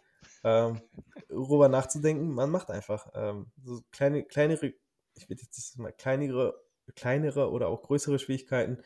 [0.44, 0.80] ähm,
[1.28, 2.32] darüber nachzudenken.
[2.32, 4.74] Man macht einfach ähm, so kleine, kleinere,
[5.14, 6.60] ich würde jetzt mal kleinere,
[6.94, 8.82] kleinere oder auch größere Schwierigkeiten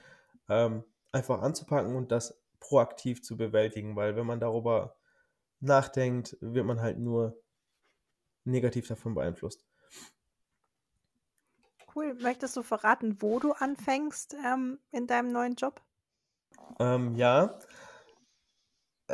[0.48, 4.96] ähm, einfach anzupacken und das proaktiv zu bewältigen, weil wenn man darüber
[5.60, 7.40] nachdenkt, wird man halt nur
[8.44, 9.64] negativ davon beeinflusst.
[11.94, 12.14] Cool.
[12.14, 15.82] Möchtest du verraten, wo du anfängst ähm, in deinem neuen Job?
[16.78, 17.58] Ähm, ja.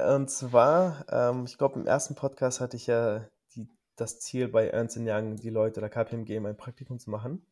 [0.07, 4.69] Und zwar, ähm, ich glaube, im ersten Podcast hatte ich ja die, das Ziel, bei
[4.69, 7.47] Ernst Young die Leute der KPMG mein Praktikum zu machen.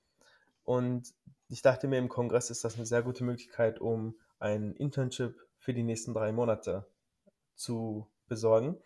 [0.65, 1.15] Und
[1.49, 5.73] ich dachte mir, im Kongress ist das eine sehr gute Möglichkeit, um ein Internship für
[5.73, 6.87] die nächsten drei Monate
[7.55, 8.77] zu besorgen.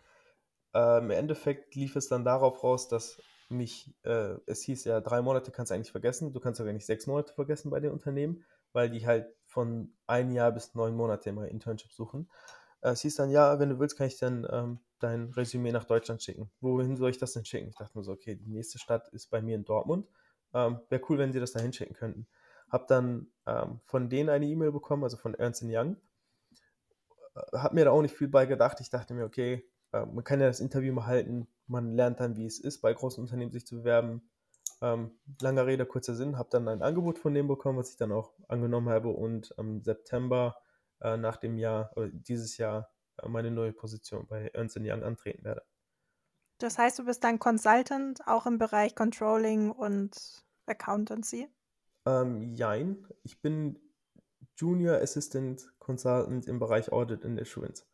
[0.73, 5.21] Äh, Im Endeffekt lief es dann darauf raus, dass mich, äh, es hieß ja, drei
[5.21, 8.45] Monate kannst du eigentlich vergessen, du kannst sogar nicht sechs Monate vergessen bei den Unternehmen,
[8.71, 12.29] weil die halt von ein Jahr bis neun Monate immer Internship suchen.
[12.81, 15.85] Äh, es hieß dann, ja, wenn du willst, kann ich dann ähm, dein Resümee nach
[15.85, 16.51] Deutschland schicken.
[16.59, 17.69] Wohin soll ich das denn schicken?
[17.69, 20.07] Ich dachte mir so, okay, die nächste Stadt ist bei mir in Dortmund.
[20.53, 22.27] Ähm, Wäre cool, wenn sie das da hinschicken könnten.
[22.69, 25.97] Hab dann ähm, von denen eine E-Mail bekommen, also von Ernst Young.
[27.35, 28.79] Äh, hab mir da auch nicht viel bei gedacht.
[28.81, 32.35] Ich dachte mir, okay, äh, man kann ja das Interview mal halten, man lernt dann,
[32.35, 34.29] wie es ist, bei großen Unternehmen sich zu bewerben.
[34.81, 38.11] Ähm, langer Rede, kurzer Sinn, habe dann ein Angebot von dem bekommen, was ich dann
[38.11, 40.57] auch angenommen habe und am September
[41.01, 45.43] äh, nach dem Jahr, äh, dieses Jahr, äh, meine neue Position bei Ernst Young antreten
[45.43, 45.63] werde.
[46.57, 51.49] Das heißt, du bist dann Consultant, auch im Bereich Controlling und Accountancy?
[52.05, 53.79] Ähm, jein, ich bin
[54.55, 57.85] Junior Assistant Consultant im Bereich Audit and Assurance.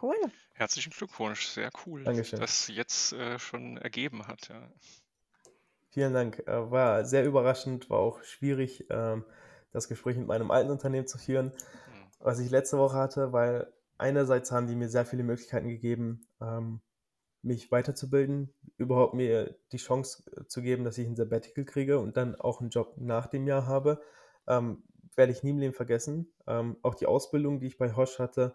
[0.00, 0.16] Cool.
[0.52, 2.40] Herzlichen Glückwunsch, sehr cool, Dankeschön.
[2.40, 4.48] dass das jetzt äh, schon ergeben hat.
[4.48, 4.70] Ja.
[5.90, 6.40] Vielen Dank.
[6.46, 9.24] Äh, war sehr überraschend, war auch schwierig, ähm,
[9.76, 12.06] das Gespräch mit meinem alten Unternehmen zu führen, hm.
[12.18, 16.80] was ich letzte Woche hatte, weil einerseits haben die mir sehr viele Möglichkeiten gegeben, ähm,
[17.42, 22.16] mich weiterzubilden, überhaupt mir die Chance äh, zu geben, dass ich ein Sabbatical kriege und
[22.16, 24.00] dann auch einen Job nach dem Jahr habe.
[24.48, 24.82] Ähm,
[25.14, 26.32] werde ich nie im Leben vergessen.
[26.46, 28.54] Ähm, auch die Ausbildung, die ich bei Hosch hatte,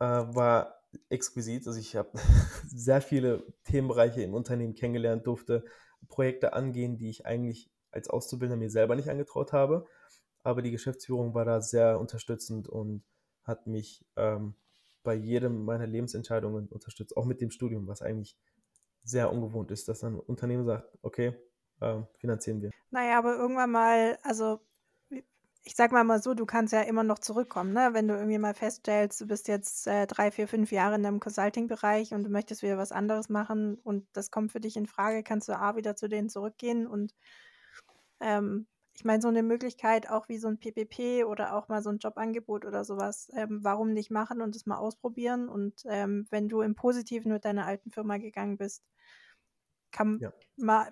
[0.00, 1.66] äh, war exquisit.
[1.66, 2.10] Also ich habe
[2.66, 5.64] sehr viele Themenbereiche im Unternehmen kennengelernt, durfte
[6.08, 9.86] Projekte angehen, die ich eigentlich als Auszubildender mir selber nicht angetraut habe.
[10.42, 13.04] Aber die Geschäftsführung war da sehr unterstützend und
[13.44, 14.54] hat mich ähm,
[15.02, 18.38] bei jedem meiner Lebensentscheidungen unterstützt, auch mit dem Studium, was eigentlich
[19.02, 21.34] sehr ungewohnt ist, dass ein Unternehmen sagt, okay,
[21.80, 22.70] äh, finanzieren wir.
[22.90, 24.60] Naja, aber irgendwann mal, also
[25.62, 27.90] ich sag mal mal so, du kannst ja immer noch zurückkommen, ne?
[27.92, 31.20] Wenn du irgendwie mal feststellst, du bist jetzt äh, drei, vier, fünf Jahre in einem
[31.20, 35.22] Consulting-Bereich und du möchtest wieder was anderes machen und das kommt für dich in Frage,
[35.22, 37.14] kannst du A wieder zu denen zurückgehen und
[38.20, 41.90] ähm, ich meine, so eine Möglichkeit, auch wie so ein PPP oder auch mal so
[41.90, 45.48] ein Jobangebot oder sowas, ähm, warum nicht machen und es mal ausprobieren?
[45.48, 48.84] Und ähm, wenn du im Positiven mit deiner alten Firma gegangen bist,
[49.90, 50.32] kann ja.
[50.56, 50.90] mal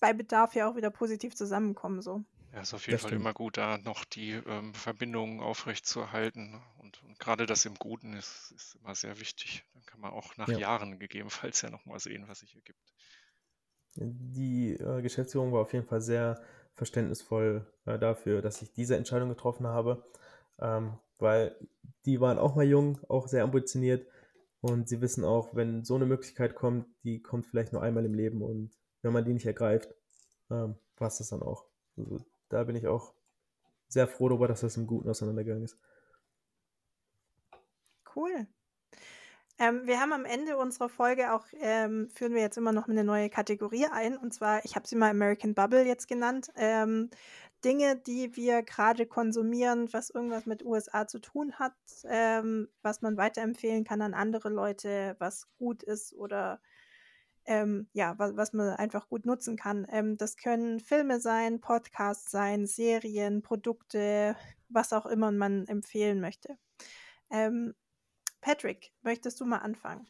[0.00, 2.02] bei Bedarf ja auch wieder positiv zusammenkommen.
[2.02, 2.24] So.
[2.52, 3.22] Ja, ist auf jeden das Fall stimmt.
[3.22, 6.62] immer gut, da noch die ähm, Verbindungen aufrechtzuerhalten.
[6.78, 9.64] Und, und gerade das im Guten ist, ist immer sehr wichtig.
[9.74, 10.58] Dann kann man auch nach ja.
[10.58, 12.80] Jahren gegebenenfalls ja nochmal sehen, was sich ergibt.
[13.96, 16.40] Die äh, Geschäftsführung war auf jeden Fall sehr
[16.78, 20.04] verständnisvoll äh, dafür, dass ich diese Entscheidung getroffen habe,
[20.60, 21.54] ähm, weil
[22.06, 24.06] die waren auch mal jung, auch sehr ambitioniert
[24.60, 28.14] und sie wissen auch, wenn so eine Möglichkeit kommt, die kommt vielleicht nur einmal im
[28.14, 28.70] Leben und
[29.02, 29.94] wenn man die nicht ergreift,
[30.50, 31.66] ähm, war es das dann auch.
[31.96, 33.12] Also, da bin ich auch
[33.88, 35.78] sehr froh darüber, dass das im Guten auseinandergegangen ist.
[38.14, 38.46] Cool.
[39.58, 43.02] Ähm, wir haben am Ende unserer Folge auch, ähm, führen wir jetzt immer noch eine
[43.02, 44.16] neue Kategorie ein.
[44.16, 46.50] Und zwar, ich habe sie mal American Bubble jetzt genannt.
[46.56, 47.10] Ähm,
[47.64, 51.74] Dinge, die wir gerade konsumieren, was irgendwas mit USA zu tun hat,
[52.04, 56.60] ähm, was man weiterempfehlen kann an andere Leute, was gut ist oder
[57.46, 59.86] ähm, ja, was, was, man einfach gut nutzen kann.
[59.90, 64.36] Ähm, das können Filme sein, Podcasts sein, Serien, Produkte,
[64.68, 66.58] was auch immer man empfehlen möchte.
[67.30, 67.74] Ähm,
[68.40, 70.06] Patrick, möchtest du mal anfangen?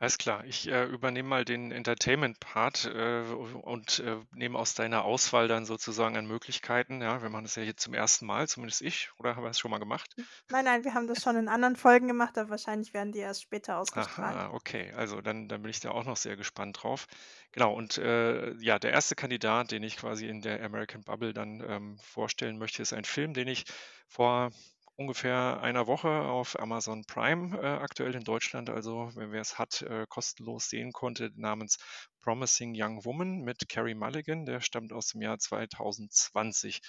[0.00, 3.22] Alles klar, ich äh, übernehme mal den Entertainment-Part äh,
[3.62, 7.00] und äh, nehme aus deiner Auswahl dann sozusagen an Möglichkeiten.
[7.00, 9.58] Ja, wir machen das ja hier zum ersten Mal, zumindest ich, oder haben wir es
[9.58, 10.14] schon mal gemacht?
[10.50, 13.42] Nein, nein, wir haben das schon in anderen Folgen gemacht, aber wahrscheinlich werden die erst
[13.42, 14.36] später ausgestrahlt.
[14.36, 17.06] Aha, okay, also dann, dann bin ich da auch noch sehr gespannt drauf.
[17.52, 21.64] Genau, und äh, ja, der erste Kandidat, den ich quasi in der American Bubble dann
[21.66, 23.64] ähm, vorstellen möchte, ist ein Film, den ich
[24.08, 24.50] vor
[24.96, 30.06] ungefähr einer Woche auf Amazon Prime äh, aktuell in Deutschland, also wer es hat, äh,
[30.08, 31.78] kostenlos sehen konnte, namens
[32.20, 36.80] Promising Young Woman mit Carrie Mulligan, der stammt aus dem Jahr 2020.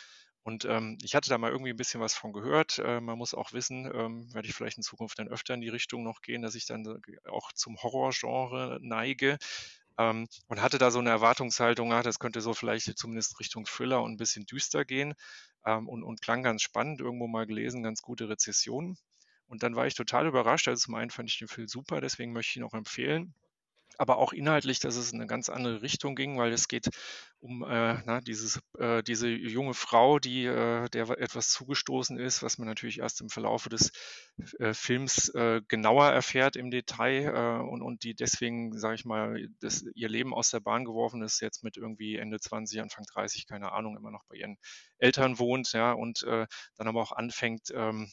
[0.43, 2.77] Und ähm, ich hatte da mal irgendwie ein bisschen was von gehört.
[2.77, 5.69] Äh, man muss auch wissen, ähm, werde ich vielleicht in Zukunft dann öfter in die
[5.69, 9.37] Richtung noch gehen, dass ich dann auch zum Horrorgenre neige.
[9.97, 14.03] Ähm, und hatte da so eine Erwartungshaltung, ach, das könnte so vielleicht zumindest Richtung Thriller
[14.03, 15.15] und ein bisschen düster gehen
[15.65, 18.97] ähm, und, und klang ganz spannend, irgendwo mal gelesen, ganz gute Rezessionen.
[19.47, 20.67] Und dann war ich total überrascht.
[20.67, 23.33] Also zum einen fand ich den Film super, deswegen möchte ich ihn auch empfehlen
[23.99, 26.89] aber auch inhaltlich, dass es in eine ganz andere Richtung ging, weil es geht
[27.39, 32.57] um äh, na, dieses, äh, diese junge Frau, die äh, der etwas zugestoßen ist, was
[32.57, 33.91] man natürlich erst im Verlauf des
[34.59, 39.47] äh, Films äh, genauer erfährt im Detail äh, und, und die deswegen, sage ich mal,
[39.59, 43.47] das, ihr Leben aus der Bahn geworfen ist, jetzt mit irgendwie Ende 20, Anfang 30,
[43.47, 44.57] keine Ahnung, immer noch bei ihren
[44.97, 48.09] Eltern wohnt, ja, und dann aber auch anfängt, ähm,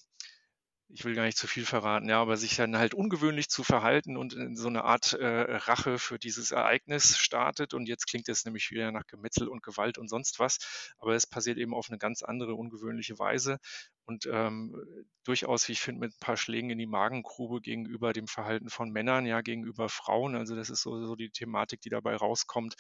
[0.95, 4.17] ich will gar nicht zu viel verraten, ja, aber sich dann halt ungewöhnlich zu verhalten
[4.17, 7.73] und in so eine Art äh, Rache für dieses Ereignis startet.
[7.73, 10.95] Und jetzt klingt es nämlich wieder nach Gemetzel und Gewalt und sonst was.
[10.99, 13.59] Aber es passiert eben auf eine ganz andere, ungewöhnliche Weise
[14.05, 14.77] und ähm,
[15.25, 18.91] durchaus, wie ich finde, mit ein paar Schlägen in die Magengrube gegenüber dem Verhalten von
[18.91, 20.35] Männern, ja, gegenüber Frauen.
[20.35, 22.75] Also das ist so, so die Thematik, die dabei rauskommt.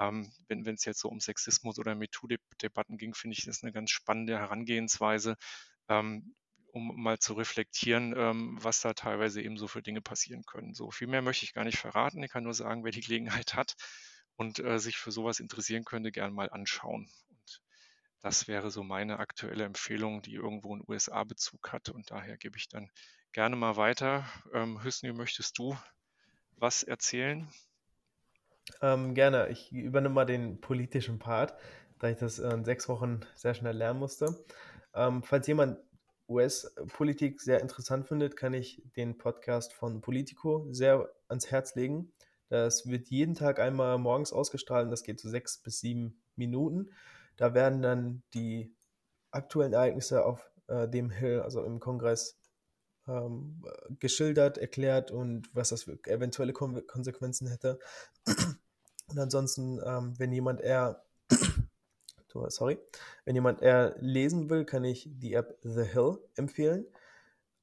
[0.00, 3.90] Ähm, wenn es jetzt so um Sexismus oder MeToo-Debatten ging, finde ich das eine ganz
[3.90, 5.36] spannende Herangehensweise.
[5.88, 6.34] Ähm,
[6.72, 10.74] um mal zu reflektieren, ähm, was da teilweise eben so für Dinge passieren können.
[10.74, 12.22] So viel mehr möchte ich gar nicht verraten.
[12.22, 13.74] Ich kann nur sagen, wer die Gelegenheit hat
[14.36, 17.08] und äh, sich für sowas interessieren könnte, gern mal anschauen.
[17.28, 17.62] Und
[18.20, 21.88] das wäre so meine aktuelle Empfehlung, die irgendwo einen USA-Bezug hat.
[21.88, 22.90] Und daher gebe ich dann
[23.32, 24.26] gerne mal weiter.
[24.52, 25.76] Ähm, Hüsnü, möchtest du
[26.56, 27.48] was erzählen?
[28.82, 29.48] Ähm, gerne.
[29.48, 31.54] Ich übernehme mal den politischen Part,
[31.98, 34.44] da ich das in sechs Wochen sehr schnell lernen musste.
[34.94, 35.78] Ähm, falls jemand
[36.28, 42.12] US-Politik sehr interessant findet, kann ich den Podcast von Politico sehr ans Herz legen.
[42.48, 46.90] Das wird jeden Tag einmal morgens ausgestrahlt das geht so sechs bis sieben Minuten.
[47.36, 48.74] Da werden dann die
[49.30, 52.38] aktuellen Ereignisse auf äh, dem Hill, also im Kongress,
[53.06, 53.64] ähm,
[53.98, 57.78] geschildert, erklärt und was das für eventuelle Kon Konsequenzen hätte.
[59.08, 61.02] Und ansonsten, ähm, wenn jemand eher
[62.48, 62.78] sorry.
[63.24, 66.86] Wenn jemand eher lesen will, kann ich die App The Hill empfehlen.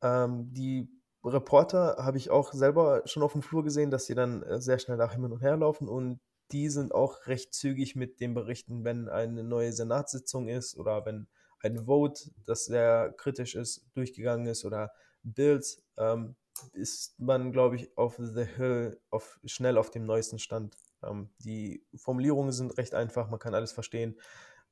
[0.01, 0.89] Ähm, die
[1.23, 4.79] Reporter habe ich auch selber schon auf dem Flur gesehen, dass sie dann äh, sehr
[4.79, 6.19] schnell nach hin und her laufen und
[6.51, 11.27] die sind auch recht zügig mit den Berichten, wenn eine neue Senatssitzung ist oder wenn
[11.59, 14.91] ein Vote, das sehr kritisch ist, durchgegangen ist oder
[15.23, 16.35] Bills, ähm,
[16.73, 20.77] ist man, glaube ich, auf The Hill auf, schnell auf dem neuesten Stand.
[21.03, 24.19] Ähm, die Formulierungen sind recht einfach, man kann alles verstehen.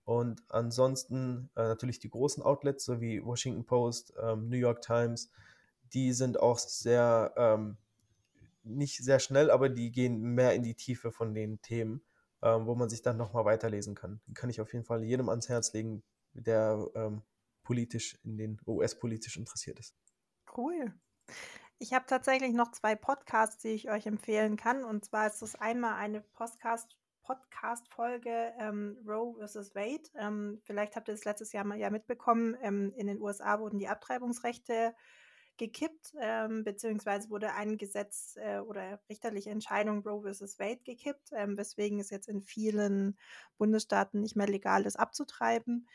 [0.05, 5.29] Und ansonsten äh, natürlich die großen Outlets, so wie Washington Post, ähm, New York Times,
[5.93, 7.77] die sind auch sehr, ähm,
[8.63, 12.03] nicht sehr schnell, aber die gehen mehr in die Tiefe von den Themen,
[12.41, 14.19] ähm, wo man sich dann nochmal weiterlesen kann.
[14.27, 16.03] Die kann ich auf jeden Fall jedem ans Herz legen,
[16.33, 17.21] der ähm,
[17.63, 19.95] politisch in den US-politisch interessiert ist.
[20.55, 20.93] Cool.
[21.79, 24.83] Ich habe tatsächlich noch zwei Podcasts, die ich euch empfehlen kann.
[24.83, 29.73] Und zwar ist das einmal eine Podcast Podcast-Folge ähm, Roe vs.
[29.75, 30.03] Wade.
[30.15, 32.55] Ähm, vielleicht habt ihr das letztes Jahr mal ja mitbekommen.
[32.61, 34.93] Ähm, in den USA wurden die Abtreibungsrechte
[35.57, 40.59] gekippt, ähm, beziehungsweise wurde ein Gesetz äh, oder richterliche Entscheidung Roe vs.
[40.59, 43.17] Wade gekippt, ähm, weswegen es jetzt in vielen
[43.57, 45.87] Bundesstaaten nicht mehr legal ist, abzutreiben.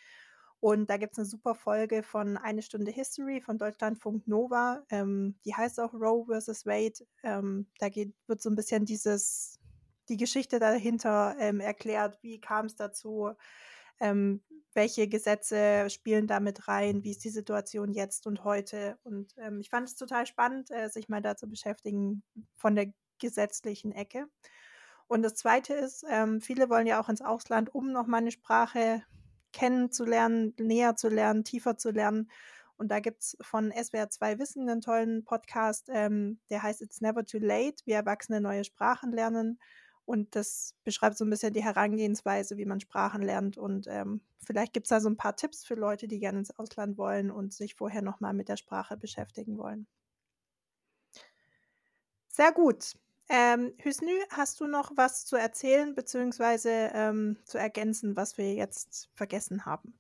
[0.61, 4.83] Und da gibt es eine super Folge von Eine Stunde History von Deutschlandfunk Nova.
[4.91, 6.67] Ähm, die heißt auch Roe vs.
[6.67, 7.07] Wade.
[7.23, 9.58] Ähm, da geht, wird so ein bisschen dieses
[10.09, 13.33] die Geschichte dahinter ähm, erklärt, wie kam es dazu,
[14.01, 14.43] ähm,
[14.75, 18.99] welche Gesetze spielen damit rein, wie ist die Situation jetzt und heute.
[19.03, 22.23] Und ähm, ich fand es total spannend, äh, sich mal da zu beschäftigen
[22.57, 24.27] von der gesetzlichen Ecke.
[25.09, 29.03] Und das Zweite ist, ähm, viele wollen ja auch ins Ausland, um nochmal eine Sprache
[29.53, 32.31] kennenzulernen, näher zu lernen, tiefer zu lernen.
[32.77, 37.01] Und da gibt es von SWR 2 Wissen einen tollen Podcast, ähm, der heißt It's
[37.01, 39.59] Never Too Late, wie Erwachsene neue Sprachen lernen.
[40.09, 43.59] Und das beschreibt so ein bisschen die Herangehensweise, wie man Sprachen lernt.
[43.59, 46.51] Und ähm, vielleicht gibt es da so ein paar Tipps für Leute, die gerne ins
[46.59, 49.87] Ausland wollen und sich vorher nochmal mit der Sprache beschäftigen wollen.
[52.27, 52.97] Sehr gut.
[53.29, 56.89] Ähm, Hüsnü, hast du noch was zu erzählen bzw.
[56.95, 59.93] Ähm, zu ergänzen, was wir jetzt vergessen haben?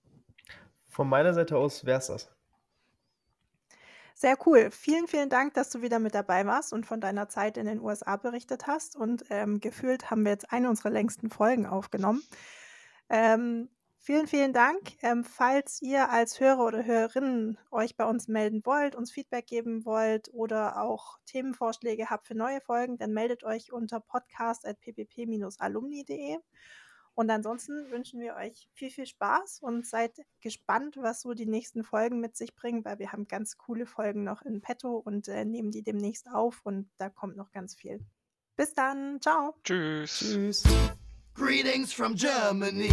[0.86, 2.38] Von meiner Seite aus wäre es das.
[4.20, 4.73] Sehr cool.
[4.73, 7.81] Vielen, vielen Dank, dass du wieder mit dabei warst und von deiner Zeit in den
[7.81, 8.97] USA berichtet hast.
[8.97, 12.24] Und ähm, gefühlt haben wir jetzt eine unserer längsten Folgen aufgenommen.
[13.11, 15.01] Ähm, vielen, vielen Dank.
[15.03, 19.85] Ähm, falls ihr als Hörer oder Hörerinnen euch bei uns melden wollt, uns Feedback geben
[19.85, 26.39] wollt oder auch Themenvorschläge habt für neue Folgen, dann meldet euch unter podcast.ppp-alumni.de.
[27.19, 31.82] Und ansonsten wünschen wir euch viel, viel Spaß und seid gespannt, was so die nächsten
[31.82, 35.45] Folgen mit sich bringen, weil wir haben ganz coole Folgen noch in petto und äh,
[35.45, 37.99] nehmen die demnächst auf und da kommt noch ganz viel.
[38.55, 39.20] Bis dann.
[39.20, 39.57] Ciao.
[39.65, 40.20] Tschüss.
[40.20, 40.62] Tschüss.
[41.35, 42.93] Greetings from Germany.